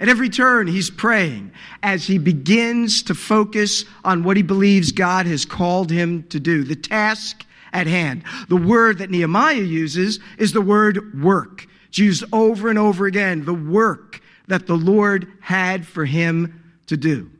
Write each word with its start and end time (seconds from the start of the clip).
At 0.00 0.08
every 0.08 0.30
turn, 0.30 0.66
he's 0.66 0.90
praying 0.90 1.52
as 1.82 2.06
he 2.06 2.16
begins 2.16 3.02
to 3.04 3.14
focus 3.14 3.84
on 4.02 4.24
what 4.24 4.38
he 4.38 4.42
believes 4.42 4.92
God 4.92 5.26
has 5.26 5.44
called 5.44 5.90
him 5.90 6.22
to 6.30 6.40
do, 6.40 6.64
the 6.64 6.74
task 6.74 7.44
at 7.72 7.86
hand. 7.86 8.24
The 8.48 8.56
word 8.56 8.98
that 8.98 9.10
Nehemiah 9.10 9.56
uses 9.56 10.18
is 10.38 10.52
the 10.52 10.62
word 10.62 11.22
work. 11.22 11.66
It's 11.88 11.98
used 11.98 12.24
over 12.32 12.70
and 12.70 12.78
over 12.78 13.06
again, 13.06 13.44
the 13.44 13.52
work 13.52 14.22
that 14.46 14.66
the 14.66 14.76
Lord 14.76 15.28
had 15.40 15.86
for 15.86 16.06
him 16.06 16.72
to 16.86 16.96
do. 16.96 17.30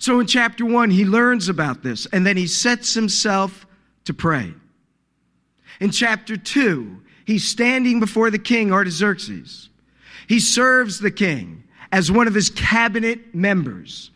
So 0.00 0.18
in 0.18 0.26
chapter 0.26 0.66
one, 0.66 0.90
he 0.90 1.04
learns 1.04 1.48
about 1.48 1.84
this 1.84 2.06
and 2.06 2.26
then 2.26 2.36
he 2.36 2.48
sets 2.48 2.94
himself 2.94 3.64
to 4.06 4.12
pray. 4.12 4.52
In 5.78 5.90
chapter 5.90 6.36
two, 6.36 7.00
he's 7.24 7.48
standing 7.48 8.00
before 8.00 8.30
the 8.30 8.38
king 8.38 8.72
Artaxerxes. 8.72 9.68
He 10.26 10.40
serves 10.40 11.00
the 11.00 11.10
king 11.10 11.64
as 11.92 12.10
one 12.10 12.26
of 12.26 12.34
his 12.34 12.50
cabinet 12.50 13.34
members. 13.34 14.10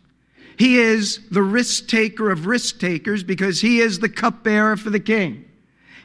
He 0.57 0.77
is 0.77 1.19
the 1.29 1.41
risk 1.41 1.87
taker 1.87 2.29
of 2.29 2.45
risk 2.45 2.79
takers 2.79 3.23
because 3.23 3.61
he 3.61 3.79
is 3.79 3.99
the 3.99 4.09
cupbearer 4.09 4.77
for 4.77 4.89
the 4.89 4.99
king. 4.99 5.45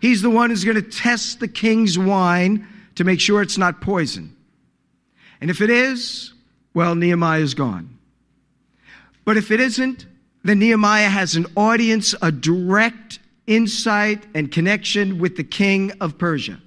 He's 0.00 0.22
the 0.22 0.30
one 0.30 0.50
who's 0.50 0.64
going 0.64 0.76
to 0.76 0.82
test 0.82 1.40
the 1.40 1.48
king's 1.48 1.98
wine 1.98 2.66
to 2.94 3.04
make 3.04 3.20
sure 3.20 3.42
it's 3.42 3.58
not 3.58 3.80
poison. 3.80 4.34
And 5.40 5.50
if 5.50 5.60
it 5.60 5.70
is, 5.70 6.32
well, 6.74 6.94
Nehemiah 6.94 7.40
is 7.40 7.54
gone. 7.54 7.98
But 9.24 9.36
if 9.36 9.50
it 9.50 9.60
isn't, 9.60 10.06
then 10.44 10.60
Nehemiah 10.60 11.08
has 11.08 11.34
an 11.34 11.46
audience, 11.56 12.14
a 12.22 12.30
direct 12.30 13.18
insight 13.46 14.24
and 14.34 14.50
connection 14.50 15.18
with 15.18 15.36
the 15.36 15.44
king 15.44 15.92
of 16.00 16.18
Persia. 16.18 16.60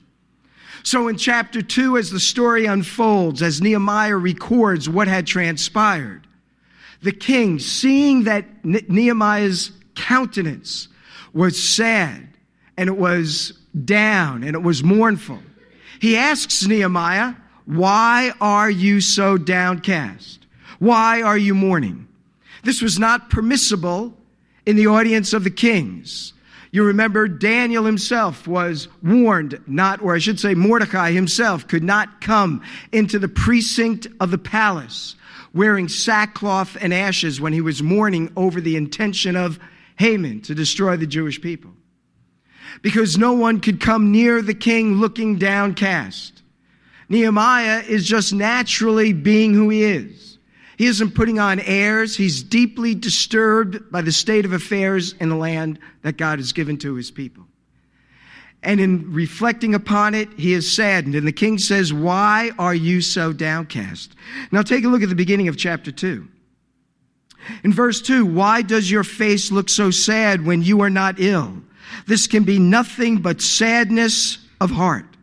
So 0.84 1.08
in 1.08 1.18
chapter 1.18 1.62
2, 1.62 1.98
as 1.98 2.10
the 2.10 2.20
story 2.20 2.66
unfolds, 2.66 3.42
as 3.42 3.62
Nehemiah 3.62 4.16
records 4.16 4.90
what 4.90 5.08
had 5.08 5.28
transpired, 5.28 6.28
the 7.02 7.12
king, 7.12 7.60
seeing 7.60 8.24
that 8.24 8.46
Nehemiah's 8.63 9.71
countenance 9.96 10.88
was 11.34 11.62
sad 11.62 12.27
and 12.77 12.90
it 12.90 12.98
was 12.98 13.54
down 13.86 14.44
and 14.44 14.55
it 14.55 14.63
was 14.63 14.84
mournful, 14.84 15.40
he 15.99 16.18
asks 16.18 16.66
Nehemiah, 16.66 17.36
Why 17.66 18.34
are 18.40 18.70
you 18.70 19.02
so 19.02 19.38
downcast? 19.38 20.46
Why 20.80 21.21
are 21.21 21.38
you 21.38 21.54
mourning? 21.54 22.08
This 22.64 22.82
was 22.82 22.99
not 22.99 23.30
permissible 23.30 24.18
in 24.66 24.76
the 24.76 24.88
audience 24.88 25.34
of 25.34 25.43
the 25.43 25.49
kings. 25.49 26.34
You 26.71 26.84
remember 26.84 27.27
Daniel 27.27 27.85
himself 27.85 28.48
was 28.48 28.87
warned 29.01 29.59
not, 29.65 30.01
or 30.01 30.13
I 30.13 30.20
should 30.20 30.39
say 30.39 30.53
Mordecai 30.53 31.12
himself 31.12 31.67
could 31.67 31.84
not 31.84 32.21
come 32.21 32.62
into 32.91 33.17
the 33.17 33.27
precinct 33.27 34.07
of 34.20 34.29
the 34.29 34.37
palace 34.37 35.15
wearing 35.53 35.87
sackcloth 35.87 36.77
and 36.79 36.93
ashes 36.93 37.41
when 37.41 37.53
he 37.53 37.62
was 37.62 37.81
mourning 37.81 38.31
over 38.35 38.62
the 38.62 38.75
intention 38.75 39.35
of 39.35 39.59
Haman 39.97 40.41
to 40.41 40.55
destroy 40.55 40.95
the 40.95 41.07
Jewish 41.07 41.41
people. 41.41 41.71
Because 42.81 43.17
no 43.17 43.34
one 43.34 43.59
could 43.59 43.81
come 43.81 44.12
near 44.12 44.41
the 44.41 44.53
king 44.53 44.95
looking 44.95 45.37
downcast. 45.37 46.43
Nehemiah 47.09 47.81
is 47.87 48.05
just 48.05 48.31
naturally 48.31 49.12
being 49.12 49.53
who 49.55 49.70
he 49.70 49.84
is. 49.84 50.37
He 50.80 50.85
isn't 50.85 51.13
putting 51.13 51.40
on 51.40 51.60
airs. 51.60 52.16
He's 52.16 52.41
deeply 52.41 52.96
disturbed 52.96 53.91
by 53.91 54.02
the 54.02 54.13
state 54.13 54.46
of 54.46 54.54
affairs 54.54 55.12
in 55.20 55.27
the 55.27 55.36
land 55.36 55.77
that 56.04 56.16
God 56.16 56.40
has 56.40 56.54
given 56.54 56.77
to 56.77 56.94
his 56.94 57.12
people. 57.12 57.44
And 58.63 58.80
in 58.80 59.12
reflecting 59.12 59.76
upon 59.76 60.16
it, 60.16 60.30
he 60.38 60.54
is 60.54 60.74
saddened. 60.74 61.16
And 61.16 61.27
the 61.27 61.34
king 61.34 61.58
says, 61.58 61.91
Why 61.91 62.52
are 62.58 62.74
you 62.74 63.02
so 63.02 63.34
downcast? 63.34 64.16
Now 64.53 64.62
take 64.62 64.86
a 64.86 64.88
look 64.88 65.03
at 65.03 65.09
the 65.09 65.16
beginning 65.16 65.50
of 65.50 65.58
chapter 65.58 65.91
2. 65.91 66.25
In 67.66 67.74
verse 67.74 68.02
2, 68.02 68.25
why 68.25 68.62
does 68.62 68.90
your 68.90 69.03
face 69.03 69.52
look 69.52 69.68
so 69.68 69.91
sad 69.91 70.46
when 70.46 70.62
you 70.62 70.80
are 70.80 70.90
not 70.90 71.19
ill? 71.19 71.58
This 72.08 72.26
can 72.26 72.46
be 72.46 72.58
nothing 72.58 73.18
but 73.18 73.42
sadness 73.42 74.38
of 74.62 74.72
heart. 74.72 75.18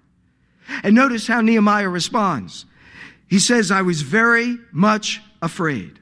And 0.83 0.95
notice 0.95 1.27
how 1.27 1.41
Nehemiah 1.41 1.89
responds. 1.89 2.67
He 3.27 3.39
says, 3.39 3.71
I 3.71 3.81
was 3.81 4.03
very 4.03 4.59
much 4.71 5.23
afraid 5.43 5.99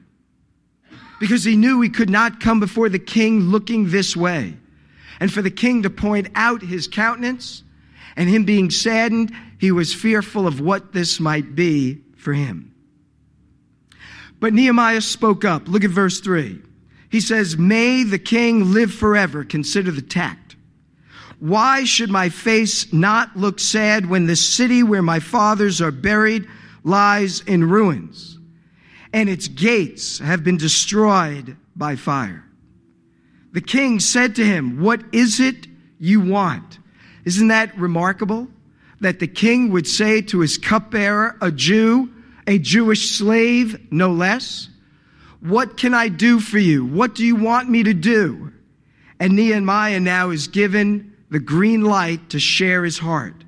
because 1.19 1.43
he 1.43 1.55
knew 1.55 1.81
he 1.81 1.89
could 1.89 2.09
not 2.09 2.39
come 2.39 2.59
before 2.59 2.89
the 2.89 2.99
king 2.99 3.41
looking 3.41 3.89
this 3.89 4.15
way. 4.15 4.55
And 5.19 5.31
for 5.31 5.41
the 5.41 5.51
king 5.51 5.83
to 5.83 5.89
point 5.89 6.27
out 6.35 6.61
his 6.61 6.87
countenance 6.87 7.63
and 8.15 8.29
him 8.29 8.43
being 8.43 8.69
saddened, 8.69 9.31
he 9.59 9.71
was 9.71 9.93
fearful 9.93 10.45
of 10.45 10.59
what 10.59 10.93
this 10.93 11.19
might 11.19 11.55
be 11.55 12.01
for 12.17 12.33
him. 12.33 12.73
But 14.39 14.53
Nehemiah 14.53 15.01
spoke 15.01 15.45
up. 15.45 15.67
Look 15.67 15.83
at 15.83 15.89
verse 15.89 16.19
3. 16.19 16.61
He 17.09 17.21
says, 17.21 17.57
May 17.57 18.03
the 18.03 18.19
king 18.19 18.73
live 18.73 18.93
forever. 18.93 19.45
Consider 19.45 19.91
the 19.91 20.01
tact. 20.01 20.57
Why 21.39 21.85
should 21.85 22.09
my 22.09 22.29
face 22.29 22.91
not 22.91 23.35
look 23.37 23.59
sad 23.59 24.05
when 24.05 24.25
the 24.25 24.35
city 24.35 24.83
where 24.83 25.01
my 25.01 25.19
fathers 25.19 25.81
are 25.81 25.91
buried 25.91 26.47
lies 26.83 27.41
in 27.41 27.69
ruins? 27.69 28.34
And 29.15 29.29
its 29.29 29.47
gates 29.47 30.19
have 30.19 30.43
been 30.43 30.57
destroyed 30.57 31.55
by 31.73 31.95
fire. 31.95 32.43
The 33.53 33.61
king 33.61 34.01
said 34.01 34.35
to 34.35 34.45
him, 34.45 34.81
What 34.81 35.03
is 35.13 35.39
it 35.39 35.67
you 35.97 36.19
want? 36.19 36.79
Isn't 37.23 37.47
that 37.47 37.79
remarkable? 37.79 38.49
That 38.99 39.19
the 39.19 39.27
king 39.27 39.71
would 39.71 39.87
say 39.87 40.21
to 40.23 40.41
his 40.41 40.57
cupbearer, 40.57 41.37
a 41.39 41.49
Jew, 41.49 42.11
a 42.45 42.59
Jewish 42.59 43.11
slave, 43.11 43.89
no 43.89 44.11
less, 44.11 44.67
What 45.39 45.77
can 45.77 45.93
I 45.93 46.09
do 46.09 46.41
for 46.41 46.59
you? 46.59 46.85
What 46.85 47.15
do 47.15 47.23
you 47.23 47.37
want 47.37 47.69
me 47.69 47.83
to 47.83 47.93
do? 47.93 48.51
And 49.17 49.37
Nehemiah 49.37 50.01
now 50.01 50.31
is 50.31 50.49
given 50.49 51.15
the 51.29 51.39
green 51.39 51.85
light 51.85 52.31
to 52.31 52.39
share 52.39 52.83
his 52.83 52.97
heart. 52.97 53.45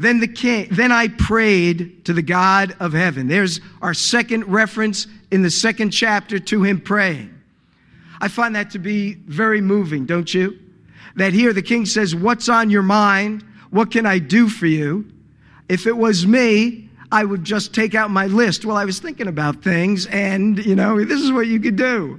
Then 0.00 0.20
the 0.20 0.28
king, 0.28 0.68
then 0.70 0.92
I 0.92 1.08
prayed 1.08 2.06
to 2.06 2.14
the 2.14 2.22
God 2.22 2.74
of 2.80 2.94
heaven. 2.94 3.28
There's 3.28 3.60
our 3.82 3.92
second 3.92 4.46
reference 4.46 5.06
in 5.30 5.42
the 5.42 5.50
second 5.50 5.90
chapter 5.90 6.38
to 6.38 6.62
him 6.62 6.80
praying. 6.80 7.38
I 8.18 8.28
find 8.28 8.56
that 8.56 8.70
to 8.70 8.78
be 8.78 9.12
very 9.12 9.60
moving, 9.60 10.06
don't 10.06 10.32
you? 10.32 10.58
That 11.16 11.34
here 11.34 11.52
the 11.52 11.60
king 11.60 11.84
says, 11.84 12.14
What's 12.14 12.48
on 12.48 12.70
your 12.70 12.82
mind? 12.82 13.44
What 13.68 13.90
can 13.90 14.06
I 14.06 14.20
do 14.20 14.48
for 14.48 14.66
you? 14.66 15.04
If 15.68 15.86
it 15.86 15.98
was 15.98 16.26
me, 16.26 16.88
I 17.12 17.22
would 17.22 17.44
just 17.44 17.74
take 17.74 17.94
out 17.94 18.10
my 18.10 18.26
list. 18.26 18.64
Well, 18.64 18.78
I 18.78 18.86
was 18.86 19.00
thinking 19.00 19.28
about 19.28 19.62
things, 19.62 20.06
and, 20.06 20.64
you 20.64 20.76
know, 20.76 21.04
this 21.04 21.20
is 21.20 21.30
what 21.30 21.46
you 21.46 21.60
could 21.60 21.76
do. 21.76 22.18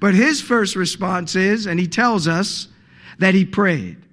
But 0.00 0.14
his 0.14 0.42
first 0.42 0.76
response 0.76 1.34
is, 1.34 1.64
and 1.64 1.80
he 1.80 1.88
tells 1.88 2.28
us 2.28 2.68
that 3.18 3.32
he 3.32 3.46
prayed. 3.46 4.05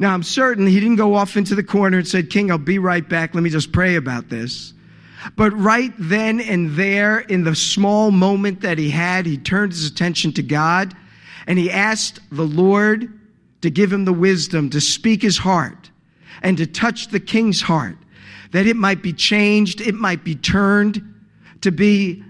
Now, 0.00 0.14
I'm 0.14 0.22
certain 0.22 0.64
he 0.68 0.78
didn't 0.78 0.96
go 0.96 1.14
off 1.14 1.36
into 1.36 1.56
the 1.56 1.62
corner 1.64 1.98
and 1.98 2.06
said, 2.06 2.30
King, 2.30 2.52
I'll 2.52 2.58
be 2.58 2.78
right 2.78 3.06
back. 3.06 3.34
Let 3.34 3.42
me 3.42 3.50
just 3.50 3.72
pray 3.72 3.96
about 3.96 4.28
this. 4.28 4.72
But 5.34 5.50
right 5.58 5.92
then 5.98 6.40
and 6.40 6.76
there, 6.76 7.18
in 7.18 7.42
the 7.42 7.56
small 7.56 8.12
moment 8.12 8.60
that 8.60 8.78
he 8.78 8.90
had, 8.90 9.26
he 9.26 9.36
turned 9.36 9.72
his 9.72 9.90
attention 9.90 10.32
to 10.34 10.42
God 10.42 10.94
and 11.48 11.58
he 11.58 11.68
asked 11.68 12.20
the 12.30 12.46
Lord 12.46 13.12
to 13.62 13.70
give 13.70 13.92
him 13.92 14.04
the 14.04 14.12
wisdom 14.12 14.70
to 14.70 14.80
speak 14.80 15.20
his 15.20 15.38
heart 15.38 15.90
and 16.42 16.56
to 16.58 16.66
touch 16.66 17.08
the 17.08 17.18
king's 17.18 17.60
heart, 17.62 17.98
that 18.52 18.68
it 18.68 18.76
might 18.76 19.02
be 19.02 19.12
changed, 19.12 19.80
it 19.80 19.96
might 19.96 20.22
be 20.22 20.36
turned 20.36 21.02
to 21.62 21.72
be 21.72 22.22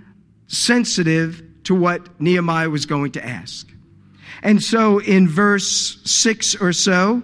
sensitive 0.46 1.42
to 1.64 1.74
what 1.74 2.18
Nehemiah 2.18 2.70
was 2.70 2.86
going 2.86 3.12
to 3.12 3.22
ask. 3.24 3.68
And 4.42 4.62
so 4.62 5.00
in 5.00 5.28
verse 5.28 6.00
six 6.06 6.56
or 6.56 6.72
so, 6.72 7.22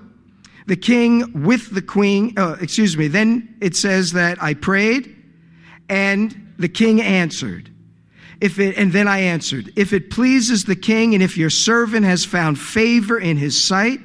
the 0.66 0.76
king 0.76 1.44
with 1.44 1.74
the 1.74 1.82
queen, 1.82 2.34
uh, 2.36 2.56
excuse 2.60 2.96
me, 2.96 3.08
then 3.08 3.56
it 3.60 3.76
says 3.76 4.12
that 4.12 4.42
I 4.42 4.54
prayed 4.54 5.14
and 5.88 6.54
the 6.58 6.68
king 6.68 7.02
answered. 7.02 7.70
If 8.40 8.58
it, 8.58 8.76
and 8.76 8.92
then 8.92 9.06
I 9.06 9.20
answered, 9.20 9.72
if 9.76 9.92
it 9.92 10.10
pleases 10.10 10.64
the 10.64 10.76
king 10.76 11.14
and 11.14 11.22
if 11.22 11.36
your 11.36 11.50
servant 11.50 12.04
has 12.04 12.24
found 12.24 12.58
favor 12.58 13.18
in 13.18 13.36
his 13.36 13.62
sight, 13.62 14.00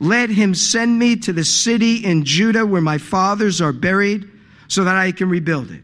let 0.00 0.30
him 0.30 0.54
send 0.54 0.98
me 0.98 1.16
to 1.16 1.32
the 1.32 1.44
city 1.44 1.96
in 1.96 2.24
Judah 2.24 2.66
where 2.66 2.80
my 2.82 2.98
fathers 2.98 3.60
are 3.60 3.72
buried 3.72 4.30
so 4.68 4.84
that 4.84 4.96
I 4.96 5.12
can 5.12 5.28
rebuild 5.28 5.70
it. 5.70 5.82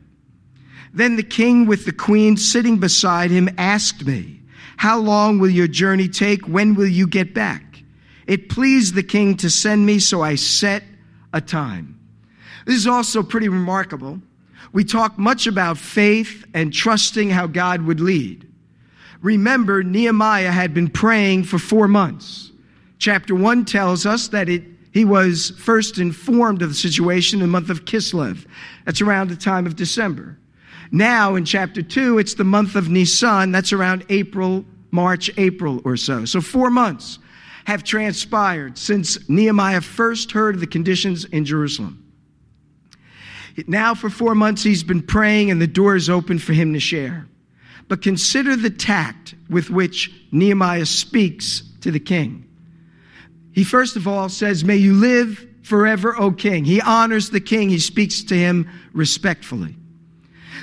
Then 0.93 1.17
the 1.17 1.23
king 1.23 1.67
with 1.67 1.85
the 1.85 1.93
queen 1.93 2.37
sitting 2.37 2.79
beside 2.79 3.31
him 3.31 3.49
asked 3.57 4.05
me, 4.05 4.41
how 4.77 4.99
long 4.99 5.39
will 5.39 5.51
your 5.51 5.69
journey 5.69 6.09
take? 6.09 6.49
When 6.49 6.75
will 6.75 6.87
you 6.87 7.07
get 7.07 7.35
back? 7.35 7.70
It 8.31 8.49
pleased 8.49 8.95
the 8.95 9.03
king 9.03 9.37
to 9.39 9.51
send 9.51 9.85
me, 9.85 9.99
so 9.99 10.23
I 10.23 10.37
set 10.37 10.85
a 11.33 11.41
time. 11.41 11.99
This 12.65 12.77
is 12.77 12.87
also 12.87 13.25
pretty 13.25 13.49
remarkable. 13.49 14.23
We 14.73 14.85
talk 14.85 15.19
much 15.19 15.49
about 15.49 15.79
faith 15.79 16.47
and 16.55 16.73
trusting 16.73 17.31
how 17.31 17.49
God 17.49 17.83
would 17.83 17.99
lead. 17.99 18.47
Remember, 19.21 19.83
Nehemiah 19.83 20.53
had 20.53 20.73
been 20.73 20.89
praying 20.89 21.43
for 21.43 21.59
four 21.59 21.89
months. 21.89 22.53
Chapter 22.99 23.35
one 23.35 23.65
tells 23.65 24.07
us 24.07 24.29
that 24.29 24.49
it, 24.49 24.63
he 24.93 25.05
was 25.05 25.51
first 25.59 25.99
informed 25.99 26.63
of 26.63 26.69
the 26.69 26.75
situation 26.77 27.41
in 27.41 27.47
the 27.47 27.51
month 27.51 27.69
of 27.69 27.85
Kislev. 27.85 28.47
That's 28.85 29.01
around 29.01 29.31
the 29.31 29.37
time 29.37 29.67
of 29.67 29.75
December. 29.75 30.39
Now 30.93 31.35
in 31.35 31.45
chapter 31.45 31.83
2, 31.83 32.19
it's 32.19 32.35
the 32.35 32.45
month 32.45 32.77
of 32.77 32.89
Nisan. 32.89 33.51
That's 33.51 33.73
around 33.73 34.07
April, 34.09 34.65
March, 34.93 35.33
April 35.37 35.83
or 35.85 35.97
so. 35.97 36.25
So 36.27 36.41
four 36.41 36.71
months 36.71 37.19
have 37.71 37.85
transpired 37.85 38.77
since 38.77 39.29
Nehemiah 39.29 39.81
first 39.81 40.33
heard 40.33 40.57
of 40.57 40.61
the 40.61 40.67
conditions 40.67 41.25
in 41.27 41.45
Jerusalem. 41.45 42.05
Now, 43.67 43.95
for 43.95 44.11
four 44.11 44.35
months, 44.35 44.63
he's 44.63 44.83
been 44.83 45.03
praying, 45.03 45.51
and 45.51 45.63
the 45.63 45.67
door 45.67 45.95
is 45.95 46.11
open 46.11 46.39
for 46.39 46.53
him 46.53 46.73
to 46.73 46.81
share. 46.81 47.29
But 47.89 48.03
consider 48.03 48.57
the 48.57 48.71
tact 48.71 49.35
with 49.49 49.71
which 49.71 50.11
Nehemiah 50.33 50.87
speaks 50.87 51.63
to 51.81 51.91
the 51.91 52.01
king. 52.01 52.47
He 53.53 53.65
first 53.65 53.97
of 53.97 54.07
all 54.09 54.29
says, 54.29 54.65
May 54.65 54.77
you 54.77 54.95
live 54.95 55.47
forever, 55.63 56.17
O 56.17 56.33
king. 56.33 56.65
He 56.65 56.81
honors 56.81 57.31
the 57.31 57.41
king, 57.41 57.69
he 57.69 57.79
speaks 57.79 58.23
to 58.25 58.37
him 58.37 58.69
respectfully. 58.93 59.77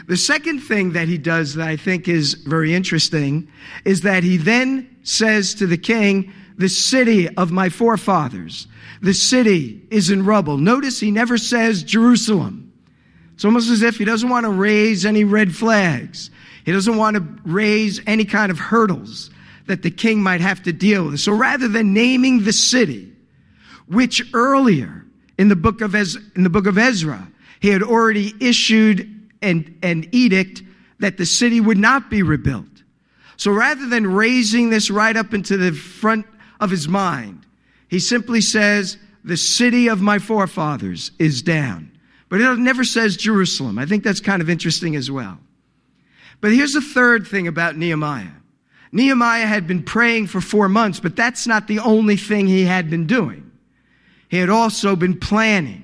The 0.08 0.18
second 0.18 0.60
thing 0.60 0.94
that 0.94 1.08
he 1.08 1.18
does 1.18 1.56
that 1.56 1.68
I 1.68 1.78
think 1.78 2.08
is 2.08 2.34
very 2.34 2.74
interesting 2.74 3.50
is 3.86 4.02
that 4.02 4.24
he 4.24 4.38
then 4.38 4.98
says 5.04 5.54
to 5.56 5.68
the 5.68 5.78
king, 5.78 6.34
The 6.58 6.70
city 6.70 7.30
of 7.36 7.52
my 7.52 7.70
forefathers, 7.70 8.68
the 9.02 9.14
city 9.14 9.86
is 9.92 10.10
in 10.10 10.26
rubble. 10.26 10.58
Notice 10.58 11.00
he 11.00 11.12
never 11.12 11.38
says 11.38 11.84
Jerusalem. 11.84 12.74
It's 13.36 13.46
almost 13.46 13.70
as 13.70 13.84
if 13.84 13.98
he 13.98 14.06
doesn't 14.06 14.30
want 14.30 14.46
to 14.46 14.50
raise 14.50 15.06
any 15.06 15.24
red 15.24 15.56
flags. 15.56 16.32
He 16.66 16.72
doesn't 16.72 16.98
want 16.98 17.16
to 17.16 17.24
raise 17.46 18.02
any 18.08 18.26
kind 18.26 18.52
of 18.52 18.58
hurdles 18.58 19.30
that 19.68 19.84
the 19.84 19.92
king 19.92 20.22
might 20.22 20.42
have 20.42 20.64
to 20.64 20.74
deal 20.74 21.06
with. 21.06 21.20
So 21.20 21.32
rather 21.32 21.68
than 21.68 21.94
naming 21.94 22.44
the 22.44 22.54
city, 22.54 23.14
which 23.88 24.24
earlier 24.34 25.06
in 25.38 25.50
the 25.50 25.56
book 25.56 25.82
of, 25.82 25.94
Ez- 25.94 26.18
in 26.36 26.44
the 26.44 26.50
book 26.50 26.66
of 26.66 26.78
Ezra, 26.78 27.28
he 27.60 27.70
had 27.70 27.84
already 27.84 28.34
issued 28.40 29.30
an, 29.42 29.78
an 29.84 30.08
edict 30.12 30.64
that 31.00 31.18
the 31.18 31.26
city 31.26 31.62
would 31.62 31.78
not 31.78 32.10
be 32.10 32.24
rebuilt. 32.24 32.66
So 33.36 33.52
rather 33.52 33.88
than 33.88 34.08
raising 34.08 34.72
this 34.72 34.90
right 34.90 35.16
up 35.16 35.34
into 35.34 35.58
the 35.58 35.72
front 35.72 36.26
of 36.60 36.70
his 36.70 36.88
mind, 36.88 37.46
he 37.88 38.00
simply 38.00 38.42
says, 38.42 38.98
the 39.24 39.38
city 39.38 39.88
of 39.88 40.02
my 40.02 40.20
forefathers 40.20 41.12
is 41.20 41.42
down. 41.42 41.92
But 42.30 42.42
it 42.42 42.60
never 42.60 42.84
says 42.84 43.18
Jerusalem. 43.18 43.78
I 43.78 43.86
think 43.86 44.04
that's 44.04 44.20
kind 44.20 44.42
of 44.42 44.50
interesting 44.50 44.96
as 44.96 45.12
well. 45.12 45.40
But 46.40 46.52
here's 46.52 46.74
the 46.74 46.82
third 46.82 47.28
thing 47.28 47.48
about 47.48 47.78
Nehemiah. 47.78 48.28
Nehemiah 48.92 49.46
had 49.46 49.68
been 49.68 49.84
praying 49.84 50.28
for 50.28 50.40
four 50.40 50.70
months, 50.70 51.00
but 51.00 51.16
that's 51.16 51.48
not 51.48 51.68
the 51.68 51.80
only 51.80 52.16
thing 52.16 52.48
he 52.48 52.64
had 52.64 52.90
been 52.90 53.06
doing. 53.06 53.52
He 54.30 54.38
had 54.38 54.50
also 54.50 54.96
been 54.96 55.20
planning. 55.20 55.84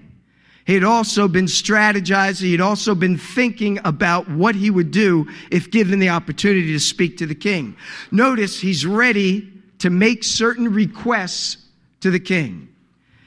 He 0.66 0.74
had 0.74 0.84
also 0.86 1.28
been 1.28 1.46
strategizing. 1.46 2.42
He 2.44 2.52
had 2.54 2.62
also 2.62 2.96
been 2.96 3.18
thinking 3.18 3.80
about 3.84 4.30
what 4.30 4.56
he 4.56 4.70
would 4.70 4.92
do 4.92 5.28
if 5.52 5.72
given 5.72 6.00
the 6.00 6.10
opportunity 6.10 6.72
to 6.72 6.80
speak 6.80 7.18
to 7.18 7.25
the 7.25 7.36
king. 7.36 7.75
Notice 8.12 8.60
he's 8.60 8.86
ready 8.86 9.53
to 9.84 9.90
make 9.90 10.24
certain 10.24 10.74
requests 10.74 11.58
to 12.00 12.10
the 12.10 12.18
king. 12.18 12.70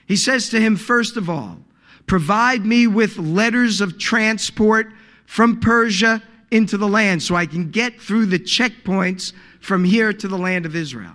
He 0.07 0.17
says 0.17 0.49
to 0.49 0.59
him, 0.59 0.77
first 0.77 1.19
of 1.19 1.29
all, 1.29 1.59
provide 2.07 2.65
me 2.65 2.87
with 2.87 3.19
letters 3.19 3.83
of 3.83 3.99
transport 3.99 4.91
from 5.27 5.61
Persia 5.61 6.23
into 6.51 6.79
the 6.79 6.89
land 6.89 7.23
so 7.23 7.35
I 7.35 7.45
can 7.45 7.71
get 7.71 8.01
through 8.01 8.25
the 8.25 8.39
checkpoints 8.39 9.35
from 9.61 9.85
here 9.85 10.15
to 10.15 10.29
the 10.29 10.39
land 10.39 10.65
of 10.65 10.75
Israel. 10.75 11.13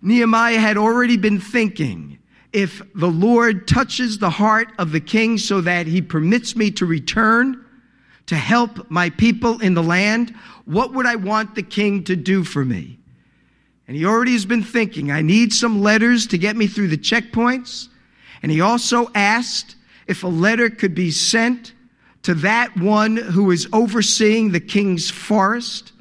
Nehemiah 0.00 0.60
had 0.60 0.76
already 0.76 1.16
been 1.16 1.40
thinking 1.40 2.20
if 2.52 2.80
the 2.94 3.10
Lord 3.10 3.66
touches 3.66 4.18
the 4.18 4.30
heart 4.30 4.68
of 4.78 4.92
the 4.92 5.00
king 5.00 5.36
so 5.36 5.62
that 5.62 5.88
he 5.88 6.00
permits 6.00 6.54
me 6.54 6.70
to 6.70 6.86
return 6.86 7.64
to 8.26 8.36
help 8.36 8.88
my 8.88 9.10
people 9.10 9.60
in 9.60 9.74
the 9.74 9.82
land, 9.82 10.32
what 10.64 10.92
would 10.92 11.06
I 11.06 11.16
want 11.16 11.56
the 11.56 11.64
king 11.64 12.04
to 12.04 12.14
do 12.14 12.44
for 12.44 12.64
me? 12.64 13.00
And 13.86 13.96
he 13.96 14.06
already 14.06 14.32
has 14.32 14.46
been 14.46 14.62
thinking, 14.62 15.10
I 15.10 15.22
need 15.22 15.52
some 15.52 15.80
letters 15.80 16.26
to 16.28 16.38
get 16.38 16.56
me 16.56 16.66
through 16.66 16.88
the 16.88 16.98
checkpoints. 16.98 17.88
And 18.42 18.50
he 18.50 18.60
also 18.60 19.10
asked 19.14 19.76
if 20.06 20.24
a 20.24 20.28
letter 20.28 20.70
could 20.70 20.94
be 20.94 21.10
sent 21.10 21.72
to 22.22 22.34
that 22.34 22.76
one 22.76 23.16
who 23.16 23.50
is 23.50 23.68
overseeing 23.72 24.50
the 24.50 24.60
king's 24.60 25.10
forest 25.10 25.92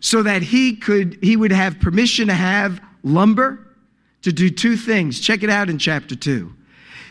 so 0.00 0.22
that 0.22 0.42
he 0.42 0.74
could 0.74 1.18
he 1.22 1.36
would 1.36 1.52
have 1.52 1.78
permission 1.78 2.26
to 2.28 2.34
have 2.34 2.80
lumber 3.02 3.66
to 4.22 4.32
do 4.32 4.50
two 4.50 4.76
things. 4.76 5.20
Check 5.20 5.42
it 5.42 5.50
out 5.50 5.68
in 5.68 5.78
chapter 5.78 6.16
2. 6.16 6.52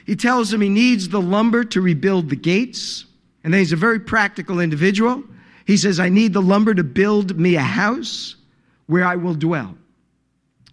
He 0.06 0.16
tells 0.16 0.52
him 0.52 0.62
he 0.62 0.70
needs 0.70 1.10
the 1.10 1.22
lumber 1.22 1.64
to 1.66 1.82
rebuild 1.82 2.30
the 2.30 2.36
gates, 2.36 3.06
and 3.44 3.54
then 3.54 3.60
he's 3.60 3.72
a 3.72 3.78
very 3.78 4.00
practical 4.00 4.60
individual. 4.60 5.24
He 5.66 5.78
says, 5.78 6.00
I 6.00 6.10
need 6.10 6.34
the 6.34 6.42
lumber 6.42 6.74
to 6.74 6.84
build 6.84 7.40
me 7.40 7.56
a 7.56 7.62
house 7.62 8.36
where 8.88 9.06
I 9.06 9.16
will 9.16 9.36
dwell. 9.36 9.78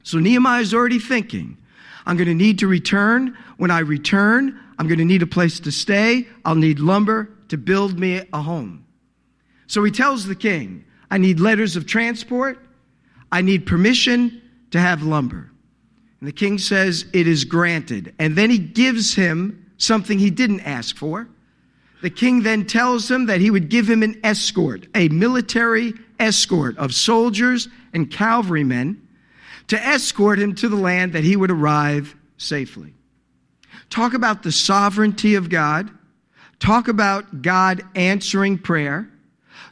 So 0.08 0.19
Nehemiah 0.19 0.62
is 0.62 0.72
already 0.72 0.99
thinking, 0.99 1.58
I'm 2.06 2.16
going 2.16 2.28
to 2.28 2.34
need 2.34 2.60
to 2.60 2.66
return. 2.66 3.37
When 3.58 3.70
I 3.70 3.81
return, 3.81 4.58
I'm 4.78 4.88
going 4.88 5.00
to 5.00 5.05
need 5.05 5.20
a 5.20 5.26
place 5.26 5.60
to 5.60 5.70
stay. 5.70 6.26
I'll 6.46 6.55
need 6.55 6.78
lumber 6.78 7.28
to 7.49 7.58
build 7.58 7.99
me 7.99 8.22
a 8.32 8.40
home. 8.40 8.87
So 9.66 9.84
he 9.84 9.90
tells 9.90 10.25
the 10.25 10.34
king, 10.34 10.87
I 11.10 11.19
need 11.19 11.40
letters 11.40 11.76
of 11.76 11.84
transport. 11.84 12.58
I 13.31 13.43
need 13.43 13.66
permission 13.66 14.40
to 14.70 14.81
have 14.81 15.02
lumber. 15.02 15.50
And 16.20 16.28
the 16.28 16.32
king 16.32 16.56
says, 16.56 17.04
It 17.12 17.28
is 17.28 17.44
granted. 17.44 18.14
And 18.19 18.34
then 18.34 18.49
he 18.49 18.56
gives 18.56 19.14
him 19.14 19.70
something 19.76 20.19
he 20.19 20.31
didn't 20.31 20.61
ask 20.61 20.96
for. 20.96 21.28
The 22.00 22.08
king 22.08 22.44
then 22.44 22.64
tells 22.64 23.11
him 23.11 23.26
that 23.26 23.43
he 23.43 23.50
would 23.50 23.69
give 23.69 23.90
him 23.90 24.02
an 24.02 24.19
escort, 24.25 24.87
a 24.94 25.11
military 25.11 25.93
escort 26.19 26.78
of 26.78 26.94
soldiers 26.94 27.69
and 27.93 28.11
cavalrymen 28.11 29.02
to 29.69 29.87
escort 29.87 30.38
him 30.38 30.55
to 30.56 30.69
the 30.69 30.76
land 30.76 31.12
that 31.12 31.25
he 31.25 31.37
would 31.37 31.50
arrive 31.50 32.17
safely. 32.37 32.94
Talk 33.91 34.15
about 34.15 34.43
the 34.43 34.53
sovereignty 34.53 35.35
of 35.35 35.49
God. 35.49 35.91
Talk 36.59 36.88
about 36.88 37.43
God 37.43 37.82
answering 37.94 38.59
prayer. 38.59 39.09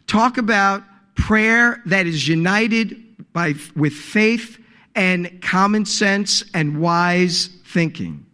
Talk 0.07 0.39
about 0.39 0.83
prayer 1.15 1.83
that 1.87 2.07
is 2.07 2.29
united 2.29 3.33
by, 3.33 3.55
with 3.75 3.93
faith 3.93 4.59
and 4.95 5.43
common 5.43 5.85
sense 5.85 6.45
and 6.55 6.81
wise 6.81 7.51
thinking. 7.67 8.25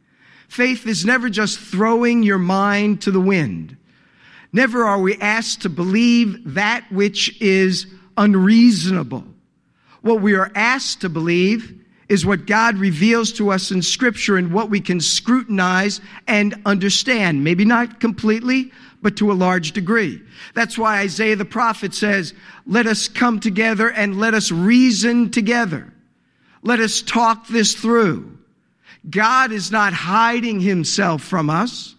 Faith 0.48 0.86
is 0.86 1.04
never 1.04 1.30
just 1.30 1.58
throwing 1.58 2.22
your 2.22 2.38
mind 2.38 3.00
to 3.02 3.10
the 3.10 3.20
wind. 3.20 3.76
Never 4.52 4.84
are 4.84 5.00
we 5.00 5.16
asked 5.16 5.62
to 5.62 5.70
believe 5.70 6.54
that 6.54 6.84
which 6.92 7.40
is 7.40 7.86
unreasonable. 8.16 9.24
What 10.02 10.20
we 10.20 10.34
are 10.34 10.50
asked 10.54 11.00
to 11.00 11.08
believe 11.08 11.82
is 12.08 12.26
what 12.26 12.46
God 12.46 12.76
reveals 12.76 13.32
to 13.32 13.50
us 13.50 13.70
in 13.70 13.80
Scripture 13.80 14.36
and 14.36 14.52
what 14.52 14.68
we 14.68 14.80
can 14.80 15.00
scrutinize 15.00 16.00
and 16.26 16.54
understand. 16.66 17.42
Maybe 17.42 17.64
not 17.64 18.00
completely, 18.00 18.70
but 19.00 19.16
to 19.16 19.32
a 19.32 19.34
large 19.34 19.72
degree. 19.72 20.20
That's 20.54 20.76
why 20.76 20.98
Isaiah 21.00 21.36
the 21.36 21.44
prophet 21.44 21.94
says, 21.94 22.34
Let 22.66 22.86
us 22.86 23.08
come 23.08 23.40
together 23.40 23.90
and 23.90 24.18
let 24.18 24.34
us 24.34 24.52
reason 24.52 25.30
together. 25.30 25.92
Let 26.62 26.80
us 26.80 27.02
talk 27.02 27.48
this 27.48 27.74
through. 27.74 28.38
God 29.08 29.50
is 29.50 29.72
not 29.72 29.92
hiding 29.92 30.60
himself 30.60 31.22
from 31.22 31.50
us. 31.50 31.96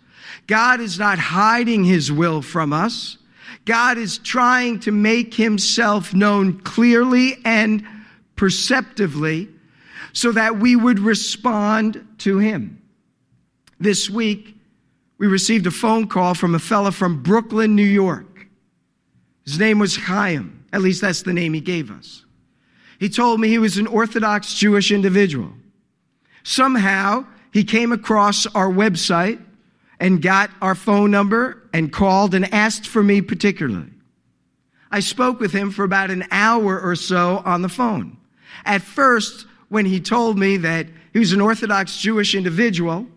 God 0.48 0.80
is 0.80 1.00
not 1.00 1.18
hiding 1.18 1.84
his 1.84 2.12
will 2.12 2.42
from 2.42 2.72
us. 2.72 3.18
God 3.66 3.98
is 3.98 4.18
trying 4.18 4.80
to 4.82 4.92
make 4.92 5.34
himself 5.34 6.14
known 6.14 6.60
clearly 6.60 7.38
and 7.46 7.86
perceptively 8.36 9.50
so 10.14 10.32
that 10.32 10.58
we 10.58 10.76
would 10.76 11.00
respond 11.00 12.06
to 12.20 12.38
him. 12.38 12.82
This 13.80 14.10
week, 14.10 14.56
we 15.18 15.28
received 15.28 15.68
a 15.68 15.72
phone 15.72 16.08
call 16.08 16.34
from 16.34 16.56
a 16.56 16.60
fellow 16.60 16.92
from 16.92 17.24
Brooklyn, 17.24 17.76
New 17.76 17.84
York. 17.84 18.48
His 19.46 19.60
name 19.60 19.80
was 19.80 19.96
Chaim. 19.96 20.66
At 20.72 20.82
least 20.82 21.02
that's 21.02 21.22
the 21.22 21.34
name 21.34 21.54
he 21.54 21.62
gave 21.62 21.92
us. 21.92 22.26
He 23.00 23.10
told 23.10 23.40
me 23.40 23.50
he 23.50 23.60
was 23.60 23.78
an 23.78 23.88
Orthodox 23.88 24.54
Jewish 24.54 24.92
individual. 24.92 25.52
Somehow, 26.44 27.26
he 27.52 27.64
came 27.64 27.92
across 27.92 28.46
our 28.48 28.70
website 28.70 29.44
and 30.00 30.22
got 30.22 30.50
our 30.62 30.76
phone 30.76 31.12
number 31.12 31.70
and 31.74 31.92
called 31.92 32.34
and 32.34 32.52
asked 32.54 32.88
for 32.88 33.04
me 33.04 33.22
particularly. 33.22 33.92
I 34.92 35.00
spoke 35.00 35.40
with 35.40 35.52
him 35.52 35.72
for 35.72 35.84
about 35.84 36.12
an 36.12 36.26
hour 36.32 36.80
or 36.80 36.96
so 36.96 37.42
on 37.46 37.62
the 37.62 37.70
phone. 37.70 38.18
At 38.66 38.82
first, 38.82 39.46
when 39.70 39.86
he 39.86 40.00
told 40.00 40.38
me 40.38 40.58
that 40.58 40.88
he 41.12 41.20
was 41.20 41.34
an 41.34 41.42
Orthodox 41.42 41.98
Jewish 41.98 42.36
individual, 42.36 43.08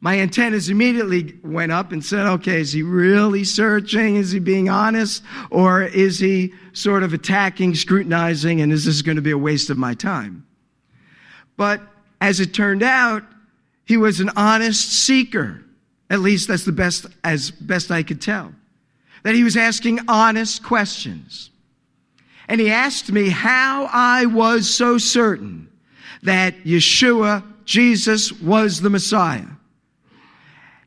my 0.00 0.18
antennas 0.18 0.68
immediately 0.68 1.38
went 1.44 1.70
up 1.70 1.92
and 1.92 2.04
said, 2.04 2.26
okay, 2.26 2.60
is 2.60 2.72
he 2.72 2.82
really 2.82 3.44
searching? 3.44 4.16
Is 4.16 4.32
he 4.32 4.40
being 4.40 4.68
honest? 4.68 5.22
Or 5.50 5.82
is 5.82 6.18
he 6.18 6.52
sort 6.72 7.04
of 7.04 7.14
attacking, 7.14 7.76
scrutinizing, 7.76 8.60
and 8.60 8.72
is 8.72 8.84
this 8.84 9.02
going 9.02 9.16
to 9.16 9.22
be 9.22 9.30
a 9.30 9.38
waste 9.38 9.70
of 9.70 9.78
my 9.78 9.94
time? 9.94 10.44
But 11.56 11.80
as 12.20 12.40
it 12.40 12.52
turned 12.52 12.82
out, 12.82 13.22
He 13.84 13.96
was 13.96 14.20
an 14.20 14.30
honest 14.36 14.90
seeker. 14.90 15.62
At 16.08 16.20
least 16.20 16.48
that's 16.48 16.64
the 16.64 16.72
best, 16.72 17.06
as 17.24 17.50
best 17.50 17.90
I 17.90 18.02
could 18.02 18.20
tell. 18.20 18.54
That 19.22 19.34
he 19.34 19.44
was 19.44 19.56
asking 19.56 20.00
honest 20.08 20.62
questions. 20.62 21.50
And 22.52 22.60
he 22.60 22.70
asked 22.70 23.10
me 23.10 23.30
how 23.30 23.88
I 23.90 24.26
was 24.26 24.68
so 24.68 24.98
certain 24.98 25.70
that 26.22 26.64
Yeshua, 26.64 27.42
Jesus, 27.64 28.30
was 28.30 28.82
the 28.82 28.90
Messiah. 28.90 29.46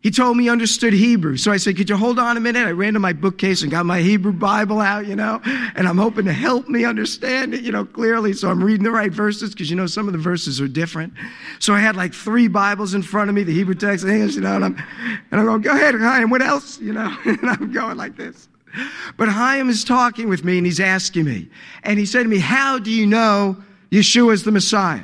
He 0.01 0.11
told 0.11 0.37
me 0.37 0.43
he 0.43 0.49
understood 0.51 0.93
Hebrew. 0.93 1.37
So 1.37 1.51
I 1.51 1.57
said, 1.57 1.75
Could 1.75 1.89
you 1.89 1.97
hold 1.97 2.19
on 2.19 2.37
a 2.37 2.39
minute? 2.39 2.67
I 2.67 2.69
ran 2.69 2.93
to 2.93 2.99
my 2.99 3.13
bookcase 3.13 3.63
and 3.63 3.71
got 3.71 3.83
my 3.83 4.01
Hebrew 4.01 4.31
Bible 4.31 4.79
out, 4.79 5.07
you 5.07 5.15
know, 5.15 5.41
and 5.43 5.87
I'm 5.87 5.97
hoping 5.97 6.25
to 6.25 6.33
help 6.33 6.69
me 6.69 6.85
understand 6.85 7.55
it, 7.55 7.61
you 7.61 7.71
know, 7.71 7.83
clearly. 7.83 8.33
So 8.33 8.51
I'm 8.51 8.63
reading 8.63 8.83
the 8.83 8.91
right 8.91 9.11
verses 9.11 9.49
because, 9.49 9.67
you 9.67 9.75
know, 9.75 9.87
some 9.87 10.05
of 10.05 10.11
the 10.13 10.19
verses 10.19 10.61
are 10.61 10.67
different. 10.67 11.13
So 11.57 11.73
I 11.73 11.79
had 11.79 11.95
like 11.95 12.13
three 12.13 12.47
Bibles 12.47 12.93
in 12.93 13.01
front 13.01 13.31
of 13.31 13.35
me, 13.35 13.41
the 13.41 13.53
Hebrew 13.53 13.73
text, 13.73 14.05
English, 14.05 14.35
you 14.35 14.41
know, 14.41 14.55
and 14.55 14.65
I'm, 14.65 14.83
and 15.31 15.39
I'm 15.39 15.47
going, 15.47 15.61
Go 15.61 15.71
ahead, 15.71 15.95
Chaim, 15.95 16.29
what 16.29 16.43
else? 16.43 16.79
You 16.79 16.93
know, 16.93 17.17
and 17.25 17.49
I'm 17.49 17.71
going 17.71 17.97
like 17.97 18.15
this. 18.15 18.49
But 19.17 19.29
Chaim 19.29 19.69
is 19.69 19.83
talking 19.83 20.29
with 20.29 20.43
me 20.43 20.57
and 20.57 20.65
he's 20.65 20.79
asking 20.79 21.25
me. 21.25 21.49
And 21.83 21.99
he 21.99 22.05
said 22.05 22.23
to 22.23 22.29
me, 22.29 22.39
How 22.39 22.79
do 22.79 22.91
you 22.91 23.07
know 23.07 23.57
Yeshua 23.91 24.33
is 24.33 24.43
the 24.43 24.51
Messiah? 24.51 25.03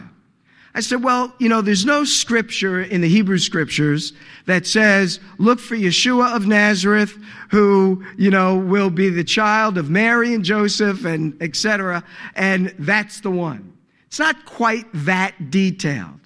I 0.73 0.79
said, 0.79 1.03
well, 1.03 1.33
you 1.37 1.49
know, 1.49 1.61
there's 1.61 1.85
no 1.85 2.05
scripture 2.05 2.81
in 2.81 3.01
the 3.01 3.09
Hebrew 3.09 3.39
scriptures 3.39 4.13
that 4.45 4.65
says, 4.65 5.19
look 5.37 5.59
for 5.59 5.75
Yeshua 5.75 6.33
of 6.33 6.47
Nazareth, 6.47 7.17
who, 7.49 8.05
you 8.17 8.29
know, 8.29 8.55
will 8.55 8.89
be 8.89 9.09
the 9.09 9.23
child 9.23 9.77
of 9.77 9.89
Mary 9.89 10.33
and 10.33 10.45
Joseph 10.45 11.03
and 11.03 11.41
etc. 11.41 12.03
And 12.35 12.73
that's 12.79 13.19
the 13.19 13.31
one. 13.31 13.77
It's 14.07 14.19
not 14.19 14.45
quite 14.45 14.85
that 14.93 15.51
detailed, 15.51 16.19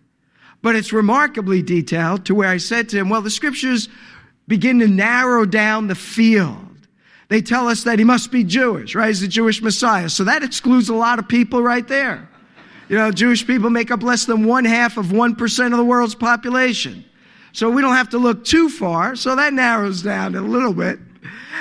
but 0.61 0.75
it's 0.75 0.93
remarkably 0.93 1.63
detailed 1.63 2.25
to 2.25 2.35
where 2.35 2.49
I 2.49 2.57
said 2.57 2.89
to 2.89 2.97
him, 2.97 3.09
well, 3.09 3.21
the 3.21 3.31
scriptures 3.31 3.89
begin 4.47 4.79
to 4.79 4.87
narrow 4.87 5.45
down 5.45 5.87
the 5.87 5.95
field. 5.95 6.74
They 7.27 7.41
tell 7.41 7.67
us 7.67 7.83
that 7.83 7.99
he 7.99 8.05
must 8.05 8.31
be 8.31 8.43
Jewish, 8.43 8.95
right? 8.95 9.07
He's 9.07 9.21
the 9.21 9.27
Jewish 9.27 9.61
Messiah. 9.61 10.09
So 10.09 10.23
that 10.25 10.43
excludes 10.43 10.89
a 10.89 10.95
lot 10.95 11.19
of 11.19 11.27
people 11.27 11.61
right 11.61 11.87
there. 11.87 12.29
You 12.87 12.97
know, 12.97 13.11
Jewish 13.11 13.47
people 13.47 13.69
make 13.69 13.89
up 13.89 14.03
less 14.03 14.25
than 14.25 14.45
one 14.45 14.65
half 14.65 14.97
of 14.97 15.07
1% 15.07 15.65
of 15.71 15.77
the 15.77 15.83
world's 15.85 16.13
population. 16.13 17.03
So 17.51 17.69
we 17.69 17.81
don't 17.81 17.95
have 17.95 18.09
to 18.09 18.17
look 18.17 18.45
too 18.45 18.69
far. 18.69 19.15
So 19.15 19.35
that 19.35 19.53
narrows 19.53 20.03
down 20.03 20.35
a 20.35 20.41
little 20.41 20.73
bit. 20.73 20.99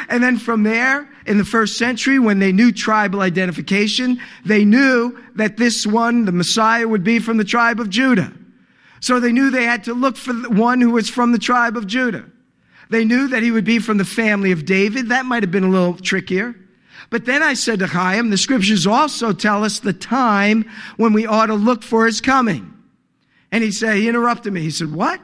And 0.09 0.23
then 0.23 0.38
from 0.38 0.64
there, 0.64 1.09
in 1.26 1.38
the 1.38 1.44
first 1.44 1.78
century, 1.78 2.18
when 2.18 2.40
they 2.40 2.52
knew 2.52 2.73
tribal 2.73 3.21
identification, 3.21 4.21
they 4.44 4.64
knew 4.64 5.18
that 5.37 5.56
this 5.56 5.87
one, 5.87 6.26
the 6.26 6.33
Messiah, 6.33 6.87
would 6.87 7.04
be 7.04 7.18
from 7.18 7.38
the 7.38 7.44
tribe 7.44 7.80
of 7.80 7.88
Judah. 7.88 8.33
So 9.00 9.21
they 9.21 9.33
knew 9.33 9.50
they 9.50 9.64
had 9.64 9.85
to 9.85 9.94
look 9.94 10.16
for 10.16 10.35
one 10.35 10.80
who 10.80 10.90
was 10.90 11.09
from 11.09 11.33
the 11.33 11.38
tribe 11.38 11.76
of 11.76 11.87
Judah. 11.87 12.26
They 12.90 13.04
knew 13.04 13.28
that 13.28 13.42
he 13.42 13.50
would 13.50 13.64
be 13.64 13.78
from 13.78 13.98
the 13.98 14.04
family 14.04 14.52
of 14.52 14.64
David. 14.64 15.08
That 15.08 15.26
might 15.26 15.42
have 15.42 15.50
been 15.50 15.64
a 15.64 15.70
little 15.70 15.94
trickier. 15.94 16.54
But 17.10 17.26
then 17.26 17.42
I 17.42 17.54
said 17.54 17.78
to 17.80 17.86
Chaim, 17.86 18.30
the 18.30 18.38
scriptures 18.38 18.86
also 18.86 19.32
tell 19.32 19.64
us 19.64 19.80
the 19.80 19.92
time 19.92 20.68
when 20.96 21.12
we 21.12 21.26
ought 21.26 21.46
to 21.46 21.54
look 21.54 21.82
for 21.82 22.06
his 22.06 22.20
coming. 22.20 22.72
And 23.52 23.62
he 23.62 23.70
said, 23.70 23.96
he 23.96 24.08
interrupted 24.08 24.52
me. 24.52 24.62
He 24.62 24.70
said, 24.70 24.92
What? 24.92 25.20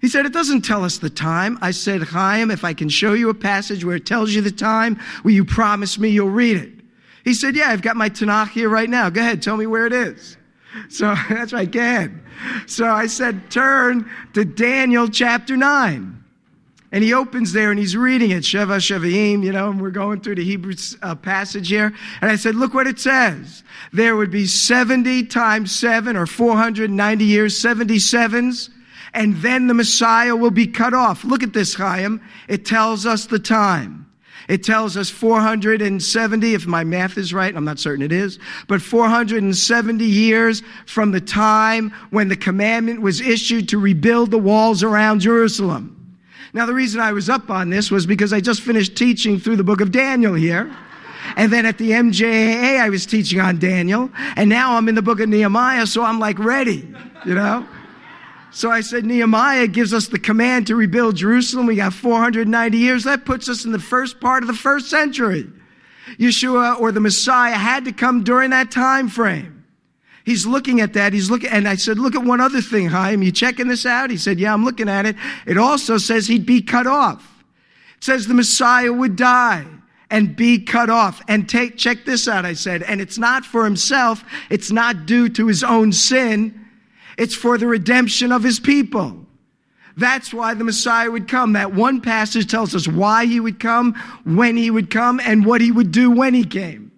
He 0.00 0.08
said, 0.08 0.26
It 0.26 0.32
doesn't 0.32 0.62
tell 0.62 0.84
us 0.84 0.98
the 0.98 1.10
time. 1.10 1.58
I 1.62 1.70
said, 1.70 2.02
Chaim, 2.02 2.50
if 2.50 2.64
I 2.64 2.74
can 2.74 2.88
show 2.88 3.14
you 3.14 3.30
a 3.30 3.34
passage 3.34 3.84
where 3.84 3.96
it 3.96 4.06
tells 4.06 4.34
you 4.34 4.42
the 4.42 4.50
time, 4.50 5.00
will 5.24 5.32
you 5.32 5.44
promise 5.44 5.98
me 5.98 6.10
you'll 6.10 6.28
read 6.28 6.56
it? 6.56 6.72
He 7.24 7.34
said, 7.34 7.56
Yeah, 7.56 7.70
I've 7.70 7.82
got 7.82 7.96
my 7.96 8.10
Tanakh 8.10 8.50
here 8.50 8.68
right 8.68 8.90
now. 8.90 9.10
Go 9.10 9.20
ahead, 9.20 9.42
tell 9.42 9.56
me 9.56 9.66
where 9.66 9.86
it 9.86 9.92
is. 9.92 10.36
So 10.90 11.14
that's 11.30 11.54
right, 11.54 11.68
go 11.68 11.80
ahead. 11.80 12.20
So 12.66 12.86
I 12.86 13.06
said, 13.06 13.50
Turn 13.50 14.08
to 14.34 14.44
Daniel 14.44 15.08
chapter 15.08 15.56
9. 15.56 16.22
And 16.90 17.04
he 17.04 17.12
opens 17.12 17.52
there 17.52 17.70
and 17.70 17.78
he's 17.78 17.96
reading 17.96 18.30
it, 18.30 18.44
Sheva 18.44 18.78
Shevaim, 18.78 19.44
you 19.44 19.52
know, 19.52 19.68
and 19.70 19.80
we're 19.80 19.90
going 19.90 20.20
through 20.20 20.36
the 20.36 20.44
Hebrew 20.44 20.72
uh, 21.02 21.14
passage 21.14 21.68
here. 21.68 21.92
And 22.22 22.30
I 22.30 22.36
said, 22.36 22.54
look 22.54 22.72
what 22.72 22.86
it 22.86 22.98
says. 22.98 23.62
There 23.92 24.16
would 24.16 24.30
be 24.30 24.46
70 24.46 25.24
times 25.26 25.74
7 25.74 26.16
or 26.16 26.24
490 26.24 27.24
years, 27.24 27.60
77s, 27.60 28.70
and 29.12 29.36
then 29.36 29.66
the 29.66 29.74
Messiah 29.74 30.34
will 30.34 30.50
be 30.50 30.66
cut 30.66 30.94
off. 30.94 31.24
Look 31.24 31.42
at 31.42 31.52
this, 31.52 31.74
Chaim. 31.74 32.22
It 32.48 32.64
tells 32.64 33.04
us 33.04 33.26
the 33.26 33.38
time. 33.38 34.06
It 34.48 34.64
tells 34.64 34.96
us 34.96 35.10
470, 35.10 36.54
if 36.54 36.66
my 36.66 36.82
math 36.84 37.18
is 37.18 37.34
right, 37.34 37.54
I'm 37.54 37.66
not 37.66 37.78
certain 37.78 38.02
it 38.02 38.12
is, 38.12 38.38
but 38.66 38.80
470 38.80 40.06
years 40.06 40.62
from 40.86 41.10
the 41.10 41.20
time 41.20 41.90
when 42.08 42.28
the 42.28 42.36
commandment 42.36 43.02
was 43.02 43.20
issued 43.20 43.68
to 43.68 43.78
rebuild 43.78 44.30
the 44.30 44.38
walls 44.38 44.82
around 44.82 45.20
Jerusalem. 45.20 45.97
Now, 46.52 46.66
the 46.66 46.74
reason 46.74 47.00
I 47.00 47.12
was 47.12 47.28
up 47.28 47.50
on 47.50 47.70
this 47.70 47.90
was 47.90 48.06
because 48.06 48.32
I 48.32 48.40
just 48.40 48.62
finished 48.62 48.96
teaching 48.96 49.38
through 49.38 49.56
the 49.56 49.64
book 49.64 49.80
of 49.80 49.92
Daniel 49.92 50.34
here. 50.34 50.74
And 51.36 51.52
then 51.52 51.66
at 51.66 51.78
the 51.78 51.90
MJAA, 51.90 52.80
I 52.80 52.88
was 52.88 53.04
teaching 53.04 53.40
on 53.40 53.58
Daniel. 53.58 54.10
And 54.36 54.48
now 54.48 54.76
I'm 54.76 54.88
in 54.88 54.94
the 54.94 55.02
book 55.02 55.20
of 55.20 55.28
Nehemiah, 55.28 55.86
so 55.86 56.02
I'm 56.02 56.18
like 56.18 56.38
ready, 56.38 56.88
you 57.26 57.34
know? 57.34 57.66
So 58.50 58.70
I 58.70 58.80
said, 58.80 59.04
Nehemiah 59.04 59.66
gives 59.66 59.92
us 59.92 60.08
the 60.08 60.18
command 60.18 60.66
to 60.68 60.74
rebuild 60.74 61.16
Jerusalem. 61.16 61.66
We 61.66 61.76
got 61.76 61.92
490 61.92 62.78
years. 62.78 63.04
That 63.04 63.26
puts 63.26 63.48
us 63.48 63.64
in 63.64 63.72
the 63.72 63.78
first 63.78 64.20
part 64.20 64.42
of 64.42 64.46
the 64.46 64.54
first 64.54 64.88
century. 64.88 65.50
Yeshua 66.18 66.80
or 66.80 66.90
the 66.90 67.00
Messiah 67.00 67.54
had 67.54 67.84
to 67.84 67.92
come 67.92 68.24
during 68.24 68.50
that 68.50 68.70
time 68.70 69.08
frame. 69.08 69.57
He's 70.28 70.44
looking 70.44 70.82
at 70.82 70.92
that. 70.92 71.14
He's 71.14 71.30
looking, 71.30 71.48
and 71.48 71.66
I 71.66 71.76
said, 71.76 71.98
look 71.98 72.14
at 72.14 72.22
one 72.22 72.38
other 72.38 72.60
thing, 72.60 72.88
Chaim. 72.90 73.22
You 73.22 73.32
checking 73.32 73.66
this 73.66 73.86
out? 73.86 74.10
He 74.10 74.18
said, 74.18 74.38
yeah, 74.38 74.52
I'm 74.52 74.62
looking 74.62 74.86
at 74.86 75.06
it. 75.06 75.16
It 75.46 75.56
also 75.56 75.96
says 75.96 76.26
he'd 76.26 76.44
be 76.44 76.60
cut 76.60 76.86
off. 76.86 77.42
It 77.96 78.04
says 78.04 78.26
the 78.26 78.34
Messiah 78.34 78.92
would 78.92 79.16
die 79.16 79.64
and 80.10 80.36
be 80.36 80.58
cut 80.58 80.90
off. 80.90 81.22
And 81.28 81.48
take, 81.48 81.78
check 81.78 82.04
this 82.04 82.28
out, 82.28 82.44
I 82.44 82.52
said. 82.52 82.82
And 82.82 83.00
it's 83.00 83.16
not 83.16 83.46
for 83.46 83.64
himself. 83.64 84.22
It's 84.50 84.70
not 84.70 85.06
due 85.06 85.30
to 85.30 85.46
his 85.46 85.64
own 85.64 85.94
sin. 85.94 86.62
It's 87.16 87.34
for 87.34 87.56
the 87.56 87.66
redemption 87.66 88.30
of 88.30 88.42
his 88.42 88.60
people. 88.60 89.24
That's 89.96 90.34
why 90.34 90.52
the 90.52 90.62
Messiah 90.62 91.10
would 91.10 91.26
come. 91.26 91.54
That 91.54 91.72
one 91.72 92.02
passage 92.02 92.50
tells 92.50 92.74
us 92.74 92.86
why 92.86 93.24
he 93.24 93.40
would 93.40 93.60
come, 93.60 93.94
when 94.26 94.58
he 94.58 94.70
would 94.70 94.90
come, 94.90 95.20
and 95.24 95.46
what 95.46 95.62
he 95.62 95.72
would 95.72 95.90
do 95.90 96.10
when 96.10 96.34
he 96.34 96.44
came. 96.44 96.92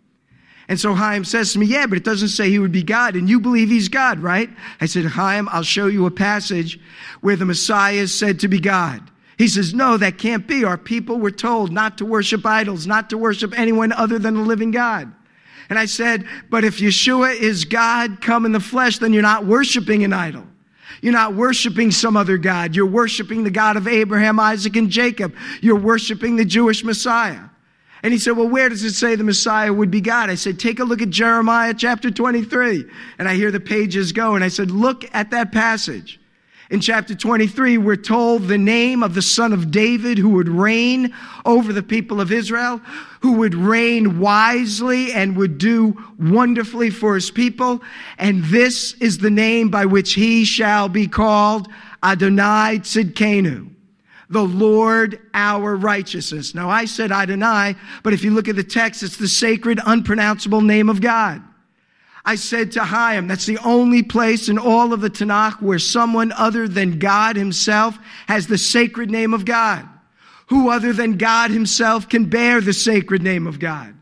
And 0.71 0.79
so 0.79 0.95
Chaim 0.95 1.25
says 1.25 1.53
to 1.53 1.59
me, 1.59 1.67
Yeah, 1.67 1.87
but 1.87 1.99
it 1.99 2.05
doesn't 2.05 2.29
say 2.29 2.49
he 2.49 2.61
would 2.61 2.71
be 2.71 2.85
God. 2.85 3.17
And 3.17 3.29
you 3.29 3.41
believe 3.41 3.69
he's 3.69 3.89
God, 3.89 4.21
right? 4.21 4.49
I 4.81 4.87
said, 4.87 5.05
Chaim, 5.05 5.49
I'll 5.51 5.65
show 5.65 5.89
you 5.89 6.07
a 6.07 6.13
passage 6.13 6.79
where 7.21 7.35
the 7.35 7.45
Messiah 7.45 7.95
is 7.95 8.17
said 8.17 8.39
to 8.41 8.49
be 8.49 8.61
God. 8.61 9.03
He 9.37 9.49
says, 9.49 9.75
No, 9.75 9.97
that 9.97 10.17
can't 10.17 10.47
be. 10.47 10.63
Our 10.65 10.79
people 10.79 11.19
were 11.19 11.33
told 11.33 11.73
not 11.73 11.99
to 11.99 12.07
worship 12.07 12.47
idols, 12.47 12.87
not 12.87 13.11
to 13.11 13.19
worship 13.19 13.59
anyone 13.59 13.91
other 13.91 14.21
than 14.21 14.35
the 14.35 14.43
living 14.43 14.71
God. 14.71 15.13
And 15.69 15.77
I 15.77 15.87
said, 15.87 16.25
But 16.51 16.63
if 16.63 16.79
Yeshua 16.79 17.35
is 17.35 17.65
God 17.65 18.21
come 18.21 18.47
in 18.47 18.53
the 18.53 18.61
flesh, 18.61 18.99
then 18.99 19.13
you're 19.13 19.23
not 19.23 19.47
worshiping 19.47 20.05
an 20.05 20.13
idol. 20.13 20.47
You're 21.03 21.13
not 21.13 21.35
worshiping 21.35 21.91
some 21.91 22.17
other 22.17 22.39
God. 22.39 22.77
You're 22.77 22.87
worshiping 22.87 23.43
the 23.43 23.51
God 23.51 23.77
of 23.77 23.89
Abraham, 23.89 24.39
Isaac, 24.39 24.77
and 24.77 24.89
Jacob. 24.89 25.35
You're 25.61 25.81
worshiping 25.81 26.37
the 26.37 26.45
Jewish 26.45 26.85
Messiah. 26.85 27.50
And 28.03 28.13
he 28.13 28.19
said, 28.19 28.33
Well, 28.33 28.49
where 28.49 28.69
does 28.69 28.83
it 28.85 28.95
say 28.95 29.15
the 29.15 29.25
Messiah 29.25 29.73
would 29.73 29.91
be 29.91 30.01
God? 30.01 30.31
I 30.31 30.35
said, 30.35 30.59
Take 30.59 30.81
a 30.81 30.85
look 30.85 31.03
at 31.03 31.11
Jeremiah 31.11 31.75
chapter 31.75 32.11
23. 32.11 32.85
And 33.19 33.29
I 33.29 33.35
hear 33.35 33.51
the 33.51 33.61
pages 33.61 34.13
go. 34.13 34.35
And 34.35 34.45
I 34.45 34.49
said, 34.49 34.71
Look 34.71 35.05
at 35.15 35.31
that 35.31 35.53
passage. 35.53 36.19
In 36.71 36.81
chapter 36.81 37.17
23, 37.17 37.79
we're 37.79 37.97
told 37.97 38.47
the 38.47 38.57
name 38.57 39.03
of 39.03 39.15
the 39.15 39.23
son 39.23 39.53
of 39.53 39.73
David 39.73 40.19
who 40.19 40.29
would 40.31 40.49
reign 40.49 41.13
over 41.45 41.73
the 41.73 41.83
people 41.83 42.21
of 42.21 42.31
Israel, 42.31 42.81
who 43.23 43.33
would 43.33 43.57
reign 43.57 44.21
wisely 44.21 45.13
and 45.13 45.37
would 45.37 45.59
do 45.59 45.97
wonderfully 46.17 46.91
for 46.91 47.17
his 47.17 47.29
people. 47.29 47.83
And 48.19 48.45
this 48.45 48.93
is 48.95 49.19
the 49.19 49.31
name 49.31 49.69
by 49.69 49.85
which 49.85 50.13
he 50.15 50.45
shall 50.45 50.89
be 50.89 51.09
called 51.09 51.67
Adonai 52.05 52.79
Tzidkenu 52.79 53.70
the 54.31 54.43
Lord 54.43 55.21
our 55.35 55.77
righteousness. 55.77 56.55
Now 56.55 56.71
I 56.71 56.85
said 56.85 57.11
Adonai, 57.11 57.75
but 58.03 58.13
if 58.13 58.23
you 58.23 58.31
look 58.31 58.49
at 58.49 58.57
the 58.57 58.65
text, 58.65 59.03
it's 59.03 59.17
the 59.17 59.29
sacred, 59.29 59.81
unpronounceable 59.85 60.61
name 60.61 60.89
of 60.89 61.01
God. 61.01 61.43
I 62.25 62.37
said 62.37 62.73
to 62.73 62.85
Chaim, 62.85 63.27
that's 63.27 63.47
the 63.47 63.59
only 63.59 64.03
place 64.03 64.49
in 64.49 64.59
all 64.59 64.93
of 64.93 65.01
the 65.01 65.11
Tanakh 65.11 65.61
where 65.61 65.79
someone 65.79 66.33
other 66.33 66.69
than 66.69 66.99
God 66.99 67.37
himself 67.37 67.99
has 68.29 68.47
the 68.47 68.59
sacred 68.59 69.11
name 69.11 69.35
of 69.35 69.45
God. 69.45 69.89
Who 70.49 70.71
other 70.71 70.93
than 70.93 71.17
God 71.17 71.51
himself 71.51 72.09
can 72.09 72.27
bear 72.27 72.61
the 72.61 72.73
sacred 72.73 73.23
name 73.23 73.47
of 73.47 73.59
God? 73.59 73.95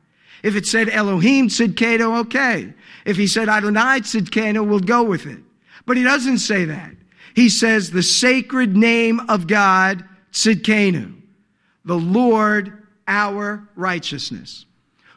If 0.42 0.56
it 0.56 0.66
said 0.66 0.88
Elohim 0.88 1.48
said 1.48 1.76
Tzidkenu, 1.76 2.20
okay. 2.20 2.72
If 3.04 3.16
he 3.16 3.26
said 3.26 3.48
Adonai 3.48 4.00
Tzidkenu, 4.00 4.66
we'll 4.66 4.80
go 4.80 5.02
with 5.02 5.26
it. 5.26 5.38
But 5.86 5.96
he 5.96 6.02
doesn't 6.02 6.38
say 6.38 6.64
that. 6.66 6.92
He 7.34 7.48
says 7.48 7.90
the 7.90 8.02
sacred 8.02 8.76
name 8.76 9.20
of 9.28 9.46
God 9.46 10.07
Tzidkenu, 10.32 11.14
the 11.84 11.98
Lord 11.98 12.86
our 13.06 13.68
righteousness. 13.74 14.66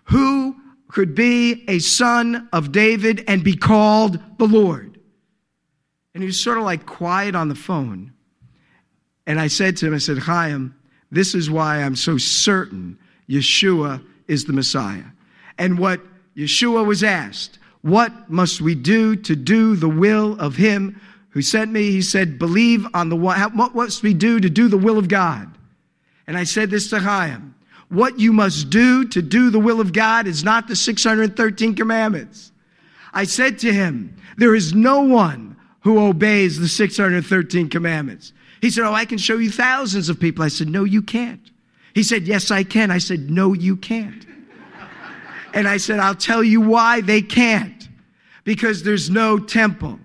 Who 0.05 0.55
could 0.87 1.13
be 1.13 1.63
a 1.67 1.79
son 1.79 2.49
of 2.51 2.71
David 2.71 3.23
and 3.27 3.43
be 3.43 3.55
called 3.55 4.19
the 4.37 4.47
Lord? 4.47 4.99
And 6.13 6.23
he 6.23 6.27
was 6.27 6.41
sort 6.41 6.57
of 6.57 6.63
like 6.63 6.85
quiet 6.85 7.35
on 7.35 7.49
the 7.49 7.55
phone. 7.55 8.13
And 9.27 9.39
I 9.39 9.47
said 9.47 9.77
to 9.77 9.87
him, 9.87 9.93
I 9.93 9.99
said, 9.99 10.19
Chaim, 10.19 10.75
this 11.11 11.35
is 11.35 11.49
why 11.49 11.81
I'm 11.81 11.95
so 11.95 12.17
certain 12.17 12.97
Yeshua 13.29 14.03
is 14.27 14.45
the 14.45 14.53
Messiah. 14.53 15.05
And 15.57 15.77
what 15.77 16.01
Yeshua 16.35 16.85
was 16.85 17.03
asked, 17.03 17.59
what 17.81 18.29
must 18.29 18.61
we 18.61 18.75
do 18.75 19.15
to 19.15 19.35
do 19.35 19.75
the 19.75 19.89
will 19.89 20.39
of 20.39 20.55
him 20.55 20.99
who 21.31 21.41
sent 21.41 21.71
me? 21.71 21.91
He 21.91 22.01
said, 22.01 22.37
believe 22.37 22.85
on 22.93 23.09
the 23.09 23.15
one, 23.15 23.39
what 23.57 23.73
must 23.73 24.03
we 24.03 24.13
do 24.13 24.39
to 24.39 24.49
do 24.49 24.67
the 24.67 24.77
will 24.77 24.97
of 24.97 25.07
God? 25.07 25.49
And 26.27 26.37
I 26.37 26.43
said 26.43 26.69
this 26.69 26.89
to 26.89 26.99
Chaim, 26.99 27.55
what 27.89 28.19
you 28.19 28.31
must 28.31 28.69
do 28.69 29.05
to 29.07 29.21
do 29.21 29.49
the 29.49 29.59
will 29.59 29.81
of 29.81 29.91
God 29.91 30.27
is 30.27 30.43
not 30.43 30.67
the 30.67 30.75
613 30.75 31.75
commandments. 31.75 32.51
I 33.13 33.25
said 33.25 33.59
to 33.59 33.73
him, 33.73 34.15
there 34.37 34.55
is 34.55 34.73
no 34.73 35.01
one 35.01 35.57
who 35.81 35.99
obeys 35.99 36.59
the 36.59 36.67
613 36.67 37.69
commandments. 37.69 38.33
He 38.61 38.69
said, 38.69 38.85
Oh, 38.85 38.93
I 38.93 39.05
can 39.05 39.17
show 39.17 39.37
you 39.37 39.51
thousands 39.51 40.07
of 40.09 40.19
people. 40.19 40.43
I 40.43 40.47
said, 40.47 40.69
No, 40.69 40.83
you 40.83 41.01
can't. 41.01 41.51
He 41.93 42.03
said, 42.03 42.23
Yes, 42.23 42.51
I 42.51 42.63
can. 42.63 42.91
I 42.91 42.99
said, 42.99 43.29
No, 43.29 43.53
you 43.53 43.75
can't. 43.75 44.25
and 45.53 45.67
I 45.67 45.77
said, 45.77 45.99
I'll 45.99 46.15
tell 46.15 46.43
you 46.43 46.61
why 46.61 47.01
they 47.01 47.21
can't. 47.21 47.89
Because 48.43 48.83
there's 48.83 49.09
no 49.09 49.37
temple. 49.39 49.99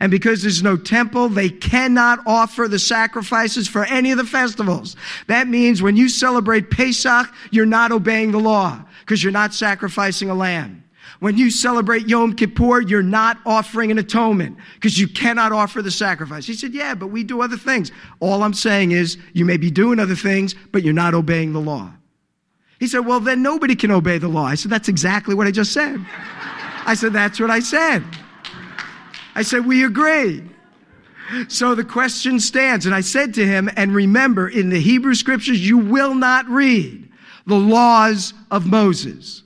And 0.00 0.10
because 0.10 0.42
there's 0.42 0.62
no 0.62 0.76
temple, 0.76 1.28
they 1.28 1.48
cannot 1.48 2.20
offer 2.26 2.68
the 2.68 2.78
sacrifices 2.78 3.66
for 3.66 3.84
any 3.84 4.10
of 4.10 4.18
the 4.18 4.24
festivals. 4.24 4.96
That 5.26 5.48
means 5.48 5.82
when 5.82 5.96
you 5.96 6.08
celebrate 6.08 6.70
Pesach, 6.70 7.32
you're 7.50 7.66
not 7.66 7.92
obeying 7.92 8.32
the 8.32 8.38
law 8.38 8.84
because 9.00 9.22
you're 9.22 9.32
not 9.32 9.54
sacrificing 9.54 10.28
a 10.28 10.34
lamb. 10.34 10.82
When 11.20 11.38
you 11.38 11.50
celebrate 11.50 12.08
Yom 12.08 12.34
Kippur, 12.34 12.82
you're 12.82 13.02
not 13.02 13.38
offering 13.46 13.90
an 13.90 13.98
atonement 13.98 14.58
because 14.74 14.98
you 14.98 15.08
cannot 15.08 15.50
offer 15.50 15.80
the 15.80 15.90
sacrifice. 15.90 16.46
He 16.46 16.52
said, 16.52 16.74
Yeah, 16.74 16.94
but 16.94 17.06
we 17.06 17.24
do 17.24 17.40
other 17.40 17.56
things. 17.56 17.90
All 18.20 18.42
I'm 18.42 18.52
saying 18.52 18.92
is 18.92 19.16
you 19.32 19.46
may 19.46 19.56
be 19.56 19.70
doing 19.70 19.98
other 19.98 20.14
things, 20.14 20.54
but 20.72 20.82
you're 20.82 20.92
not 20.92 21.14
obeying 21.14 21.54
the 21.54 21.60
law. 21.60 21.90
He 22.78 22.86
said, 22.86 23.06
Well, 23.06 23.20
then 23.20 23.42
nobody 23.42 23.74
can 23.74 23.90
obey 23.90 24.18
the 24.18 24.28
law. 24.28 24.44
I 24.44 24.56
said, 24.56 24.70
That's 24.70 24.88
exactly 24.88 25.34
what 25.34 25.46
I 25.46 25.52
just 25.52 25.72
said. 25.72 26.04
I 26.84 26.94
said, 26.94 27.14
That's 27.14 27.40
what 27.40 27.50
I 27.50 27.60
said. 27.60 28.04
I 29.36 29.42
said, 29.42 29.66
We 29.66 29.84
agree. 29.84 30.42
So 31.48 31.74
the 31.74 31.84
question 31.84 32.40
stands. 32.40 32.86
And 32.86 32.94
I 32.94 33.02
said 33.02 33.34
to 33.34 33.46
him, 33.46 33.70
And 33.76 33.94
remember, 33.94 34.48
in 34.48 34.70
the 34.70 34.80
Hebrew 34.80 35.14
scriptures, 35.14 35.64
you 35.64 35.78
will 35.78 36.14
not 36.14 36.48
read 36.48 37.08
the 37.46 37.58
laws 37.58 38.32
of 38.50 38.66
Moses. 38.66 39.42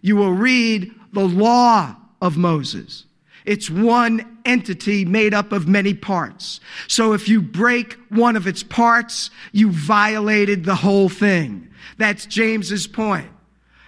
You 0.00 0.16
will 0.16 0.32
read 0.32 0.92
the 1.12 1.26
law 1.26 1.96
of 2.20 2.36
Moses. 2.36 3.04
It's 3.44 3.68
one 3.68 4.38
entity 4.44 5.04
made 5.04 5.34
up 5.34 5.50
of 5.50 5.66
many 5.66 5.94
parts. 5.94 6.60
So 6.86 7.12
if 7.12 7.28
you 7.28 7.42
break 7.42 7.98
one 8.10 8.36
of 8.36 8.46
its 8.46 8.62
parts, 8.62 9.30
you 9.50 9.70
violated 9.70 10.64
the 10.64 10.76
whole 10.76 11.08
thing. 11.08 11.68
That's 11.98 12.26
James's 12.26 12.86
point. 12.86 13.28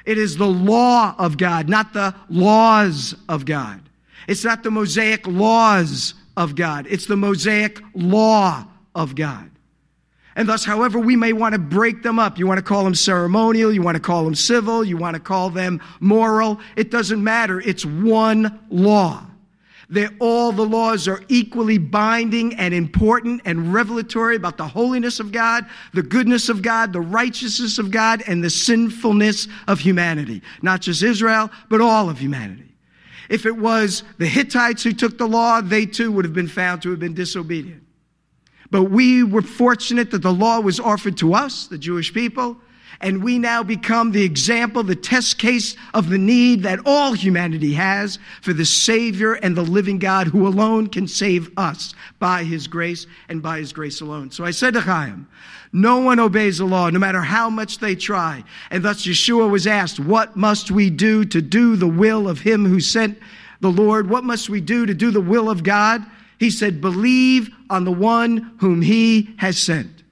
It 0.04 0.18
is 0.18 0.36
the 0.36 0.48
law 0.48 1.14
of 1.16 1.38
God, 1.38 1.68
not 1.68 1.92
the 1.92 2.14
laws 2.28 3.14
of 3.28 3.46
God. 3.46 3.83
It's 4.26 4.44
not 4.44 4.62
the 4.62 4.70
Mosaic 4.70 5.26
laws 5.26 6.14
of 6.36 6.56
God. 6.56 6.86
It's 6.88 7.06
the 7.06 7.16
Mosaic 7.16 7.80
law 7.94 8.66
of 8.94 9.14
God. 9.14 9.50
And 10.36 10.48
thus, 10.48 10.64
however 10.64 10.98
we 10.98 11.14
may 11.14 11.32
want 11.32 11.52
to 11.52 11.60
break 11.60 12.02
them 12.02 12.18
up, 12.18 12.38
you 12.38 12.46
want 12.46 12.58
to 12.58 12.64
call 12.64 12.82
them 12.82 12.94
ceremonial, 12.94 13.72
you 13.72 13.82
want 13.82 13.96
to 13.96 14.02
call 14.02 14.24
them 14.24 14.34
civil, 14.34 14.84
you 14.84 14.96
want 14.96 15.14
to 15.14 15.20
call 15.20 15.48
them 15.50 15.80
moral, 16.00 16.58
it 16.76 16.90
doesn't 16.90 17.22
matter. 17.22 17.60
It's 17.60 17.84
one 17.86 18.58
law. 18.68 19.24
They're, 19.90 20.10
all 20.18 20.50
the 20.50 20.64
laws 20.64 21.06
are 21.06 21.22
equally 21.28 21.78
binding 21.78 22.54
and 22.54 22.74
important 22.74 23.42
and 23.44 23.72
revelatory 23.72 24.34
about 24.34 24.56
the 24.56 24.66
holiness 24.66 25.20
of 25.20 25.30
God, 25.30 25.66
the 25.92 26.02
goodness 26.02 26.48
of 26.48 26.62
God, 26.62 26.92
the 26.92 27.00
righteousness 27.00 27.78
of 27.78 27.90
God, 27.90 28.22
and 28.26 28.42
the 28.42 28.50
sinfulness 28.50 29.46
of 29.68 29.78
humanity. 29.78 30.42
Not 30.62 30.80
just 30.80 31.02
Israel, 31.02 31.50
but 31.68 31.80
all 31.80 32.08
of 32.08 32.18
humanity. 32.18 32.73
If 33.28 33.46
it 33.46 33.56
was 33.56 34.02
the 34.18 34.26
Hittites 34.26 34.82
who 34.82 34.92
took 34.92 35.18
the 35.18 35.28
law, 35.28 35.60
they 35.60 35.86
too 35.86 36.12
would 36.12 36.24
have 36.24 36.34
been 36.34 36.48
found 36.48 36.82
to 36.82 36.90
have 36.90 37.00
been 37.00 37.14
disobedient. 37.14 37.82
But 38.70 38.84
we 38.84 39.22
were 39.22 39.42
fortunate 39.42 40.10
that 40.10 40.22
the 40.22 40.32
law 40.32 40.60
was 40.60 40.80
offered 40.80 41.16
to 41.18 41.34
us, 41.34 41.66
the 41.66 41.78
Jewish 41.78 42.12
people, 42.12 42.56
and 43.00 43.22
we 43.22 43.38
now 43.38 43.62
become 43.62 44.12
the 44.12 44.22
example, 44.22 44.82
the 44.82 44.96
test 44.96 45.38
case 45.38 45.76
of 45.92 46.08
the 46.08 46.18
need 46.18 46.62
that 46.62 46.80
all 46.86 47.12
humanity 47.12 47.74
has 47.74 48.18
for 48.40 48.52
the 48.52 48.64
Savior 48.64 49.34
and 49.34 49.56
the 49.56 49.62
living 49.62 49.98
God 49.98 50.28
who 50.28 50.46
alone 50.46 50.86
can 50.86 51.06
save 51.08 51.50
us 51.56 51.94
by 52.18 52.44
His 52.44 52.66
grace 52.66 53.06
and 53.28 53.42
by 53.42 53.58
His 53.58 53.72
grace 53.72 54.00
alone. 54.00 54.30
So 54.30 54.44
I 54.44 54.52
said 54.52 54.74
to 54.74 54.80
Chaim, 54.80 55.28
no 55.74 55.98
one 55.98 56.20
obeys 56.20 56.58
the 56.58 56.64
law, 56.64 56.88
no 56.88 57.00
matter 57.00 57.20
how 57.20 57.50
much 57.50 57.78
they 57.78 57.96
try. 57.96 58.44
And 58.70 58.84
thus 58.84 59.04
Yeshua 59.04 59.50
was 59.50 59.66
asked, 59.66 59.98
What 59.98 60.36
must 60.36 60.70
we 60.70 60.88
do 60.88 61.24
to 61.24 61.42
do 61.42 61.74
the 61.74 61.88
will 61.88 62.28
of 62.28 62.38
Him 62.38 62.64
who 62.64 62.78
sent 62.78 63.18
the 63.58 63.72
Lord? 63.72 64.08
What 64.08 64.22
must 64.22 64.48
we 64.48 64.60
do 64.60 64.86
to 64.86 64.94
do 64.94 65.10
the 65.10 65.20
will 65.20 65.50
of 65.50 65.64
God? 65.64 66.06
He 66.38 66.48
said, 66.48 66.80
Believe 66.80 67.50
on 67.70 67.84
the 67.84 67.92
one 67.92 68.54
whom 68.60 68.82
he 68.82 69.34
has 69.38 69.60
sent. 69.60 70.04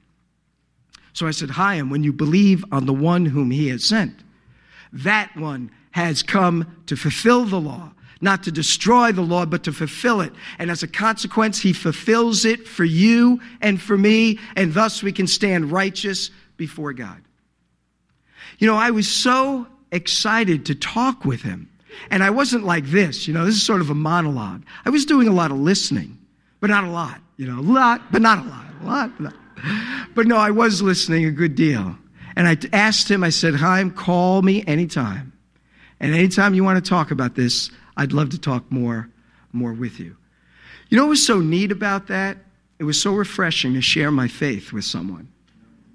So 1.12 1.28
I 1.28 1.30
said, 1.30 1.50
Chaim, 1.50 1.90
when 1.90 2.02
you 2.02 2.12
believe 2.12 2.64
on 2.72 2.86
the 2.86 2.92
one 2.92 3.26
whom 3.26 3.52
he 3.52 3.68
has 3.68 3.84
sent, 3.84 4.24
that 4.92 5.36
one 5.36 5.70
has 5.92 6.24
come 6.24 6.82
to 6.86 6.96
fulfill 6.96 7.44
the 7.44 7.60
law, 7.60 7.92
not 8.22 8.44
to 8.44 8.52
destroy 8.52 9.12
the 9.12 9.22
law, 9.22 9.44
but 9.44 9.64
to 9.64 9.72
fulfill 9.72 10.20
it. 10.20 10.32
And 10.58 10.70
as 10.70 10.82
a 10.82 10.88
consequence, 10.88 11.60
he 11.60 11.72
fulfills 11.72 12.44
it 12.44 12.66
for 12.66 12.84
you 12.84 13.40
and 13.60 13.80
for 13.80 13.98
me, 13.98 14.38
and 14.56 14.72
thus 14.72 15.02
we 15.02 15.12
can 15.12 15.26
stand 15.26 15.70
righteous 15.70 16.30
before 16.56 16.92
God. 16.92 17.20
You 18.58 18.66
know, 18.66 18.76
I 18.76 18.90
was 18.92 19.08
so 19.08 19.66
excited 19.90 20.66
to 20.66 20.74
talk 20.74 21.24
with 21.24 21.42
him 21.42 21.68
and 22.10 22.22
I 22.22 22.30
wasn't 22.30 22.64
like 22.64 22.86
this, 22.86 23.26
you 23.26 23.34
know, 23.34 23.44
this 23.44 23.56
is 23.56 23.62
sort 23.62 23.80
of 23.80 23.90
a 23.90 23.94
monologue. 23.94 24.62
I 24.84 24.90
was 24.90 25.04
doing 25.04 25.28
a 25.28 25.32
lot 25.32 25.50
of 25.50 25.58
listening, 25.58 26.18
but 26.60 26.70
not 26.70 26.84
a 26.84 26.90
lot, 26.90 27.20
you 27.36 27.46
know, 27.46 27.58
a 27.58 27.60
lot, 27.60 28.10
but 28.10 28.22
not 28.22 28.38
a 28.38 28.48
lot, 28.48 28.66
a 28.80 28.86
lot. 28.86 29.22
But, 29.22 29.34
but 30.14 30.26
no, 30.26 30.36
I 30.36 30.50
was 30.50 30.82
listening 30.82 31.24
a 31.24 31.30
good 31.30 31.54
deal. 31.54 31.96
And 32.34 32.48
I 32.48 32.56
asked 32.72 33.10
him, 33.10 33.22
I 33.22 33.28
said, 33.28 33.56
Chaim, 33.56 33.90
call 33.90 34.42
me 34.42 34.64
anytime. 34.66 35.32
And 36.00 36.14
anytime 36.14 36.54
you 36.54 36.64
want 36.64 36.82
to 36.82 36.88
talk 36.88 37.10
about 37.10 37.34
this, 37.34 37.70
I'd 37.96 38.12
love 38.12 38.30
to 38.30 38.38
talk 38.38 38.70
more, 38.70 39.08
more 39.52 39.72
with 39.72 40.00
you. 40.00 40.16
You 40.88 40.96
know 40.96 41.04
what 41.04 41.10
was 41.10 41.26
so 41.26 41.40
neat 41.40 41.72
about 41.72 42.08
that? 42.08 42.38
It 42.78 42.84
was 42.84 43.00
so 43.00 43.12
refreshing 43.12 43.74
to 43.74 43.80
share 43.80 44.10
my 44.10 44.28
faith 44.28 44.72
with 44.72 44.84
someone. 44.84 45.28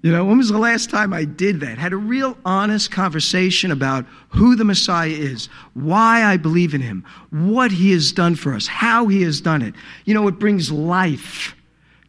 You 0.02 0.12
know, 0.12 0.24
when 0.24 0.38
was 0.38 0.48
the 0.48 0.58
last 0.58 0.90
time 0.90 1.12
I 1.12 1.24
did 1.24 1.60
that? 1.60 1.76
Had 1.76 1.92
a 1.92 1.96
real 1.96 2.38
honest 2.44 2.92
conversation 2.92 3.72
about 3.72 4.06
who 4.28 4.54
the 4.54 4.64
Messiah 4.64 5.08
is, 5.08 5.48
why 5.74 6.24
I 6.24 6.36
believe 6.36 6.72
in 6.72 6.80
him, 6.80 7.04
what 7.30 7.72
he 7.72 7.90
has 7.92 8.12
done 8.12 8.36
for 8.36 8.54
us, 8.54 8.68
how 8.68 9.08
he 9.08 9.22
has 9.22 9.40
done 9.40 9.60
it. 9.60 9.74
You 10.04 10.14
know, 10.14 10.28
it 10.28 10.38
brings 10.38 10.70
life 10.70 11.56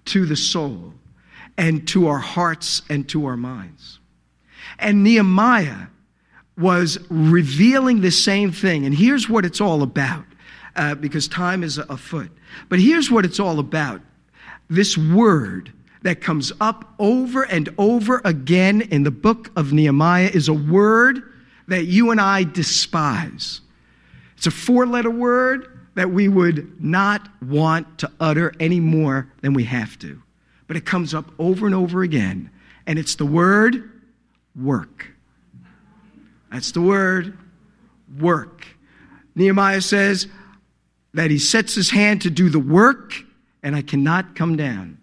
to 0.05 0.25
the 0.25 0.35
soul 0.35 0.93
and 1.57 1.87
to 1.87 2.07
our 2.07 2.19
hearts 2.19 2.83
and 2.89 3.09
to 3.09 3.25
our 3.25 3.37
minds. 3.37 3.99
And 4.77 5.03
Nehemiah 5.03 5.87
was 6.59 6.97
revealing 7.09 8.01
the 8.01 8.11
same 8.11 8.51
thing. 8.51 8.85
And 8.85 8.93
here's 8.93 9.29
what 9.29 9.45
it's 9.45 9.61
all 9.61 9.81
about, 9.81 10.25
uh, 10.75 10.95
because 10.95 11.27
time 11.27 11.63
is 11.63 11.77
afoot. 11.77 12.31
But 12.67 12.79
here's 12.79 13.09
what 13.09 13.25
it's 13.25 13.39
all 13.39 13.59
about 13.59 14.01
this 14.69 14.97
word 14.97 15.71
that 16.01 16.21
comes 16.21 16.51
up 16.61 16.93
over 16.99 17.43
and 17.43 17.69
over 17.77 18.21
again 18.23 18.81
in 18.81 19.03
the 19.03 19.11
book 19.11 19.51
of 19.55 19.73
Nehemiah 19.73 20.29
is 20.33 20.47
a 20.47 20.53
word 20.53 21.23
that 21.67 21.85
you 21.85 22.11
and 22.11 22.21
I 22.21 22.43
despise. 22.43 23.61
It's 24.37 24.47
a 24.47 24.51
four 24.51 24.85
letter 24.85 25.09
word 25.09 25.79
that 25.95 26.11
we 26.11 26.27
would 26.27 26.81
not 26.81 27.27
want 27.43 27.99
to 27.99 28.11
utter 28.19 28.53
any 28.59 28.79
more 28.79 29.31
than 29.41 29.53
we 29.53 29.65
have 29.65 29.99
to. 29.99 30.21
But 30.67 30.77
it 30.77 30.85
comes 30.85 31.13
up 31.13 31.31
over 31.39 31.65
and 31.65 31.75
over 31.75 32.03
again, 32.03 32.49
and 32.85 32.97
it's 32.97 33.15
the 33.15 33.25
word 33.25 33.91
work. 34.55 35.07
That's 36.51 36.71
the 36.71 36.81
word 36.81 37.37
work. 38.19 38.65
Nehemiah 39.35 39.81
says 39.81 40.27
that 41.13 41.31
he 41.31 41.39
sets 41.39 41.75
his 41.75 41.91
hand 41.91 42.21
to 42.23 42.29
do 42.29 42.49
the 42.49 42.59
work, 42.59 43.13
and 43.63 43.75
I 43.75 43.81
cannot 43.81 44.35
come 44.35 44.55
down. 44.55 44.99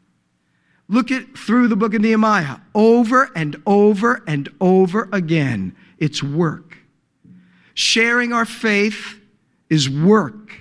Look 0.89 1.11
at 1.11 1.37
through 1.37 1.69
the 1.69 1.77
book 1.77 1.95
of 1.95 2.01
Nehemiah 2.01 2.59
over 2.75 3.31
and 3.35 3.61
over 3.67 4.23
and 4.27 4.49
over 4.61 5.09
again. 5.13 5.75
It's 5.99 6.23
work. 6.23 6.77
Sharing 7.75 8.33
our 8.33 8.45
faith 8.45 9.21
is 9.69 9.91
work 9.91 10.53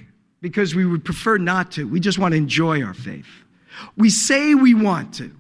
because 0.42 0.74
we 0.74 0.86
would 0.86 1.06
prefer 1.06 1.38
not 1.38 1.72
to. 1.74 1.88
We 1.88 2.00
just 2.00 2.18
want 2.18 2.32
to 2.34 2.38
enjoy 2.38 2.84
our 2.84 2.94
faith. 2.94 3.28
We 3.98 4.10
say 4.10 4.56
we 4.56 4.74
want 4.74 5.14
to, 5.16 5.32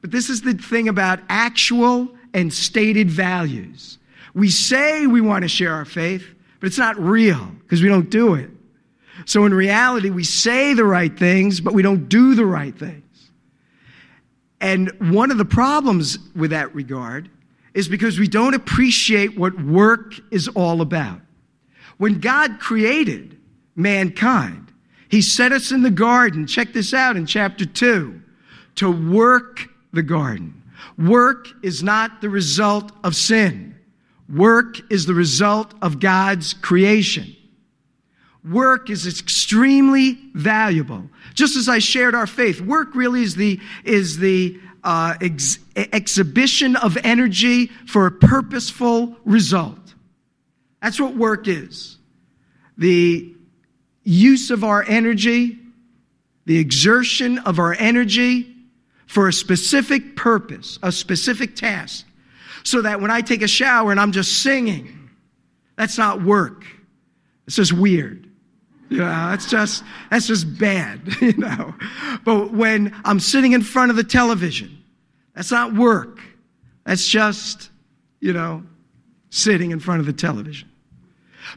but 0.00 0.10
this 0.10 0.28
is 0.28 0.42
the 0.42 0.54
thing 0.54 0.88
about 0.88 1.20
actual 1.28 2.08
and 2.34 2.52
stated 2.52 3.10
values. 3.10 3.98
We 4.34 4.50
say 4.50 5.06
we 5.06 5.20
want 5.20 5.42
to 5.42 5.48
share 5.48 5.74
our 5.74 5.84
faith, 5.84 6.26
but 6.60 6.68
it's 6.68 6.78
not 6.78 6.98
real 6.98 7.44
because 7.62 7.82
we 7.82 7.88
don't 7.88 8.10
do 8.10 8.34
it. 8.34 8.50
So 9.26 9.44
in 9.44 9.52
reality, 9.52 10.10
we 10.10 10.24
say 10.24 10.74
the 10.74 10.84
right 10.84 11.16
things, 11.16 11.60
but 11.60 11.74
we 11.74 11.82
don't 11.82 12.08
do 12.08 12.34
the 12.34 12.46
right 12.46 12.76
things. 12.76 13.04
And 14.60 14.90
one 15.12 15.30
of 15.30 15.38
the 15.38 15.44
problems 15.44 16.18
with 16.34 16.50
that 16.50 16.74
regard 16.74 17.30
is 17.74 17.88
because 17.88 18.18
we 18.18 18.28
don't 18.28 18.54
appreciate 18.54 19.38
what 19.38 19.60
work 19.62 20.14
is 20.30 20.48
all 20.48 20.80
about. 20.80 21.20
When 21.98 22.20
God 22.20 22.60
created 22.60 23.38
mankind, 23.76 24.72
He 25.08 25.22
set 25.22 25.52
us 25.52 25.70
in 25.70 25.82
the 25.82 25.90
garden. 25.90 26.46
Check 26.46 26.72
this 26.72 26.92
out 26.92 27.16
in 27.16 27.26
chapter 27.26 27.64
2 27.64 28.20
to 28.76 29.12
work 29.12 29.68
the 29.92 30.02
garden. 30.02 30.62
Work 30.98 31.48
is 31.62 31.82
not 31.82 32.20
the 32.20 32.28
result 32.28 32.92
of 33.04 33.14
sin, 33.14 33.69
work 34.34 34.80
is 34.90 35.06
the 35.06 35.14
result 35.14 35.74
of 35.82 36.00
God's 36.00 36.54
creation. 36.54 37.36
Work 38.48 38.88
is 38.88 39.06
extremely 39.06 40.18
valuable. 40.34 41.10
Just 41.34 41.56
as 41.56 41.68
I 41.68 41.78
shared 41.78 42.14
our 42.14 42.26
faith, 42.26 42.60
work 42.60 42.94
really 42.94 43.22
is 43.22 43.34
the, 43.34 43.60
is 43.84 44.18
the 44.18 44.58
uh, 44.82 45.14
ex- 45.20 45.58
exhibition 45.76 46.76
of 46.76 46.96
energy 47.04 47.66
for 47.86 48.06
a 48.06 48.10
purposeful 48.10 49.16
result. 49.24 49.94
That's 50.80 50.98
what 50.98 51.14
work 51.14 51.48
is. 51.48 51.98
The 52.78 53.34
use 54.02 54.50
of 54.50 54.64
our 54.64 54.82
energy, 54.82 55.58
the 56.46 56.58
exertion 56.58 57.38
of 57.40 57.58
our 57.58 57.74
energy 57.74 58.56
for 59.06 59.28
a 59.28 59.32
specific 59.32 60.16
purpose, 60.16 60.78
a 60.82 60.92
specific 60.92 61.56
task. 61.56 62.06
So 62.64 62.82
that 62.82 63.00
when 63.00 63.10
I 63.10 63.20
take 63.20 63.42
a 63.42 63.48
shower 63.48 63.90
and 63.90 64.00
I'm 64.00 64.12
just 64.12 64.42
singing, 64.42 65.10
that's 65.76 65.96
not 65.96 66.22
work. 66.22 66.64
It's 67.46 67.56
just 67.56 67.72
weird. 67.72 68.28
You 68.90 68.98
know, 68.98 69.04
that's 69.04 69.48
just 69.48 69.84
that's 70.10 70.26
just 70.26 70.58
bad, 70.58 71.00
you 71.20 71.36
know. 71.36 71.74
But 72.24 72.52
when 72.52 72.94
I'm 73.04 73.20
sitting 73.20 73.52
in 73.52 73.62
front 73.62 73.90
of 73.90 73.96
the 73.96 74.04
television, 74.04 74.82
that's 75.34 75.50
not 75.50 75.74
work. 75.74 76.20
That's 76.84 77.06
just, 77.06 77.70
you 78.20 78.32
know, 78.32 78.64
sitting 79.30 79.70
in 79.70 79.78
front 79.78 80.00
of 80.00 80.06
the 80.06 80.12
television. 80.12 80.68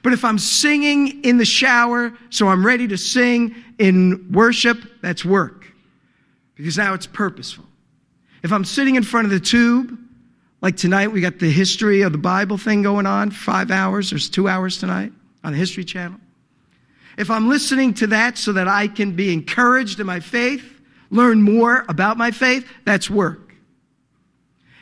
But 0.01 0.13
if 0.13 0.23
I'm 0.23 0.37
singing 0.37 1.23
in 1.23 1.37
the 1.37 1.45
shower, 1.45 2.13
so 2.29 2.47
I'm 2.47 2.65
ready 2.65 2.87
to 2.87 2.97
sing 2.97 3.55
in 3.79 4.31
worship, 4.31 4.77
that's 5.01 5.25
work. 5.25 5.67
Because 6.55 6.77
now 6.77 6.93
it's 6.93 7.07
purposeful. 7.07 7.65
If 8.43 8.51
I'm 8.51 8.65
sitting 8.65 8.95
in 8.95 9.03
front 9.03 9.25
of 9.25 9.31
the 9.31 9.39
tube, 9.39 9.97
like 10.63 10.77
tonight, 10.77 11.09
we 11.09 11.19
got 11.19 11.39
the 11.39 11.51
history 11.51 12.03
of 12.03 12.13
the 12.13 12.17
Bible 12.17 12.57
thing 12.57 12.83
going 12.83 13.05
on, 13.05 13.31
five 13.31 13.69
hours, 13.69 14.11
there's 14.11 14.29
two 14.29 14.47
hours 14.47 14.77
tonight 14.77 15.11
on 15.43 15.51
the 15.51 15.57
History 15.57 15.83
Channel. 15.83 16.17
If 17.17 17.29
I'm 17.29 17.49
listening 17.49 17.93
to 17.95 18.07
that 18.07 18.37
so 18.37 18.53
that 18.53 18.69
I 18.69 18.87
can 18.87 19.11
be 19.11 19.33
encouraged 19.33 19.99
in 19.99 20.07
my 20.07 20.21
faith, 20.21 20.79
learn 21.09 21.41
more 21.41 21.83
about 21.89 22.15
my 22.15 22.31
faith, 22.31 22.65
that's 22.85 23.09
work. 23.09 23.53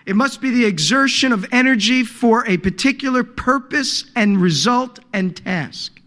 It 0.05 0.15
must 0.15 0.39
be 0.39 0.51
the 0.51 0.65
exertion 0.65 1.31
of 1.31 1.47
energy 1.51 2.03
for 2.03 2.47
a 2.47 2.57
particular 2.57 3.23
purpose 3.23 4.05
and 4.15 4.37
result 4.37 4.99
and 5.13 5.35
task. 5.35 5.99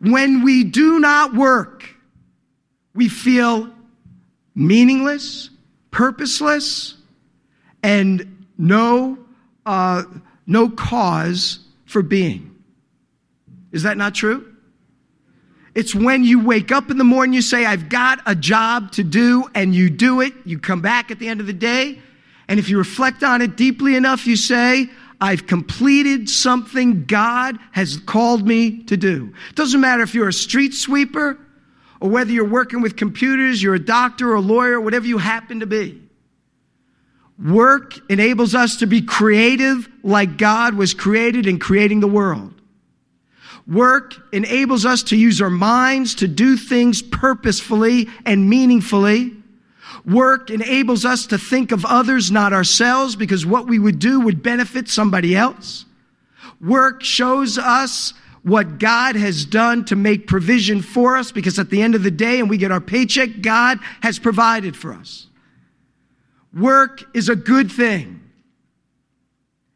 When 0.00 0.42
we 0.42 0.64
do 0.64 0.98
not 0.98 1.32
work, 1.32 1.88
we 2.92 3.08
feel 3.08 3.72
meaningless, 4.56 5.50
purposeless, 5.92 6.96
and 7.84 8.33
no, 8.58 9.18
uh, 9.66 10.04
no 10.46 10.68
cause 10.68 11.60
for 11.84 12.02
being. 12.02 12.54
Is 13.72 13.82
that 13.82 13.96
not 13.96 14.14
true? 14.14 14.54
It's 15.74 15.94
when 15.94 16.22
you 16.22 16.44
wake 16.44 16.70
up 16.70 16.90
in 16.90 16.98
the 16.98 17.04
morning, 17.04 17.32
you 17.34 17.42
say, 17.42 17.66
I've 17.66 17.88
got 17.88 18.20
a 18.26 18.34
job 18.34 18.92
to 18.92 19.02
do, 19.02 19.48
and 19.54 19.74
you 19.74 19.90
do 19.90 20.20
it. 20.20 20.32
You 20.44 20.58
come 20.58 20.80
back 20.80 21.10
at 21.10 21.18
the 21.18 21.28
end 21.28 21.40
of 21.40 21.46
the 21.46 21.52
day, 21.52 21.98
and 22.46 22.60
if 22.60 22.68
you 22.68 22.78
reflect 22.78 23.24
on 23.24 23.42
it 23.42 23.56
deeply 23.56 23.96
enough, 23.96 24.26
you 24.26 24.36
say, 24.36 24.88
I've 25.20 25.46
completed 25.46 26.28
something 26.28 27.06
God 27.06 27.58
has 27.72 27.96
called 27.96 28.46
me 28.46 28.84
to 28.84 28.96
do. 28.96 29.32
It 29.50 29.56
doesn't 29.56 29.80
matter 29.80 30.02
if 30.02 30.14
you're 30.14 30.28
a 30.28 30.32
street 30.32 30.74
sweeper 30.74 31.38
or 32.00 32.10
whether 32.10 32.30
you're 32.30 32.48
working 32.48 32.82
with 32.82 32.96
computers, 32.96 33.62
you're 33.62 33.74
a 33.74 33.84
doctor 33.84 34.30
or 34.30 34.34
a 34.34 34.40
lawyer, 34.40 34.80
whatever 34.80 35.06
you 35.06 35.18
happen 35.18 35.60
to 35.60 35.66
be. 35.66 36.00
Work 37.42 37.98
enables 38.10 38.54
us 38.54 38.76
to 38.76 38.86
be 38.86 39.02
creative 39.02 39.88
like 40.02 40.38
God 40.38 40.74
was 40.74 40.94
created 40.94 41.46
in 41.46 41.58
creating 41.58 42.00
the 42.00 42.06
world. 42.06 42.52
Work 43.66 44.14
enables 44.32 44.84
us 44.84 45.02
to 45.04 45.16
use 45.16 45.40
our 45.40 45.50
minds 45.50 46.14
to 46.16 46.28
do 46.28 46.56
things 46.56 47.02
purposefully 47.02 48.08
and 48.24 48.48
meaningfully. 48.48 49.32
Work 50.04 50.50
enables 50.50 51.04
us 51.04 51.26
to 51.26 51.38
think 51.38 51.72
of 51.72 51.84
others, 51.86 52.30
not 52.30 52.52
ourselves, 52.52 53.16
because 53.16 53.46
what 53.46 53.66
we 53.66 53.78
would 53.78 53.98
do 53.98 54.20
would 54.20 54.42
benefit 54.42 54.88
somebody 54.88 55.34
else. 55.34 55.86
Work 56.60 57.02
shows 57.02 57.56
us 57.56 58.12
what 58.42 58.78
God 58.78 59.16
has 59.16 59.46
done 59.46 59.86
to 59.86 59.96
make 59.96 60.26
provision 60.26 60.82
for 60.82 61.16
us, 61.16 61.32
because 61.32 61.58
at 61.58 61.70
the 61.70 61.80
end 61.80 61.94
of 61.94 62.02
the 62.02 62.10
day, 62.10 62.40
and 62.40 62.50
we 62.50 62.58
get 62.58 62.70
our 62.70 62.80
paycheck, 62.80 63.40
God 63.40 63.78
has 64.02 64.18
provided 64.18 64.76
for 64.76 64.92
us. 64.92 65.28
Work 66.54 67.04
is 67.14 67.28
a 67.28 67.36
good 67.36 67.70
thing. 67.70 68.20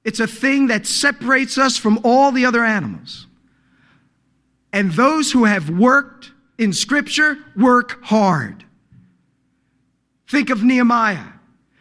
It's 0.04 0.20
a 0.20 0.26
thing 0.26 0.68
that 0.68 0.86
separates 0.86 1.58
us 1.58 1.76
from 1.76 2.00
all 2.04 2.32
the 2.32 2.46
other 2.46 2.64
animals. 2.64 3.26
And 4.72 4.92
those 4.92 5.32
who 5.32 5.44
have 5.44 5.68
worked 5.70 6.32
in 6.56 6.72
Scripture 6.72 7.38
work 7.56 8.02
hard. 8.04 8.64
Think 10.28 10.50
of 10.50 10.62
Nehemiah. 10.62 11.32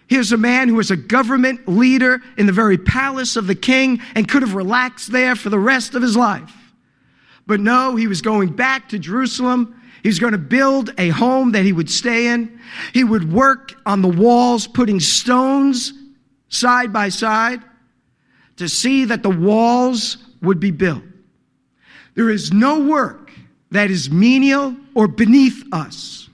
Here's 0.08 0.32
a 0.32 0.38
man 0.38 0.70
who 0.70 0.76
was 0.76 0.90
a 0.90 0.96
government 0.96 1.68
leader 1.68 2.22
in 2.38 2.46
the 2.46 2.54
very 2.54 2.78
palace 2.78 3.36
of 3.36 3.46
the 3.46 3.56
king 3.56 4.02
and 4.16 4.28
could 4.28 4.42
have 4.42 4.56
relaxed 4.56 5.12
there 5.12 5.36
for 5.36 5.50
the 5.50 5.60
rest 5.60 5.96
of 5.96 6.02
his 6.02 6.16
life. 6.16 6.54
But 7.46 7.60
no, 7.60 7.96
he 7.96 8.08
was 8.08 8.22
going 8.22 8.56
back 8.56 8.90
to 8.90 9.00
Jerusalem. 9.00 9.77
He 10.04 10.10
was 10.10 10.20
going 10.20 10.34
to 10.34 10.38
build 10.38 10.94
a 10.98 11.10
home 11.10 11.52
that 11.54 11.64
he 11.64 11.74
would 11.74 11.90
stay 11.90 12.28
in. 12.28 12.60
He 12.94 13.04
would 13.04 13.32
work 13.32 13.74
on 13.86 14.02
the 14.02 14.08
walls, 14.08 14.68
putting 14.68 15.00
stones 15.00 15.94
side 16.50 16.94
by 16.94 17.10
side 17.10 17.62
to 18.58 18.70
see 18.70 19.06
that 19.06 19.24
the 19.24 19.30
walls 19.30 20.18
would 20.42 20.60
be 20.60 20.72
built. 20.72 21.04
There 22.16 22.30
is 22.30 22.52
no 22.52 22.80
work 22.80 23.32
that 23.72 23.92
is 23.92 24.10
menial 24.10 24.76
or 24.96 25.08
beneath 25.08 25.64
us. 25.72 26.30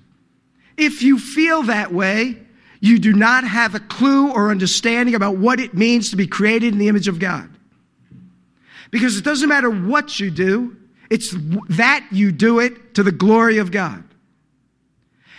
If 0.78 1.02
you 1.02 1.19
feel 1.19 1.63
that 1.63 1.93
way, 1.93 2.38
you 2.80 2.99
do 2.99 3.13
not 3.13 3.43
have 3.43 3.76
a 3.76 3.80
clue 3.80 4.32
or 4.32 4.49
understanding 4.52 5.15
about 5.15 5.38
what 5.38 5.60
it 5.60 5.73
means 5.73 6.10
to 6.10 6.15
be 6.15 6.28
created 6.28 6.73
in 6.73 6.80
the 6.80 6.88
image 6.88 7.08
of 7.08 7.19
God. 7.19 7.49
Because 8.91 9.17
it 9.17 9.23
doesn't 9.23 9.49
matter 9.49 9.69
what 9.69 10.19
you 10.19 10.30
do, 10.30 10.76
it's 11.13 11.36
that 11.69 12.08
you 12.12 12.32
do 12.32 12.60
it 12.60 12.95
to 12.95 13.04
the 13.04 13.12
glory 13.12 13.60
of 13.60 13.69
God. 13.69 14.04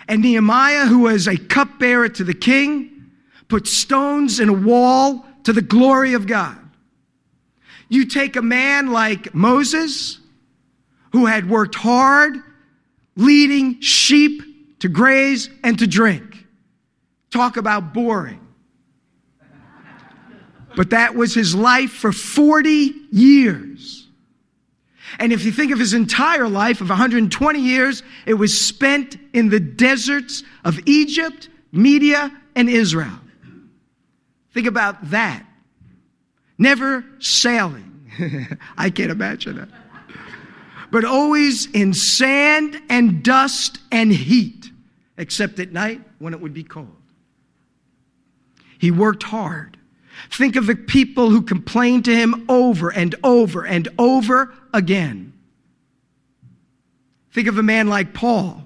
And 0.06 0.22
Nehemiah, 0.22 0.86
who 0.86 1.00
was 1.00 1.26
a 1.26 1.36
cupbearer 1.36 2.08
to 2.10 2.22
the 2.22 2.32
king, 2.32 3.10
put 3.48 3.66
stones 3.66 4.38
in 4.38 4.48
a 4.48 4.52
wall 4.52 5.26
to 5.42 5.52
the 5.52 5.62
glory 5.62 6.14
of 6.14 6.28
God. 6.28 6.56
You 7.88 8.06
take 8.06 8.36
a 8.36 8.42
man 8.42 8.92
like 8.92 9.34
Moses, 9.34 10.20
who 11.10 11.26
had 11.26 11.50
worked 11.50 11.74
hard 11.74 12.36
leading 13.16 13.80
sheep 13.80 14.78
to 14.78 14.88
graze 14.88 15.50
and 15.64 15.76
to 15.80 15.88
drink. 15.88 16.46
Talk 17.32 17.56
about 17.56 17.92
boring. 17.92 18.46
But 20.76 20.90
that 20.90 21.16
was 21.16 21.34
his 21.34 21.52
life 21.52 21.90
for 21.90 22.12
40 22.12 22.92
years. 23.10 24.03
And 25.18 25.32
if 25.32 25.44
you 25.44 25.52
think 25.52 25.72
of 25.72 25.78
his 25.78 25.94
entire 25.94 26.48
life 26.48 26.80
of 26.80 26.88
120 26.88 27.60
years, 27.60 28.02
it 28.26 28.34
was 28.34 28.66
spent 28.66 29.16
in 29.32 29.48
the 29.48 29.60
deserts 29.60 30.42
of 30.64 30.78
Egypt, 30.86 31.48
Midian, 31.72 32.36
and 32.54 32.68
Israel. 32.68 33.18
Think 34.52 34.66
about 34.66 35.10
that. 35.10 35.44
Never 36.58 37.04
sailing. 37.18 38.08
I 38.78 38.90
can't 38.90 39.10
imagine 39.10 39.56
that 39.56 39.68
but 40.94 41.04
always 41.04 41.66
in 41.72 41.92
sand 41.92 42.80
and 42.88 43.20
dust 43.24 43.80
and 43.90 44.12
heat, 44.12 44.70
except 45.18 45.58
at 45.58 45.72
night 45.72 46.00
when 46.20 46.32
it 46.32 46.40
would 46.40 46.54
be 46.54 46.62
cold. 46.62 47.02
He 48.78 48.92
worked 48.92 49.24
hard. 49.24 49.76
Think 50.30 50.56
of 50.56 50.66
the 50.66 50.76
people 50.76 51.30
who 51.30 51.42
complained 51.42 52.04
to 52.06 52.14
him 52.14 52.44
over 52.48 52.90
and 52.90 53.14
over 53.22 53.64
and 53.66 53.88
over 53.98 54.54
again. 54.72 55.32
Think 57.32 57.48
of 57.48 57.58
a 57.58 57.62
man 57.62 57.88
like 57.88 58.14
Paul, 58.14 58.62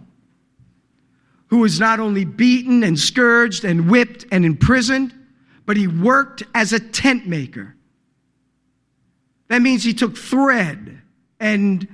who 1.49 1.59
was 1.59 1.81
not 1.81 2.01
only 2.01 2.25
beaten 2.25 2.83
and 2.83 2.99
scourged 2.99 3.65
and 3.65 3.91
whipped 3.91 4.27
and 4.31 4.45
imprisoned, 4.45 5.15
but 5.65 5.77
he 5.77 5.87
worked 5.87 6.43
as 6.55 6.73
a 6.73 6.81
tent 6.81 7.27
maker. 7.27 7.75
That 9.49 9.63
means 9.63 9.85
he 9.85 9.95
took 9.95 10.17
thread 10.17 11.01
and 11.41 11.89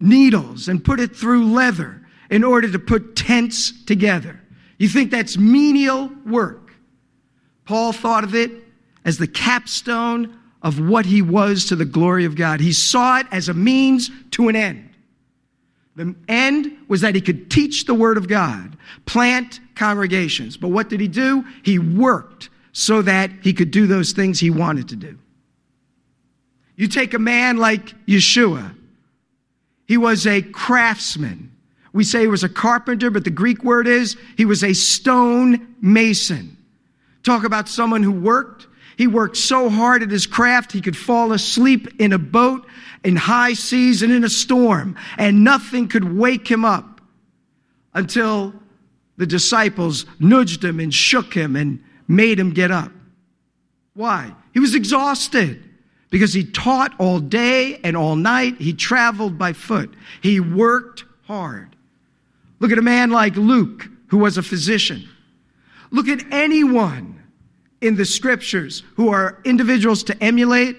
needles 0.00 0.68
and 0.68 0.84
put 0.84 1.00
it 1.00 1.14
through 1.14 1.52
leather 1.52 2.06
in 2.30 2.44
order 2.44 2.70
to 2.70 2.78
put 2.78 3.16
tents 3.16 3.72
together. 3.84 4.40
You 4.78 4.88
think 4.88 5.10
that's 5.10 5.36
menial 5.36 6.10
work? 6.24 6.72
Paul 7.64 7.92
thought 7.92 8.24
of 8.24 8.34
it 8.34 8.50
as 9.08 9.16
the 9.16 9.26
capstone 9.26 10.38
of 10.60 10.78
what 10.78 11.06
he 11.06 11.22
was 11.22 11.64
to 11.64 11.74
the 11.74 11.86
glory 11.86 12.26
of 12.26 12.36
God. 12.36 12.60
He 12.60 12.74
saw 12.74 13.18
it 13.18 13.26
as 13.32 13.48
a 13.48 13.54
means 13.54 14.10
to 14.32 14.50
an 14.50 14.54
end. 14.54 14.90
The 15.96 16.14
end 16.28 16.76
was 16.88 17.00
that 17.00 17.14
he 17.14 17.22
could 17.22 17.50
teach 17.50 17.86
the 17.86 17.94
word 17.94 18.18
of 18.18 18.28
God, 18.28 18.76
plant 19.06 19.60
congregations. 19.74 20.58
But 20.58 20.68
what 20.68 20.90
did 20.90 21.00
he 21.00 21.08
do? 21.08 21.42
He 21.62 21.78
worked 21.78 22.50
so 22.72 23.00
that 23.00 23.30
he 23.40 23.54
could 23.54 23.70
do 23.70 23.86
those 23.86 24.12
things 24.12 24.38
he 24.38 24.50
wanted 24.50 24.90
to 24.90 24.96
do. 24.96 25.18
You 26.76 26.86
take 26.86 27.14
a 27.14 27.18
man 27.18 27.56
like 27.56 27.94
Yeshua, 28.04 28.76
he 29.86 29.96
was 29.96 30.26
a 30.26 30.42
craftsman. 30.42 31.50
We 31.94 32.04
say 32.04 32.20
he 32.20 32.26
was 32.26 32.44
a 32.44 32.48
carpenter, 32.50 33.10
but 33.10 33.24
the 33.24 33.30
Greek 33.30 33.64
word 33.64 33.86
is 33.86 34.18
he 34.36 34.44
was 34.44 34.62
a 34.62 34.74
stone 34.74 35.76
mason. 35.80 36.58
Talk 37.22 37.44
about 37.44 37.70
someone 37.70 38.02
who 38.02 38.12
worked. 38.12 38.67
He 38.98 39.06
worked 39.06 39.36
so 39.36 39.70
hard 39.70 40.02
at 40.02 40.10
his 40.10 40.26
craft, 40.26 40.72
he 40.72 40.80
could 40.80 40.96
fall 40.96 41.32
asleep 41.32 41.86
in 42.00 42.12
a 42.12 42.18
boat 42.18 42.66
in 43.04 43.14
high 43.14 43.52
seas 43.52 44.02
and 44.02 44.12
in 44.12 44.24
a 44.24 44.28
storm, 44.28 44.96
and 45.16 45.44
nothing 45.44 45.86
could 45.86 46.18
wake 46.18 46.50
him 46.50 46.64
up 46.64 47.00
until 47.94 48.52
the 49.16 49.24
disciples 49.24 50.04
nudged 50.18 50.64
him 50.64 50.80
and 50.80 50.92
shook 50.92 51.32
him 51.32 51.54
and 51.54 51.80
made 52.08 52.40
him 52.40 52.50
get 52.50 52.72
up. 52.72 52.90
Why? 53.94 54.34
He 54.52 54.58
was 54.58 54.74
exhausted 54.74 55.62
because 56.10 56.34
he 56.34 56.42
taught 56.42 56.92
all 56.98 57.20
day 57.20 57.78
and 57.84 57.96
all 57.96 58.16
night. 58.16 58.56
He 58.58 58.72
traveled 58.72 59.38
by 59.38 59.52
foot. 59.52 59.94
He 60.20 60.40
worked 60.40 61.04
hard. 61.22 61.76
Look 62.58 62.72
at 62.72 62.78
a 62.78 62.82
man 62.82 63.12
like 63.12 63.36
Luke, 63.36 63.88
who 64.08 64.18
was 64.18 64.38
a 64.38 64.42
physician. 64.42 65.08
Look 65.92 66.08
at 66.08 66.24
anyone 66.32 67.17
in 67.80 67.96
the 67.96 68.04
scriptures 68.04 68.82
who 68.96 69.10
are 69.10 69.40
individuals 69.44 70.02
to 70.04 70.22
emulate. 70.22 70.76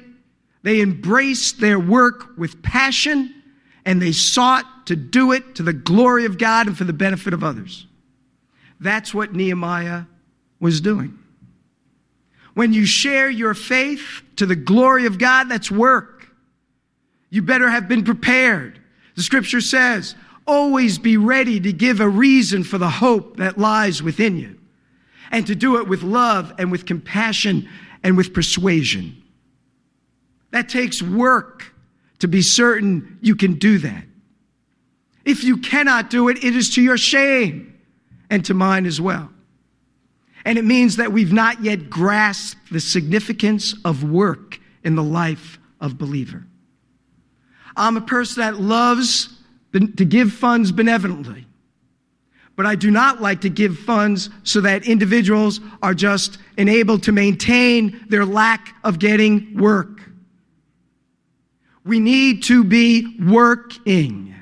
They 0.64 0.82
embraced 0.82 1.60
their 1.60 1.80
work 1.80 2.38
with 2.38 2.62
passion 2.62 3.34
and 3.86 4.02
they 4.02 4.12
sought 4.12 4.66
to 4.88 4.96
do 4.96 5.32
it 5.32 5.56
to 5.56 5.64
the 5.64 5.74
glory 5.74 6.26
of 6.26 6.38
God 6.38 6.68
and 6.68 6.78
for 6.78 6.84
the 6.84 6.94
benefit 6.94 7.34
of 7.34 7.44
others. 7.44 7.88
That's 8.80 9.14
what 9.14 9.34
Nehemiah 9.34 10.04
was 10.60 10.82
doing. 10.82 11.18
When 12.54 12.74
you 12.74 12.86
share 12.86 13.30
your 13.30 13.54
faith 13.54 14.22
to 14.36 14.46
the 14.46 14.56
glory 14.56 15.06
of 15.06 15.18
God, 15.18 15.50
that's 15.50 15.72
work. 15.72 16.30
You 17.30 17.42
better 17.42 17.70
have 17.70 17.88
been 17.88 18.04
prepared. 18.04 18.80
The 19.16 19.24
scripture 19.24 19.62
says, 19.62 20.16
always 20.46 20.98
be 20.98 21.16
ready 21.16 21.60
to 21.60 21.72
give 21.72 22.00
a 22.00 22.10
reason 22.10 22.64
for 22.64 22.78
the 22.78 22.90
hope 22.90 23.38
that 23.38 23.58
lies 23.58 24.02
within 24.02 24.38
you, 24.38 24.59
and 25.32 25.46
to 25.48 25.56
do 25.56 25.78
it 25.78 25.88
with 25.88 26.04
love 26.04 26.54
and 26.58 26.72
with 26.72 26.86
compassion 26.86 27.68
and 28.04 28.18
with 28.18 28.34
persuasion. 28.34 29.22
That 30.52 30.70
takes 30.70 31.02
work 31.02 31.74
to 32.20 32.28
be 32.28 32.42
certain 32.42 33.18
you 33.22 33.36
can 33.36 33.56
do 33.56 33.78
that. 33.80 34.04
If 35.26 35.44
you 35.44 35.58
cannot 35.58 36.10
do 36.10 36.30
it, 36.30 36.44
it 36.44 36.56
is 36.56 36.74
to 36.76 36.82
your 36.82 36.98
shame 36.98 37.80
and 38.30 38.44
to 38.46 38.54
mine 38.54 38.86
as 38.86 39.00
well. 39.00 39.30
And 40.46 40.58
it 40.58 40.65
means 40.65 40.96
that 40.96 41.12
we've 41.12 41.34
not 41.34 41.63
yet 41.63 41.89
grasped 41.89 42.72
the 42.72 42.80
significance 42.80 43.76
of 43.86 44.04
work 44.04 44.60
in 44.84 44.96
the 44.96 45.04
life 45.04 45.60
of 45.82 45.98
believer. 45.98 46.46
I'm 47.76 47.98
a 47.98 48.02
person 48.02 48.42
that 48.42 48.60
loves 48.60 49.30
to 49.74 50.06
give 50.06 50.34
funds 50.34 50.72
benevolently. 50.72 51.46
But 52.60 52.65
I 52.65 52.76
do 52.76 52.91
not 52.91 53.22
like 53.22 53.39
to 53.39 53.50
give 53.50 53.80
funds 53.80 54.30
so 54.43 54.60
that 54.60 54.86
individuals 54.86 55.62
are 55.82 55.93
just 55.93 56.39
enabled 56.58 57.04
to 57.04 57.13
maintain 57.13 58.06
their 58.10 58.26
lack 58.26 58.76
of 58.84 59.00
getting 59.00 59.56
work. 59.56 60.02
We 61.86 62.02
need 62.02 62.43
to 62.43 62.65
be 62.65 63.15
working. 63.17 64.36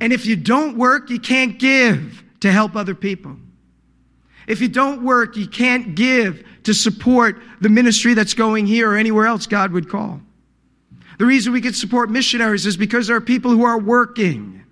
And 0.00 0.12
if 0.12 0.26
you 0.26 0.34
don't 0.34 0.76
work, 0.76 1.08
you 1.08 1.20
can't 1.20 1.56
give 1.60 2.24
to 2.40 2.50
help 2.50 2.74
other 2.74 2.96
people. 2.96 3.36
If 4.48 4.60
you 4.60 4.68
don't 4.68 5.04
work, 5.04 5.36
you 5.36 5.46
can't 5.46 5.94
give 5.94 6.44
to 6.64 6.74
support 6.74 7.40
the 7.60 7.68
ministry 7.68 8.14
that's 8.14 8.34
going 8.34 8.66
here 8.66 8.90
or 8.90 8.96
anywhere 8.96 9.28
else 9.28 9.46
God 9.46 9.70
would 9.70 9.88
call. 9.88 10.20
The 11.20 11.26
reason 11.26 11.52
we 11.52 11.60
can 11.60 11.74
support 11.74 12.10
missionaries 12.10 12.66
is 12.66 12.76
because 12.76 13.06
there 13.06 13.14
are 13.14 13.20
people 13.20 13.52
who 13.52 13.62
are 13.62 13.78
working. 13.78 14.64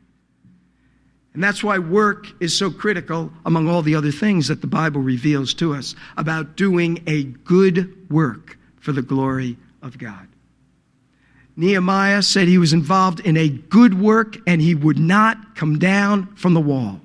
And 1.36 1.44
that's 1.44 1.62
why 1.62 1.78
work 1.78 2.28
is 2.40 2.56
so 2.56 2.70
critical 2.70 3.30
among 3.44 3.68
all 3.68 3.82
the 3.82 3.94
other 3.94 4.10
things 4.10 4.48
that 4.48 4.62
the 4.62 4.66
Bible 4.66 5.02
reveals 5.02 5.52
to 5.56 5.74
us 5.74 5.94
about 6.16 6.56
doing 6.56 7.02
a 7.06 7.24
good 7.24 8.10
work 8.10 8.56
for 8.80 8.92
the 8.92 9.02
glory 9.02 9.58
of 9.82 9.98
God. 9.98 10.28
Nehemiah 11.54 12.22
said 12.22 12.48
he 12.48 12.56
was 12.56 12.72
involved 12.72 13.20
in 13.20 13.36
a 13.36 13.50
good 13.50 14.00
work 14.00 14.38
and 14.46 14.62
he 14.62 14.74
would 14.74 14.98
not 14.98 15.54
come 15.54 15.78
down 15.78 16.34
from 16.36 16.54
the 16.54 16.60
wall. 16.60 17.02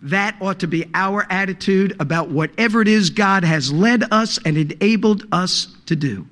That 0.00 0.38
ought 0.40 0.60
to 0.60 0.66
be 0.66 0.86
our 0.94 1.26
attitude 1.28 1.96
about 2.00 2.30
whatever 2.30 2.80
it 2.80 2.88
is 2.88 3.10
God 3.10 3.44
has 3.44 3.70
led 3.70 4.10
us 4.10 4.38
and 4.42 4.56
enabled 4.56 5.26
us 5.30 5.66
to 5.84 5.94
do. 5.94 6.26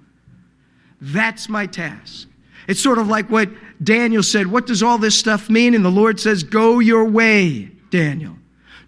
That's 0.98 1.50
my 1.50 1.66
task. 1.66 2.26
It's 2.68 2.82
sort 2.82 2.98
of 2.98 3.08
like 3.08 3.30
what 3.30 3.48
Daniel 3.82 4.22
said 4.22 4.46
What 4.46 4.66
does 4.66 4.82
all 4.82 4.98
this 4.98 5.18
stuff 5.18 5.48
mean? 5.48 5.74
And 5.74 5.84
the 5.84 5.90
Lord 5.90 6.18
says, 6.20 6.42
Go 6.42 6.78
your 6.78 7.04
way, 7.04 7.70
Daniel. 7.90 8.36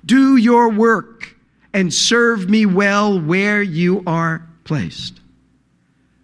Do 0.04 0.36
your 0.36 0.70
work 0.70 1.36
and 1.72 1.92
serve 1.92 2.48
me 2.48 2.66
well 2.66 3.20
where 3.20 3.62
you 3.62 4.02
are 4.06 4.46
placed. 4.64 5.20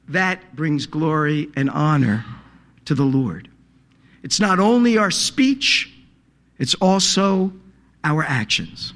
That 0.08 0.54
brings 0.54 0.86
glory 0.86 1.48
and 1.56 1.70
honor 1.70 2.24
to 2.86 2.94
the 2.94 3.04
Lord. 3.04 3.48
It's 4.22 4.40
not 4.40 4.58
only 4.58 4.98
our 4.98 5.10
speech, 5.10 5.92
it's 6.58 6.74
also 6.74 7.52
our 8.02 8.22
actions. 8.22 8.92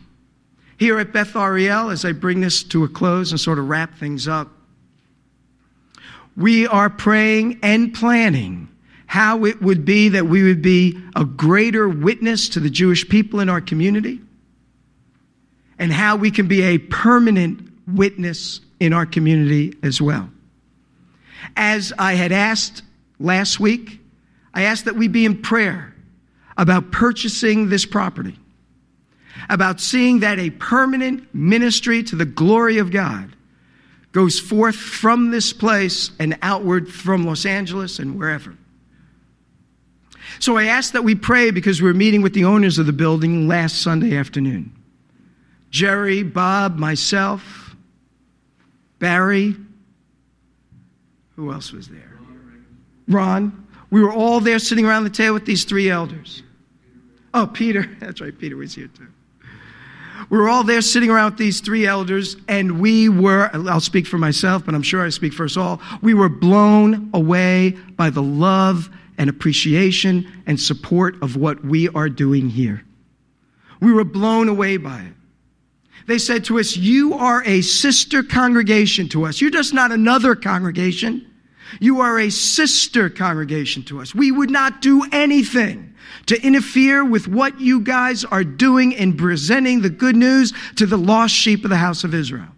Here 0.79 0.99
at 0.99 1.13
Beth 1.13 1.35
Ariel, 1.35 1.91
as 1.91 2.05
I 2.05 2.13
bring 2.13 2.41
this 2.41 2.63
to 2.65 2.85
a 2.85 2.89
close 2.89 3.31
and 3.31 3.41
sort 3.41 3.59
of 3.59 3.69
wrap 3.69 3.95
things 3.97 4.29
up, 4.29 4.49
we 6.39 6.69
are 6.69 6.89
praying 6.89 7.59
and 7.65 7.93
planning 7.93 8.69
how 9.07 9.45
it 9.45 9.61
would 9.61 9.85
be 9.85 10.11
that 10.11 10.27
we 10.27 10.45
would 10.45 10.63
be 10.63 10.97
a 11.17 11.25
greater 11.25 11.89
witness 11.89 12.49
to 12.51 12.61
the 12.61 12.71
Jewish 12.71 13.09
people 13.09 13.41
in 13.41 13.49
our 13.49 13.61
community 13.61 14.21
and 15.79 15.93
how 15.93 16.17
we 16.17 16.31
can 16.31 16.47
be 16.47 16.63
a 16.63 16.79
permanent 16.79 17.69
witness 17.89 18.61
in 18.79 18.93
our 18.93 19.05
community 19.05 19.75
as 19.83 20.01
well. 20.01 20.31
As 21.57 21.93
I 21.99 22.15
had 22.15 22.31
asked 22.31 22.83
last 23.19 23.59
week, 23.59 24.01
I 24.55 24.63
asked 24.63 24.85
that 24.85 24.95
we 24.95 25.09
be 25.09 25.25
in 25.25 25.43
prayer 25.43 25.93
about 26.57 26.93
purchasing 26.93 27.69
this 27.69 27.85
property 27.85 28.39
about 29.49 29.81
seeing 29.81 30.21
that 30.21 30.39
a 30.39 30.51
permanent 30.51 31.33
ministry 31.35 32.03
to 32.03 32.17
the 32.17 32.25
glory 32.25 32.79
of 32.79 32.91
God 32.91 33.35
goes 34.13 34.41
forth 34.41 34.77
from 34.77 35.31
this 35.31 35.53
place 35.53 36.11
and 36.19 36.39
outward 36.43 36.93
from 36.93 37.27
Los 37.27 37.45
Angeles 37.45 37.99
and 37.99 38.19
wherever. 38.19 38.57
So 40.41 40.57
I 40.57 40.65
ask 40.65 40.93
that 40.93 41.03
we 41.03 41.15
pray 41.15 41.51
because 41.51 41.83
we 41.83 41.89
were 41.89 41.95
meeting 41.95 42.23
with 42.23 42.35
the 42.35 42.45
owners 42.45 42.79
of 42.79 42.87
the 42.87 42.93
building 42.93 43.49
last 43.49 43.83
Sunday 43.83 44.17
afternoon. 44.17 44.73
Jerry, 45.71 46.23
Bob, 46.23 46.77
myself, 46.77 47.77
Barry, 48.99 49.55
who 51.37 51.53
else 51.53 51.73
was 51.73 51.89
there? 51.89 52.19
Ron. 53.09 53.67
We 53.91 54.03
were 54.03 54.13
all 54.13 54.41
there 54.41 54.59
sitting 54.59 54.85
around 54.85 55.05
the 55.05 55.11
table 55.11 55.35
with 55.35 55.47
these 55.47 55.65
three 55.65 55.89
elders. 55.89 56.43
Oh, 57.33 57.47
Peter. 57.47 57.89
That's 58.01 58.21
right, 58.21 58.37
Peter 58.37 58.57
was 58.57 58.75
here 58.75 58.89
too. 58.89 59.07
We 60.31 60.39
were 60.39 60.49
all 60.49 60.65
there 60.65 60.81
sitting 60.81 61.11
around 61.11 61.33
with 61.33 61.39
these 61.39 61.61
three 61.61 61.87
elders, 61.87 62.37
and 62.49 62.81
we 62.81 63.09
were, 63.09 63.51
I'll 63.53 63.81
speak 63.81 64.07
for 64.07 64.19
myself, 64.19 64.65
but 64.65 64.75
I'm 64.75 64.83
sure 64.83 65.05
I 65.05 65.09
speak 65.11 65.33
for 65.33 65.45
us 65.45 65.57
all, 65.57 65.81
we 66.03 66.15
were 66.15 66.29
blown 66.29 67.11
away 67.15 67.71
by 67.97 68.11
the 68.11 68.23
love 68.23 68.91
and 69.17 69.31
appreciation 69.31 70.31
and 70.47 70.61
support 70.61 71.21
of 71.23 71.37
what 71.37 71.65
we 71.65 71.89
are 71.91 72.09
doing 72.09 72.49
here. 72.49 72.85
We 73.81 73.93
were 73.93 74.05
blown 74.05 74.49
away 74.49 74.77
by 74.77 75.01
it. 75.01 75.13
They 76.07 76.19
said 76.19 76.45
to 76.47 76.59
us, 76.59 76.77
You 76.77 77.15
are 77.15 77.43
a 77.45 77.61
sister 77.61 78.23
congregation 78.23 79.09
to 79.11 79.27
us. 79.27 79.41
You're 79.41 79.51
just 79.51 79.75
not 79.75 79.93
another 79.93 80.35
congregation. 80.35 81.27
You 81.81 82.01
are 82.01 82.19
a 82.19 82.31
sister 82.31 83.11
congregation 83.11 83.83
to 83.85 84.01
us. 84.01 84.15
We 84.15 84.33
would 84.33 84.51
not 84.51 84.81
do 84.81 85.05
anything 85.13 85.95
to 86.27 86.41
interfere 86.43 87.05
with 87.05 87.29
what 87.29 87.61
you 87.61 87.81
guys 87.81 88.25
are 88.25 88.45
doing 88.45 88.93
in 88.93 89.17
presenting 89.17 89.83
the 89.83 89.91
good 89.91 90.17
news 90.17 90.53
to 90.77 90.87
the 90.87 90.97
lost 90.99 91.35
sheep 91.35 91.65
of 91.65 91.71
the 91.71 91.77
house 91.77 92.05
of 92.05 92.15
Israel. 92.15 92.49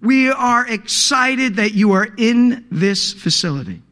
We 0.00 0.30
are 0.30 0.66
excited 0.66 1.56
that 1.56 1.72
you 1.72 1.92
are 1.92 2.08
in 2.16 2.66
this 2.70 3.12
facility. 3.12 3.82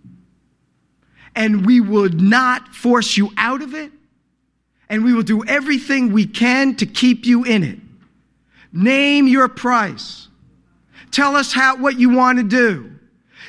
and 1.34 1.66
we 1.66 1.80
would 1.80 2.20
not 2.20 2.74
force 2.74 3.16
you 3.16 3.30
out 3.36 3.62
of 3.62 3.74
it, 3.74 3.90
and 4.88 5.04
we 5.04 5.12
will 5.12 5.22
do 5.22 5.44
everything 5.44 6.12
we 6.12 6.26
can 6.26 6.76
to 6.76 6.86
keep 6.86 7.26
you 7.26 7.44
in 7.44 7.62
it. 7.64 7.78
Name 8.72 9.26
your 9.26 9.48
price. 9.48 10.28
Tell 11.10 11.36
us 11.36 11.52
how, 11.52 11.76
what 11.76 11.98
you 11.98 12.10
want 12.10 12.38
to 12.38 12.44
do. 12.44 12.92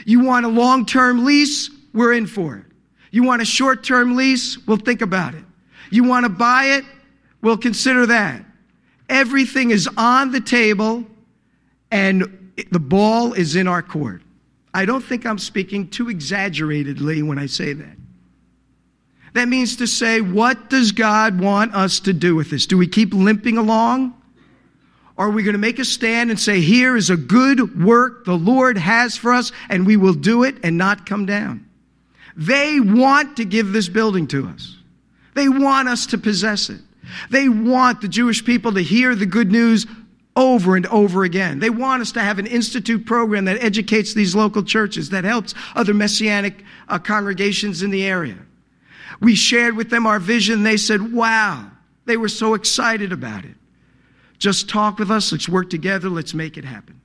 You 0.05 0.21
want 0.21 0.45
a 0.45 0.49
long 0.49 0.85
term 0.85 1.25
lease? 1.25 1.69
We're 1.93 2.13
in 2.13 2.27
for 2.27 2.57
it. 2.57 2.65
You 3.11 3.23
want 3.23 3.41
a 3.41 3.45
short 3.45 3.83
term 3.83 4.15
lease? 4.15 4.57
We'll 4.67 4.77
think 4.77 5.01
about 5.01 5.33
it. 5.33 5.43
You 5.89 6.03
want 6.03 6.25
to 6.25 6.29
buy 6.29 6.65
it? 6.77 6.85
We'll 7.41 7.57
consider 7.57 8.05
that. 8.07 8.43
Everything 9.07 9.71
is 9.71 9.87
on 9.97 10.31
the 10.31 10.41
table 10.41 11.05
and 11.91 12.53
the 12.71 12.79
ball 12.79 13.33
is 13.33 13.55
in 13.55 13.67
our 13.67 13.81
court. 13.81 14.21
I 14.73 14.85
don't 14.85 15.03
think 15.03 15.25
I'm 15.25 15.37
speaking 15.37 15.89
too 15.89 16.09
exaggeratedly 16.09 17.21
when 17.23 17.39
I 17.39 17.45
say 17.45 17.73
that. 17.73 17.97
That 19.33 19.47
means 19.47 19.75
to 19.77 19.87
say, 19.87 20.21
what 20.21 20.69
does 20.69 20.91
God 20.91 21.39
want 21.39 21.75
us 21.75 21.99
to 22.01 22.13
do 22.13 22.35
with 22.35 22.49
this? 22.49 22.65
Do 22.65 22.77
we 22.77 22.87
keep 22.87 23.13
limping 23.13 23.57
along? 23.57 24.19
Or 25.17 25.27
are 25.27 25.29
we 25.29 25.43
going 25.43 25.53
to 25.53 25.59
make 25.59 25.79
a 25.79 25.85
stand 25.85 26.29
and 26.29 26.39
say, 26.39 26.61
here 26.61 26.97
is 26.97 27.09
a 27.09 27.17
good 27.17 27.83
work 27.83 28.25
the 28.25 28.37
Lord 28.37 28.77
has 28.77 29.15
for 29.15 29.33
us, 29.33 29.51
and 29.69 29.85
we 29.85 29.97
will 29.97 30.13
do 30.13 30.43
it 30.43 30.55
and 30.63 30.77
not 30.77 31.05
come 31.05 31.25
down? 31.25 31.65
They 32.35 32.79
want 32.79 33.37
to 33.37 33.45
give 33.45 33.71
this 33.71 33.89
building 33.89 34.27
to 34.27 34.47
us. 34.47 34.75
They 35.33 35.47
want 35.49 35.87
us 35.87 36.05
to 36.07 36.17
possess 36.17 36.69
it. 36.69 36.81
They 37.29 37.49
want 37.49 38.01
the 38.01 38.07
Jewish 38.07 38.43
people 38.43 38.73
to 38.73 38.81
hear 38.81 39.15
the 39.15 39.25
good 39.25 39.51
news 39.51 39.85
over 40.35 40.75
and 40.75 40.85
over 40.87 41.23
again. 41.23 41.59
They 41.59 41.69
want 41.69 42.01
us 42.01 42.11
to 42.13 42.19
have 42.19 42.39
an 42.39 42.47
institute 42.47 43.05
program 43.05 43.45
that 43.45 43.63
educates 43.63 44.13
these 44.13 44.35
local 44.35 44.63
churches, 44.63 45.09
that 45.11 45.23
helps 45.23 45.53
other 45.75 45.93
messianic 45.93 46.63
uh, 46.89 46.99
congregations 46.99 47.81
in 47.81 47.89
the 47.89 48.05
area. 48.05 48.37
We 49.21 49.35
shared 49.35 49.77
with 49.77 49.89
them 49.89 50.05
our 50.05 50.19
vision. 50.19 50.63
They 50.63 50.77
said, 50.77 51.13
wow, 51.13 51.71
they 52.05 52.17
were 52.17 52.27
so 52.27 52.53
excited 52.53 53.13
about 53.13 53.45
it. 53.45 53.55
Just 54.37 54.67
talk 54.67 54.99
with 54.99 55.09
us. 55.09 55.31
Let's 55.31 55.47
work 55.47 55.69
together. 55.69 56.09
Let's 56.09 56.33
make 56.33 56.57
it 56.57 56.65
happen. 56.65 56.99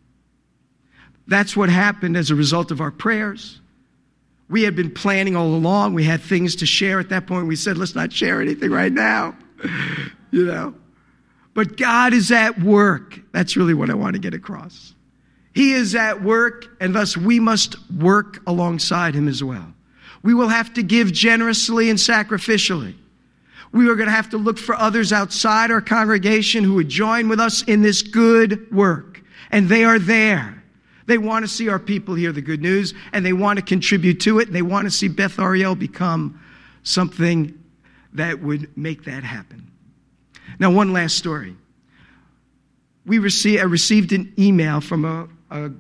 That's 1.29 1.57
what 1.57 1.69
happened 1.69 2.17
as 2.17 2.33
a 2.33 2.35
result 2.35 2.73
of 2.73 2.81
our 2.81 2.91
prayers. 2.91 3.60
We 4.51 4.63
had 4.63 4.75
been 4.75 4.91
planning 4.91 5.37
all 5.37 5.55
along. 5.55 5.95
We 5.95 6.05
had 6.05 6.21
things 6.21 6.57
to 6.57 6.67
share 6.67 6.99
at 6.99 7.09
that 7.11 7.27
point. 7.27 7.47
We 7.47 7.57
said, 7.57 7.79
let's 7.79 7.95
not 7.95 8.13
share 8.13 8.43
anything 8.43 8.71
right 8.71 8.93
now. 8.93 9.37
you 10.33 10.45
know? 10.45 10.75
But 11.55 11.77
God 11.77 12.13
is 12.13 12.33
at 12.33 12.61
work. 12.61 13.21
That's 13.33 13.57
really 13.57 13.75
what 13.75 13.91
I 13.91 13.95
want 13.95 14.15
to 14.15 14.21
get 14.21 14.35
across. 14.35 14.95
He 15.55 15.73
is 15.73 15.95
at 15.95 16.23
work, 16.23 16.67
and 16.81 16.95
thus 16.95 17.17
we 17.17 17.41
must 17.41 17.77
work 17.91 18.41
alongside 18.47 19.15
Him 19.15 19.29
as 19.29 19.43
well. 19.43 19.73
We 20.23 20.35
will 20.35 20.49
have 20.49 20.75
to 20.75 20.83
give 20.83 21.13
generously 21.13 21.89
and 21.89 21.99
sacrificially. 21.99 22.95
We 23.73 23.89
are 23.89 23.95
going 23.95 24.09
to 24.09 24.15
have 24.15 24.31
to 24.31 24.37
look 24.37 24.59
for 24.59 24.75
others 24.75 25.13
outside 25.13 25.71
our 25.71 25.81
congregation 25.81 26.65
who 26.65 26.75
would 26.75 26.89
join 26.89 27.29
with 27.29 27.41
us 27.41 27.63
in 27.63 27.83
this 27.83 28.03
good 28.03 28.71
work. 28.73 29.23
And 29.53 29.69
they 29.69 29.85
are 29.85 29.99
there. 29.99 30.60
They 31.11 31.19
want 31.19 31.43
to 31.45 31.49
see 31.49 31.69
our 31.69 31.81
people 31.81 32.15
hear 32.15 32.31
the 32.31 32.41
good 32.41 32.63
news 32.63 32.95
and 33.13 33.27
they 33.27 33.33
want 33.33 33.59
to 33.59 33.65
contribute 33.65 34.21
to 34.21 34.39
it. 34.39 34.53
They 34.53 34.63
want 34.63 34.85
to 34.85 34.93
see 34.93 35.09
Beth 35.09 35.41
Ariel 35.41 35.75
become 35.75 36.41
something 36.85 37.59
that 38.13 38.41
would 38.41 38.77
make 38.77 39.03
that 39.07 39.25
happen. 39.25 39.69
Now, 40.61 40.71
one 40.71 40.93
last 40.93 41.19
story. 41.19 41.57
We 43.07 43.19
received, 43.19 43.61
I 43.61 43.65
received 43.65 44.13
an 44.13 44.33
email 44.39 44.81
from 44.81 45.05
a, 45.05 45.29
a 45.51 45.71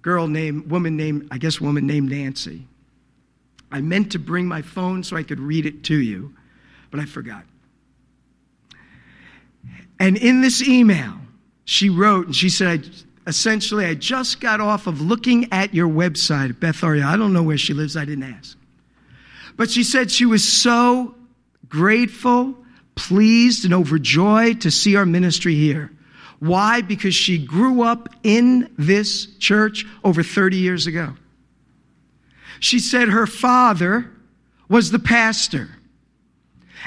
girl 0.00 0.26
named, 0.26 0.68
woman 0.68 0.96
named, 0.96 1.28
I 1.30 1.38
guess, 1.38 1.60
woman 1.60 1.86
named 1.86 2.10
Nancy. 2.10 2.66
I 3.70 3.80
meant 3.82 4.10
to 4.12 4.18
bring 4.18 4.48
my 4.48 4.62
phone 4.62 5.04
so 5.04 5.16
I 5.16 5.22
could 5.22 5.38
read 5.38 5.64
it 5.64 5.84
to 5.84 5.96
you, 5.96 6.34
but 6.90 6.98
I 6.98 7.04
forgot. 7.04 7.44
And 10.00 10.16
in 10.16 10.40
this 10.40 10.60
email, 10.60 11.20
she 11.66 11.88
wrote, 11.88 12.26
and 12.26 12.34
she 12.34 12.48
said, 12.48 12.90
essentially, 13.26 13.84
I 13.86 13.94
just 13.94 14.40
got 14.40 14.60
off 14.60 14.86
of 14.86 15.00
looking 15.00 15.52
at 15.52 15.74
your 15.74 15.88
website, 15.88 16.58
Beth 16.58 16.82
Ariel. 16.82 17.06
I 17.06 17.16
don't 17.16 17.32
know 17.32 17.42
where 17.42 17.58
she 17.58 17.74
lives, 17.74 17.96
I 17.96 18.04
didn't 18.04 18.24
ask. 18.24 18.56
But 19.56 19.70
she 19.70 19.84
said 19.84 20.10
she 20.10 20.26
was 20.26 20.50
so 20.50 21.14
grateful, 21.68 22.56
pleased, 22.94 23.64
and 23.64 23.74
overjoyed 23.74 24.62
to 24.62 24.70
see 24.70 24.96
our 24.96 25.06
ministry 25.06 25.54
here. 25.54 25.90
Why? 26.38 26.80
Because 26.80 27.14
she 27.14 27.38
grew 27.38 27.82
up 27.82 28.08
in 28.22 28.72
this 28.76 29.26
church 29.36 29.86
over 30.02 30.22
30 30.22 30.56
years 30.56 30.86
ago. 30.86 31.14
She 32.58 32.78
said 32.78 33.08
her 33.08 33.26
father 33.26 34.10
was 34.68 34.90
the 34.90 34.98
pastor. 34.98 35.68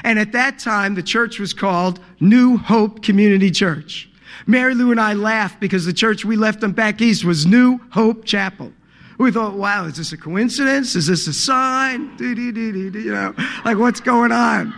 And 0.03 0.19
at 0.19 0.33
that 0.33 0.59
time, 0.59 0.95
the 0.95 1.03
church 1.03 1.39
was 1.39 1.53
called 1.53 1.99
New 2.19 2.57
Hope 2.57 3.01
Community 3.01 3.51
Church. 3.51 4.09
Mary 4.45 4.75
Lou 4.75 4.91
and 4.91 4.99
I 4.99 5.13
laughed 5.13 5.59
because 5.59 5.85
the 5.85 5.93
church 5.93 6.25
we 6.25 6.35
left 6.35 6.61
them 6.61 6.71
back 6.71 7.01
east 7.01 7.23
was 7.23 7.45
New 7.45 7.79
Hope 7.91 8.25
Chapel. 8.25 8.71
We 9.17 9.31
thought, 9.31 9.53
wow, 9.53 9.85
is 9.85 9.97
this 9.97 10.11
a 10.11 10.17
coincidence? 10.17 10.95
Is 10.95 11.07
this 11.07 11.27
a 11.27 11.33
sign? 11.33 12.15
You 12.19 13.11
know, 13.11 13.33
like 13.63 13.77
what's 13.77 14.01
going 14.01 14.31
on? 14.31 14.73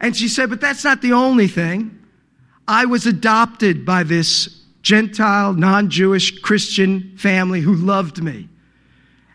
And 0.00 0.16
she 0.16 0.28
said, 0.28 0.50
but 0.50 0.60
that's 0.60 0.84
not 0.84 1.02
the 1.02 1.12
only 1.12 1.48
thing. 1.48 1.98
I 2.68 2.84
was 2.84 3.06
adopted 3.06 3.84
by 3.84 4.02
this 4.02 4.62
Gentile, 4.82 5.52
non 5.54 5.90
Jewish 5.90 6.38
Christian 6.40 7.16
family 7.16 7.60
who 7.60 7.74
loved 7.74 8.22
me. 8.22 8.48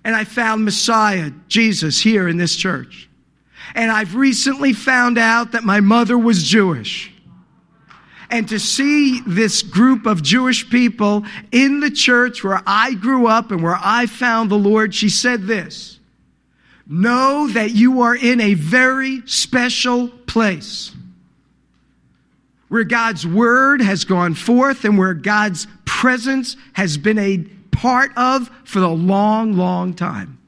And 0.04 0.16
I 0.16 0.24
found 0.24 0.64
Messiah, 0.66 1.32
Jesus, 1.48 2.02
here 2.02 2.28
in 2.28 2.38
this 2.38 2.56
church. 2.56 3.10
And 3.76 3.92
I've 3.92 4.16
recently 4.16 4.74
found 4.74 5.18
out 5.18 5.52
that 5.52 5.64
my 5.64 5.80
mother 5.80 6.18
was 6.18 6.44
Jewish 6.44 7.11
and 8.32 8.48
to 8.50 8.60
see 8.60 9.22
this 9.28 9.62
group 9.62 10.06
of 10.06 10.24
Jewish 10.24 10.70
people 10.70 11.26
in 11.52 11.82
the 11.82 11.92
church 11.92 12.44
where 12.44 12.64
I 12.66 12.94
grew 12.94 13.28
up 13.28 13.52
and 13.52 13.62
where 13.62 13.78
I 13.80 14.06
found 14.06 14.50
the 14.50 14.58
Lord, 14.58 14.96
she 14.96 15.10
said 15.10 15.46
this 15.46 16.00
Know 16.88 17.48
that 17.50 17.72
you 17.72 18.02
are 18.02 18.16
in 18.16 18.40
a 18.40 18.54
very 18.54 19.22
special 19.26 20.08
place 20.08 20.92
where 22.70 22.86
God's 22.86 23.28
word 23.28 23.82
has 23.82 24.06
gone 24.06 24.34
forth 24.34 24.86
and 24.86 24.98
where 24.98 25.14
God's 25.14 25.68
presence 25.84 26.56
has 26.72 26.98
been 26.98 27.20
a 27.20 27.40
part 27.72 28.12
of 28.16 28.50
for 28.64 28.80
a 28.80 28.88
long, 28.88 29.54
long 29.54 29.94
time. 29.94 30.40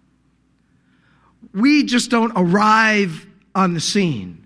We 1.53 1.83
just 1.83 2.09
don't 2.09 2.31
arrive 2.35 3.27
on 3.53 3.73
the 3.73 3.81
scene. 3.81 4.42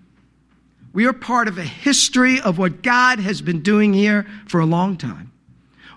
We 0.98 1.06
are 1.06 1.12
part 1.12 1.46
of 1.46 1.58
a 1.58 1.62
history 1.62 2.40
of 2.40 2.58
what 2.58 2.82
God 2.82 3.20
has 3.20 3.40
been 3.40 3.62
doing 3.62 3.94
here 3.94 4.26
for 4.48 4.58
a 4.58 4.66
long 4.66 4.96
time. 4.96 5.30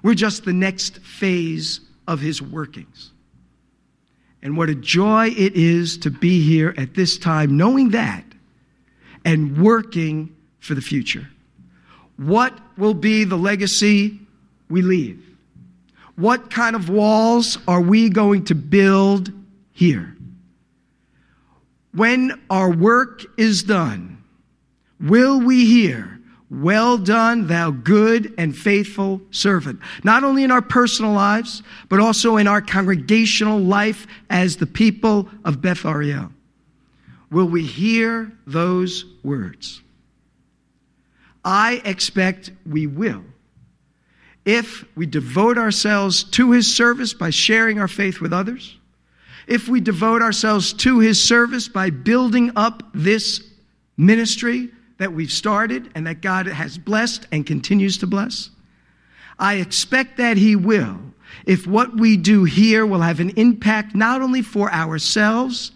We're 0.03 0.13
just 0.13 0.45
the 0.45 0.53
next 0.53 0.99
phase 0.99 1.79
of 2.07 2.19
his 2.19 2.39
workings. 2.39 3.11
And 4.43 4.55
what 4.55 4.69
a 4.69 4.75
joy 4.75 5.29
it 5.29 5.55
is 5.55 5.97
to 5.97 6.11
be 6.11 6.43
here 6.43 6.75
at 6.77 6.93
this 6.93 7.17
time, 7.17 7.57
knowing 7.57 7.89
that 7.89 8.23
and 9.25 9.63
working 9.63 10.35
for 10.59 10.75
the 10.75 10.81
future. 10.81 11.27
What 12.17 12.55
will 12.77 12.93
be 12.93 13.23
the 13.23 13.37
legacy 13.37 14.19
we 14.69 14.83
leave? 14.83 15.25
What 16.15 16.51
kind 16.51 16.75
of 16.75 16.89
walls 16.89 17.57
are 17.67 17.81
we 17.81 18.07
going 18.09 18.45
to 18.45 18.53
build 18.53 19.31
here? 19.73 20.15
When 21.91 22.39
our 22.51 22.69
work 22.69 23.25
is 23.39 23.63
done, 23.63 24.20
will 25.01 25.39
we 25.39 25.65
hear, 25.65 26.19
Well 26.49 26.97
done, 26.97 27.47
thou 27.47 27.71
good 27.71 28.33
and 28.37 28.55
faithful 28.55 29.21
servant? 29.31 29.79
Not 30.03 30.23
only 30.23 30.43
in 30.43 30.51
our 30.51 30.61
personal 30.61 31.13
lives, 31.13 31.63
but 31.87 31.99
also 31.99 32.37
in 32.37 32.47
our 32.47 32.61
congregational 32.61 33.59
life 33.59 34.05
as 34.29 34.57
the 34.57 34.65
people 34.65 35.29
of 35.45 35.61
Beth 35.61 35.85
Ariel. 35.85 36.29
Will 37.31 37.47
we 37.47 37.63
hear 37.63 38.31
those 38.45 39.05
words? 39.23 39.81
I 41.45 41.81
expect 41.85 42.52
we 42.65 42.87
will. 42.87 43.23
If 44.43 44.85
we 44.95 45.06
devote 45.06 45.58
ourselves 45.58 46.23
to 46.25 46.52
his 46.52 46.75
service 46.75 47.13
by 47.13 47.29
sharing 47.29 47.79
our 47.79 47.87
faith 47.87 48.19
with 48.19 48.33
others, 48.33 48.77
if 49.47 49.67
we 49.67 49.79
devote 49.79 50.21
ourselves 50.21 50.73
to 50.73 50.99
his 50.99 51.21
service 51.21 51.67
by 51.67 51.89
building 51.89 52.52
up 52.56 52.83
this 52.93 53.41
ministry 53.97 54.71
that 55.02 55.13
we've 55.13 55.31
started 55.31 55.89
and 55.95 56.06
that 56.06 56.21
God 56.21 56.45
has 56.45 56.77
blessed 56.77 57.25
and 57.31 57.43
continues 57.43 57.97
to 57.97 58.08
bless? 58.08 58.52
I 59.39 59.56
expect 59.56 60.17
that 60.17 60.37
He 60.37 60.56
will, 60.56 60.99
if 61.43 61.65
what 61.65 61.99
we 61.99 62.17
do 62.17 62.43
here 62.43 62.85
will 62.85 63.02
have 63.02 63.19
an 63.19 63.31
impact 63.31 63.95
not 63.95 64.21
only 64.21 64.43
for 64.43 64.71
ourselves, 64.71 65.71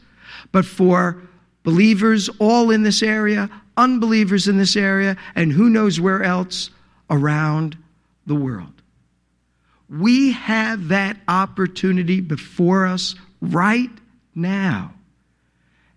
but 0.51 0.63
for 0.63 1.23
believers 1.63 2.29
all 2.37 2.69
in 2.69 2.83
this 2.83 3.01
area, 3.01 3.49
unbelievers 3.75 4.47
in 4.47 4.57
this 4.59 4.75
area, 4.75 5.17
and 5.33 5.51
who 5.51 5.71
knows 5.71 5.99
where 5.99 6.21
else 6.21 6.69
around 7.09 7.75
the 8.27 8.35
world. 8.35 8.73
We 9.89 10.33
have 10.33 10.89
that 10.89 11.17
opportunity 11.27 12.21
before 12.21 12.85
us 12.85 13.15
right 13.41 13.89
now. 14.35 14.93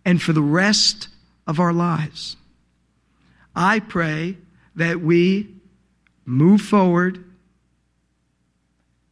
and 0.06 0.22
for 0.22 0.32
the 0.32 0.40
rest 0.40 1.08
of 1.46 1.60
our 1.60 1.74
lives. 1.74 2.38
I 3.58 3.80
pray 3.80 4.38
that 4.76 5.00
we 5.00 5.48
move 6.24 6.60
forward 6.60 7.24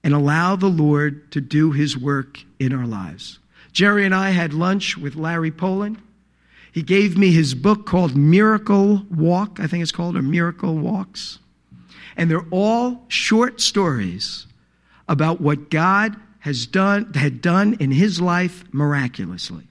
and 0.05 0.15
allow 0.15 0.55
the 0.55 0.69
Lord 0.69 1.33
to 1.33 1.41
do 1.41 1.73
his 1.73 1.99
work 1.99 2.45
in 2.61 2.73
our 2.73 2.87
lives. 2.87 3.41
Jerry 3.73 4.05
and 4.05 4.15
I 4.15 4.31
had 4.31 4.55
lunch 4.55 4.97
with 4.97 5.17
Larry 5.17 5.51
Poland. 5.51 6.01
He 6.71 6.83
gave 6.83 7.19
me 7.19 7.33
his 7.33 7.55
book 7.55 7.87
called 7.87 8.17
Miracle 8.17 9.05
Walk, 9.11 9.59
I 9.59 9.67
think 9.67 9.83
it's 9.83 9.91
called, 9.91 10.17
or 10.17 10.23
Miracle 10.23 10.77
Walks. 10.77 11.41
And 12.17 12.31
they're 12.31 12.47
all 12.53 13.05
short 13.09 13.61
stories 13.61 14.47
about 15.09 15.41
what 15.41 15.71
God 15.71 16.15
has 16.39 16.67
done, 16.67 17.13
had 17.15 17.41
done 17.41 17.77
in 17.81 17.91
his 17.91 18.21
life 18.21 18.63
miraculously. 18.73 19.65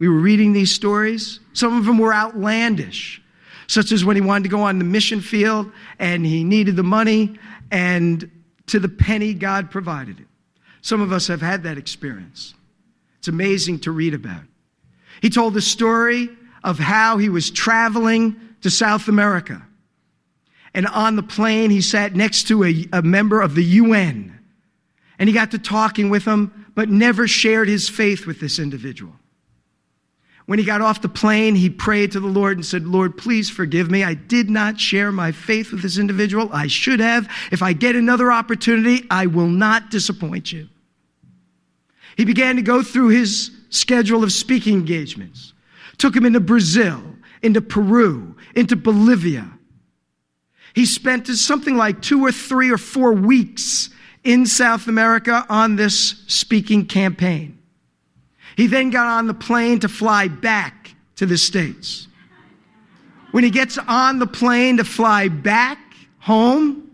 We 0.00 0.08
were 0.08 0.18
reading 0.18 0.52
these 0.54 0.74
stories. 0.74 1.38
Some 1.52 1.76
of 1.78 1.84
them 1.84 1.98
were 1.98 2.12
outlandish, 2.12 3.22
such 3.66 3.92
as 3.92 4.04
when 4.04 4.16
he 4.16 4.22
wanted 4.22 4.44
to 4.44 4.48
go 4.48 4.62
on 4.62 4.78
the 4.78 4.84
mission 4.84 5.20
field 5.20 5.70
and 5.98 6.24
he 6.24 6.44
needed 6.44 6.76
the 6.76 6.82
money 6.82 7.38
and 7.70 8.30
to 8.66 8.78
the 8.78 8.88
penny, 8.88 9.34
God 9.34 9.70
provided 9.70 10.20
it. 10.20 10.26
Some 10.82 11.00
of 11.00 11.12
us 11.12 11.26
have 11.28 11.40
had 11.40 11.64
that 11.64 11.78
experience. 11.78 12.54
It's 13.18 13.28
amazing 13.28 13.80
to 13.80 13.90
read 13.90 14.14
about. 14.14 14.42
He 15.20 15.30
told 15.30 15.54
the 15.54 15.60
story 15.60 16.28
of 16.62 16.78
how 16.78 17.18
he 17.18 17.28
was 17.28 17.50
traveling 17.50 18.36
to 18.62 18.70
South 18.70 19.08
America. 19.08 19.62
And 20.74 20.86
on 20.86 21.16
the 21.16 21.22
plane, 21.22 21.70
he 21.70 21.80
sat 21.80 22.14
next 22.14 22.48
to 22.48 22.64
a, 22.64 22.86
a 22.92 23.02
member 23.02 23.40
of 23.40 23.54
the 23.54 23.64
UN. 23.64 24.38
And 25.18 25.28
he 25.28 25.34
got 25.34 25.52
to 25.52 25.58
talking 25.58 26.10
with 26.10 26.24
him, 26.24 26.66
but 26.74 26.88
never 26.90 27.26
shared 27.26 27.68
his 27.68 27.88
faith 27.88 28.26
with 28.26 28.40
this 28.40 28.58
individual. 28.58 29.14
When 30.46 30.60
he 30.60 30.64
got 30.64 30.80
off 30.80 31.02
the 31.02 31.08
plane, 31.08 31.56
he 31.56 31.68
prayed 31.68 32.12
to 32.12 32.20
the 32.20 32.28
Lord 32.28 32.56
and 32.56 32.64
said, 32.64 32.86
Lord, 32.86 33.18
please 33.18 33.50
forgive 33.50 33.90
me. 33.90 34.04
I 34.04 34.14
did 34.14 34.48
not 34.48 34.80
share 34.80 35.10
my 35.10 35.32
faith 35.32 35.72
with 35.72 35.82
this 35.82 35.98
individual. 35.98 36.48
I 36.52 36.68
should 36.68 37.00
have. 37.00 37.28
If 37.50 37.62
I 37.62 37.72
get 37.72 37.96
another 37.96 38.30
opportunity, 38.30 39.04
I 39.10 39.26
will 39.26 39.48
not 39.48 39.90
disappoint 39.90 40.52
you. 40.52 40.68
He 42.16 42.24
began 42.24 42.56
to 42.56 42.62
go 42.62 42.82
through 42.82 43.08
his 43.08 43.50
schedule 43.70 44.22
of 44.22 44.32
speaking 44.32 44.74
engagements, 44.74 45.52
took 45.98 46.14
him 46.14 46.24
into 46.24 46.40
Brazil, 46.40 47.02
into 47.42 47.60
Peru, 47.60 48.36
into 48.54 48.76
Bolivia. 48.76 49.50
He 50.74 50.86
spent 50.86 51.26
something 51.26 51.76
like 51.76 52.02
two 52.02 52.24
or 52.24 52.30
three 52.30 52.70
or 52.70 52.78
four 52.78 53.12
weeks 53.12 53.90
in 54.22 54.46
South 54.46 54.86
America 54.86 55.44
on 55.48 55.76
this 55.76 56.22
speaking 56.28 56.86
campaign. 56.86 57.55
He 58.56 58.66
then 58.66 58.90
got 58.90 59.06
on 59.06 59.26
the 59.26 59.34
plane 59.34 59.80
to 59.80 59.88
fly 59.88 60.28
back 60.28 60.94
to 61.16 61.26
the 61.26 61.36
States. 61.36 62.08
When 63.30 63.44
he 63.44 63.50
gets 63.50 63.76
on 63.76 64.18
the 64.18 64.26
plane 64.26 64.78
to 64.78 64.84
fly 64.84 65.28
back 65.28 65.78
home, 66.18 66.90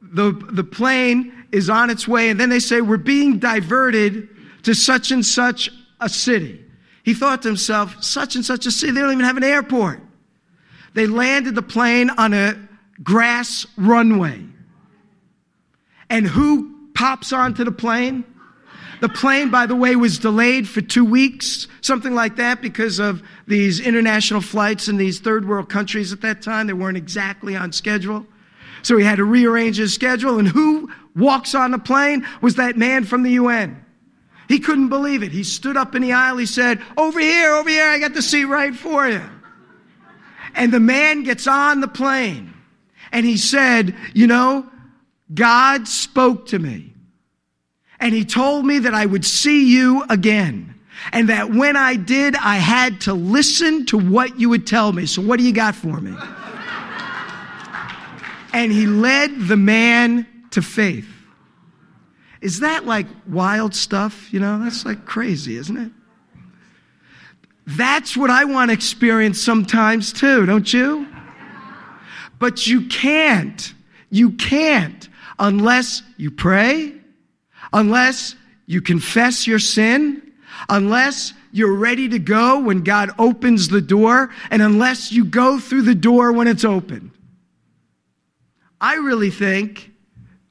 the, 0.00 0.32
the 0.32 0.62
plane 0.62 1.32
is 1.50 1.68
on 1.68 1.90
its 1.90 2.06
way, 2.06 2.30
and 2.30 2.38
then 2.38 2.48
they 2.48 2.60
say, 2.60 2.80
We're 2.80 2.96
being 2.96 3.38
diverted 3.38 4.28
to 4.62 4.74
such 4.74 5.10
and 5.10 5.26
such 5.26 5.68
a 6.00 6.08
city. 6.08 6.64
He 7.02 7.12
thought 7.12 7.42
to 7.42 7.48
himself, 7.48 8.02
Such 8.04 8.36
and 8.36 8.44
such 8.44 8.66
a 8.66 8.70
city, 8.70 8.92
they 8.92 9.00
don't 9.00 9.12
even 9.12 9.24
have 9.24 9.36
an 9.36 9.44
airport. 9.44 10.00
They 10.94 11.08
landed 11.08 11.56
the 11.56 11.62
plane 11.62 12.08
on 12.10 12.32
a 12.32 12.56
grass 13.02 13.66
runway. 13.76 14.44
And 16.08 16.24
who 16.26 16.88
pops 16.94 17.32
onto 17.32 17.64
the 17.64 17.72
plane? 17.72 18.24
The 19.00 19.08
plane, 19.08 19.50
by 19.50 19.66
the 19.66 19.76
way, 19.76 19.94
was 19.94 20.18
delayed 20.18 20.68
for 20.68 20.80
two 20.80 21.04
weeks, 21.04 21.68
something 21.80 22.14
like 22.14 22.36
that, 22.36 22.62
because 22.62 22.98
of 22.98 23.22
these 23.46 23.78
international 23.80 24.40
flights 24.40 24.88
in 24.88 24.96
these 24.96 25.20
third 25.20 25.46
world 25.48 25.68
countries 25.68 26.12
at 26.12 26.22
that 26.22 26.42
time. 26.42 26.66
They 26.66 26.72
weren't 26.72 26.96
exactly 26.96 27.56
on 27.56 27.72
schedule. 27.72 28.26
So 28.82 28.96
he 28.96 29.04
had 29.04 29.16
to 29.16 29.24
rearrange 29.24 29.76
his 29.76 29.92
schedule. 29.92 30.38
And 30.38 30.48
who 30.48 30.90
walks 31.14 31.54
on 31.54 31.72
the 31.72 31.78
plane 31.78 32.26
was 32.40 32.54
that 32.56 32.76
man 32.76 33.04
from 33.04 33.22
the 33.22 33.32
UN. 33.32 33.84
He 34.48 34.60
couldn't 34.60 34.88
believe 34.88 35.22
it. 35.22 35.32
He 35.32 35.42
stood 35.42 35.76
up 35.76 35.94
in 35.94 36.02
the 36.02 36.12
aisle. 36.12 36.36
He 36.36 36.46
said, 36.46 36.80
Over 36.96 37.18
here, 37.18 37.54
over 37.54 37.68
here, 37.68 37.88
I 37.88 37.98
got 37.98 38.14
the 38.14 38.22
seat 38.22 38.44
right 38.44 38.74
for 38.74 39.08
you. 39.08 39.22
And 40.54 40.72
the 40.72 40.80
man 40.80 41.22
gets 41.22 41.46
on 41.46 41.80
the 41.80 41.88
plane 41.88 42.54
and 43.12 43.26
he 43.26 43.36
said, 43.36 43.94
You 44.14 44.26
know, 44.26 44.66
God 45.34 45.88
spoke 45.88 46.46
to 46.46 46.58
me. 46.58 46.92
And 47.98 48.14
he 48.14 48.24
told 48.24 48.66
me 48.66 48.80
that 48.80 48.94
I 48.94 49.06
would 49.06 49.24
see 49.24 49.72
you 49.72 50.04
again. 50.08 50.74
And 51.12 51.28
that 51.28 51.50
when 51.50 51.76
I 51.76 51.96
did, 51.96 52.34
I 52.36 52.56
had 52.56 53.00
to 53.02 53.14
listen 53.14 53.86
to 53.86 53.98
what 53.98 54.40
you 54.40 54.48
would 54.48 54.66
tell 54.66 54.92
me. 54.92 55.06
So, 55.06 55.22
what 55.22 55.38
do 55.38 55.44
you 55.44 55.52
got 55.52 55.74
for 55.74 56.00
me? 56.00 56.16
and 58.52 58.72
he 58.72 58.86
led 58.86 59.38
the 59.40 59.56
man 59.56 60.26
to 60.50 60.62
faith. 60.62 61.08
Is 62.40 62.60
that 62.60 62.86
like 62.86 63.06
wild 63.28 63.74
stuff? 63.74 64.32
You 64.32 64.40
know, 64.40 64.62
that's 64.62 64.84
like 64.84 65.04
crazy, 65.04 65.56
isn't 65.56 65.76
it? 65.76 65.92
That's 67.66 68.16
what 68.16 68.30
I 68.30 68.44
want 68.44 68.70
to 68.70 68.74
experience 68.74 69.42
sometimes 69.42 70.12
too, 70.12 70.46
don't 70.46 70.72
you? 70.72 71.08
But 72.38 72.66
you 72.66 72.86
can't. 72.86 73.74
You 74.10 74.32
can't 74.32 75.08
unless 75.38 76.02
you 76.16 76.30
pray 76.30 76.94
unless 77.76 78.34
you 78.64 78.80
confess 78.80 79.46
your 79.46 79.58
sin, 79.58 80.32
unless 80.68 81.34
you're 81.52 81.74
ready 81.74 82.08
to 82.08 82.18
go 82.18 82.60
when 82.60 82.82
God 82.82 83.10
opens 83.18 83.68
the 83.68 83.82
door, 83.82 84.30
and 84.50 84.62
unless 84.62 85.12
you 85.12 85.24
go 85.24 85.60
through 85.60 85.82
the 85.82 85.94
door 85.94 86.32
when 86.32 86.48
it's 86.48 86.64
open. 86.64 87.12
I 88.80 88.96
really 88.96 89.30
think 89.30 89.92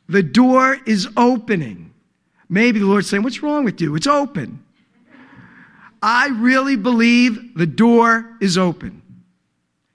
the 0.07 0.21
door 0.21 0.77
is 0.85 1.07
opening. 1.17 1.93
Maybe 2.47 2.79
the 2.79 2.85
Lord's 2.85 3.09
saying, 3.09 3.23
What's 3.23 3.41
wrong 3.41 3.65
with 3.65 3.81
you? 3.81 3.95
It's 3.95 4.07
open. 4.07 4.63
I 6.01 6.27
really 6.27 6.75
believe 6.75 7.55
the 7.57 7.65
door 7.65 8.37
is 8.39 8.55
open. 8.55 9.01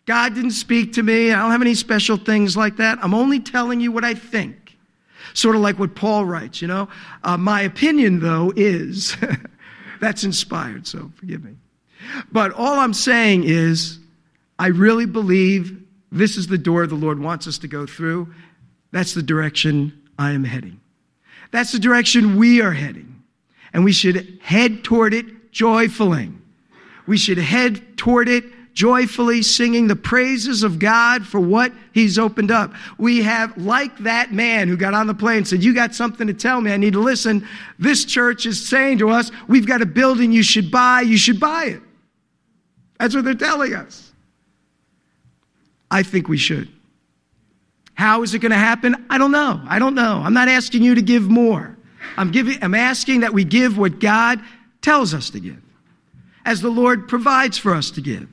God 0.04 0.34
didn't 0.34 0.50
speak 0.52 0.94
to 0.94 1.04
me. 1.04 1.30
I 1.30 1.40
don't 1.40 1.52
have 1.52 1.62
any 1.62 1.74
special 1.74 2.16
things 2.16 2.56
like 2.56 2.78
that. 2.78 2.98
I'm 3.00 3.14
only 3.14 3.38
telling 3.38 3.80
you 3.80 3.92
what 3.92 4.04
I 4.04 4.14
think. 4.14 4.69
Sort 5.34 5.56
of 5.56 5.62
like 5.62 5.78
what 5.78 5.94
Paul 5.94 6.24
writes, 6.24 6.60
you 6.60 6.68
know. 6.68 6.88
Uh, 7.22 7.36
my 7.36 7.62
opinion, 7.62 8.20
though, 8.20 8.52
is 8.56 9.16
that's 10.00 10.24
inspired, 10.24 10.86
so 10.86 11.10
forgive 11.16 11.44
me. 11.44 11.56
But 12.32 12.52
all 12.52 12.78
I'm 12.78 12.94
saying 12.94 13.44
is, 13.44 13.98
I 14.58 14.68
really 14.68 15.06
believe 15.06 15.82
this 16.12 16.36
is 16.36 16.46
the 16.46 16.58
door 16.58 16.86
the 16.86 16.94
Lord 16.94 17.20
wants 17.20 17.46
us 17.46 17.58
to 17.58 17.68
go 17.68 17.86
through. 17.86 18.32
That's 18.90 19.14
the 19.14 19.22
direction 19.22 19.92
I 20.18 20.32
am 20.32 20.44
heading. 20.44 20.80
That's 21.50 21.72
the 21.72 21.78
direction 21.78 22.36
we 22.36 22.60
are 22.60 22.72
heading. 22.72 23.22
And 23.72 23.84
we 23.84 23.92
should 23.92 24.38
head 24.42 24.82
toward 24.82 25.14
it 25.14 25.52
joyfully. 25.52 26.32
We 27.06 27.16
should 27.16 27.38
head 27.38 27.96
toward 27.96 28.28
it 28.28 28.44
joyfully 28.72 29.42
singing 29.42 29.86
the 29.86 29.96
praises 29.96 30.62
of 30.62 30.78
God 30.78 31.26
for 31.26 31.40
what 31.40 31.72
He's 31.92 32.18
opened 32.18 32.50
up. 32.50 32.72
We 32.98 33.22
have, 33.22 33.56
like 33.58 33.96
that 33.98 34.32
man 34.32 34.68
who 34.68 34.76
got 34.76 34.94
on 34.94 35.06
the 35.06 35.14
plane 35.14 35.38
and 35.38 35.48
said, 35.48 35.62
You 35.62 35.74
got 35.74 35.94
something 35.94 36.26
to 36.26 36.34
tell 36.34 36.60
me, 36.60 36.72
I 36.72 36.76
need 36.76 36.92
to 36.94 37.00
listen. 37.00 37.46
This 37.78 38.04
church 38.04 38.46
is 38.46 38.66
saying 38.66 38.98
to 38.98 39.10
us, 39.10 39.30
We've 39.48 39.66
got 39.66 39.82
a 39.82 39.86
building 39.86 40.32
you 40.32 40.42
should 40.42 40.70
buy, 40.70 41.02
you 41.02 41.16
should 41.16 41.40
buy 41.40 41.64
it. 41.66 41.82
That's 42.98 43.14
what 43.14 43.24
they're 43.24 43.34
telling 43.34 43.74
us. 43.74 44.12
I 45.90 46.02
think 46.02 46.28
we 46.28 46.36
should. 46.36 46.68
How 47.94 48.22
is 48.22 48.32
it 48.34 48.38
going 48.38 48.52
to 48.52 48.56
happen? 48.56 49.06
I 49.10 49.18
don't 49.18 49.32
know. 49.32 49.60
I 49.68 49.78
don't 49.78 49.94
know. 49.94 50.22
I'm 50.24 50.32
not 50.32 50.48
asking 50.48 50.82
you 50.82 50.94
to 50.94 51.02
give 51.02 51.28
more. 51.28 51.76
I'm, 52.16 52.30
giving, 52.30 52.62
I'm 52.62 52.74
asking 52.74 53.20
that 53.20 53.32
we 53.32 53.44
give 53.44 53.76
what 53.76 53.98
God 54.00 54.40
tells 54.80 55.12
us 55.12 55.30
to 55.30 55.40
give, 55.40 55.60
as 56.44 56.60
the 56.62 56.70
Lord 56.70 57.08
provides 57.08 57.58
for 57.58 57.74
us 57.74 57.90
to 57.92 58.00
give 58.00 58.28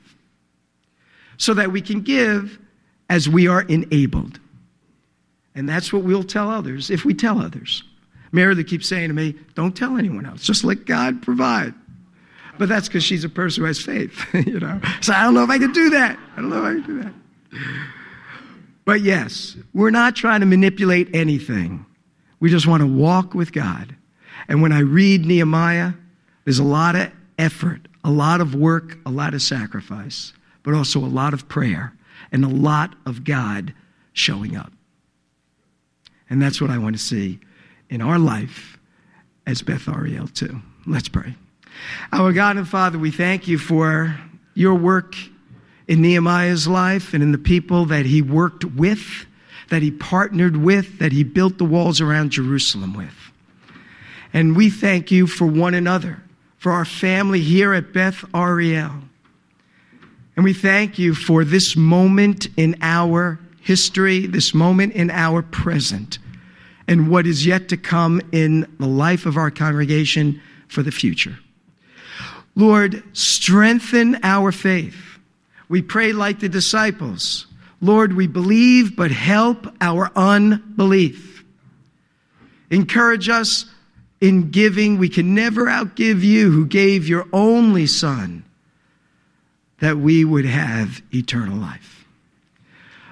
so 1.38 1.54
that 1.54 1.72
we 1.72 1.80
can 1.80 2.02
give 2.02 2.58
as 3.08 3.28
we 3.28 3.48
are 3.48 3.62
enabled. 3.62 4.38
And 5.54 5.68
that's 5.68 5.92
what 5.92 6.02
we'll 6.02 6.22
tell 6.22 6.50
others 6.50 6.90
if 6.90 7.04
we 7.04 7.14
tell 7.14 7.40
others. 7.40 7.82
Mary, 8.30 8.48
Meredith 8.48 8.66
keeps 8.66 8.88
saying 8.88 9.08
to 9.08 9.14
me, 9.14 9.34
Don't 9.54 9.74
tell 9.74 9.96
anyone 9.96 10.26
else, 10.26 10.42
just 10.42 10.62
let 10.64 10.84
God 10.84 11.22
provide. 11.22 11.72
But 12.58 12.68
that's 12.68 12.88
because 12.88 13.04
she's 13.04 13.24
a 13.24 13.28
person 13.28 13.62
who 13.62 13.66
has 13.66 13.80
faith, 13.80 14.20
you 14.34 14.60
know. 14.60 14.80
So 15.00 15.14
I 15.14 15.22
don't 15.22 15.34
know 15.34 15.44
if 15.44 15.50
I 15.50 15.58
can 15.58 15.72
do 15.72 15.90
that. 15.90 16.18
I 16.36 16.40
don't 16.40 16.50
know 16.50 16.58
if 16.58 16.64
I 16.64 16.72
can 16.74 16.82
do 16.82 17.02
that. 17.02 17.12
But 18.84 19.00
yes, 19.00 19.56
we're 19.72 19.90
not 19.90 20.16
trying 20.16 20.40
to 20.40 20.46
manipulate 20.46 21.14
anything. 21.14 21.86
We 22.40 22.50
just 22.50 22.66
want 22.66 22.82
to 22.82 22.86
walk 22.86 23.34
with 23.34 23.52
God. 23.52 23.94
And 24.48 24.60
when 24.60 24.72
I 24.72 24.80
read 24.80 25.24
Nehemiah, 25.24 25.92
there's 26.44 26.58
a 26.58 26.64
lot 26.64 26.96
of 26.96 27.10
effort, 27.38 27.86
a 28.02 28.10
lot 28.10 28.40
of 28.40 28.54
work, 28.54 28.98
a 29.06 29.10
lot 29.10 29.34
of 29.34 29.42
sacrifice 29.42 30.32
but 30.68 30.76
also 30.76 30.98
a 30.98 31.08
lot 31.08 31.32
of 31.32 31.48
prayer 31.48 31.94
and 32.30 32.44
a 32.44 32.48
lot 32.48 32.94
of 33.06 33.24
God 33.24 33.72
showing 34.12 34.54
up. 34.54 34.70
And 36.28 36.42
that's 36.42 36.60
what 36.60 36.68
I 36.68 36.76
want 36.76 36.94
to 36.94 37.02
see 37.02 37.38
in 37.88 38.02
our 38.02 38.18
life 38.18 38.78
as 39.46 39.62
Beth 39.62 39.88
Ariel, 39.88 40.28
too. 40.28 40.60
Let's 40.86 41.08
pray. 41.08 41.36
Our 42.12 42.34
God 42.34 42.58
and 42.58 42.68
Father, 42.68 42.98
we 42.98 43.10
thank 43.10 43.48
you 43.48 43.56
for 43.56 44.14
your 44.52 44.74
work 44.74 45.14
in 45.86 46.02
Nehemiah's 46.02 46.68
life 46.68 47.14
and 47.14 47.22
in 47.22 47.32
the 47.32 47.38
people 47.38 47.86
that 47.86 48.04
he 48.04 48.20
worked 48.20 48.66
with, 48.66 49.24
that 49.70 49.80
he 49.80 49.90
partnered 49.90 50.58
with, 50.58 50.98
that 50.98 51.12
he 51.12 51.24
built 51.24 51.56
the 51.56 51.64
walls 51.64 52.02
around 52.02 52.32
Jerusalem 52.32 52.92
with. 52.92 53.32
And 54.34 54.54
we 54.54 54.68
thank 54.68 55.10
you 55.10 55.28
for 55.28 55.46
one 55.46 55.72
another, 55.72 56.22
for 56.58 56.72
our 56.72 56.84
family 56.84 57.40
here 57.40 57.72
at 57.72 57.94
Beth 57.94 58.22
Ariel. 58.34 58.96
And 60.38 60.44
we 60.44 60.54
thank 60.54 61.00
you 61.00 61.16
for 61.16 61.42
this 61.42 61.76
moment 61.76 62.46
in 62.56 62.76
our 62.80 63.40
history, 63.60 64.28
this 64.28 64.54
moment 64.54 64.92
in 64.92 65.10
our 65.10 65.42
present, 65.42 66.20
and 66.86 67.10
what 67.10 67.26
is 67.26 67.44
yet 67.44 67.68
to 67.70 67.76
come 67.76 68.20
in 68.30 68.72
the 68.78 68.86
life 68.86 69.26
of 69.26 69.36
our 69.36 69.50
congregation 69.50 70.40
for 70.68 70.84
the 70.84 70.92
future. 70.92 71.40
Lord, 72.54 73.02
strengthen 73.14 74.20
our 74.22 74.52
faith. 74.52 75.18
We 75.68 75.82
pray 75.82 76.12
like 76.12 76.38
the 76.38 76.48
disciples. 76.48 77.48
Lord, 77.80 78.12
we 78.12 78.28
believe, 78.28 78.94
but 78.94 79.10
help 79.10 79.66
our 79.80 80.12
unbelief. 80.14 81.42
Encourage 82.70 83.28
us 83.28 83.64
in 84.20 84.52
giving. 84.52 84.98
We 84.98 85.08
can 85.08 85.34
never 85.34 85.64
outgive 85.64 86.22
you 86.22 86.52
who 86.52 86.64
gave 86.64 87.08
your 87.08 87.26
only 87.32 87.88
Son 87.88 88.44
that 89.80 89.98
we 89.98 90.24
would 90.24 90.44
have 90.44 91.02
eternal 91.14 91.56
life. 91.56 92.06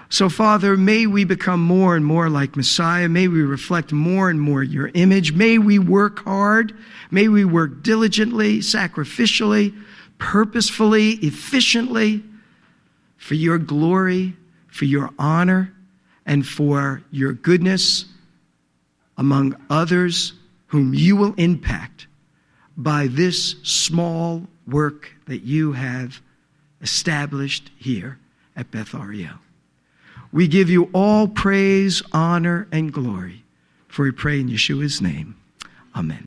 So, 0.08 0.28
Father, 0.28 0.76
may 0.76 1.06
we 1.06 1.24
become 1.24 1.60
more 1.60 1.96
and 1.96 2.04
more 2.04 2.28
like 2.28 2.56
Messiah. 2.56 3.08
May 3.08 3.26
we 3.26 3.42
reflect 3.42 3.92
more 3.92 4.30
and 4.30 4.40
more 4.40 4.62
your 4.62 4.90
image. 4.94 5.32
May 5.32 5.58
we 5.58 5.78
work 5.78 6.20
hard. 6.20 6.74
May 7.10 7.28
we 7.28 7.44
work 7.44 7.82
diligently, 7.82 8.58
sacrificially, 8.58 9.76
purposefully, 10.18 11.12
efficiently 11.14 12.22
for 13.16 13.34
your 13.34 13.58
glory, 13.58 14.36
for 14.68 14.84
your 14.84 15.10
honor, 15.18 15.72
and 16.24 16.46
for 16.46 17.02
your 17.10 17.32
goodness 17.32 18.04
among 19.16 19.56
others 19.70 20.34
whom 20.68 20.94
you 20.94 21.16
will 21.16 21.34
impact 21.34 22.06
by 22.76 23.06
this 23.06 23.56
small 23.62 24.46
work 24.66 25.10
that 25.26 25.42
you 25.42 25.72
have 25.72 26.20
established 26.86 27.72
here 27.76 28.16
at 28.54 28.70
Beth 28.70 28.94
Ariel. 28.94 29.40
We 30.30 30.46
give 30.46 30.70
you 30.70 30.88
all 30.92 31.26
praise, 31.26 32.00
honor, 32.12 32.68
and 32.70 32.92
glory, 32.92 33.42
for 33.88 34.04
we 34.04 34.12
pray 34.12 34.38
in 34.38 34.48
Yeshua's 34.48 35.02
name. 35.02 35.34
Amen. 35.96 36.24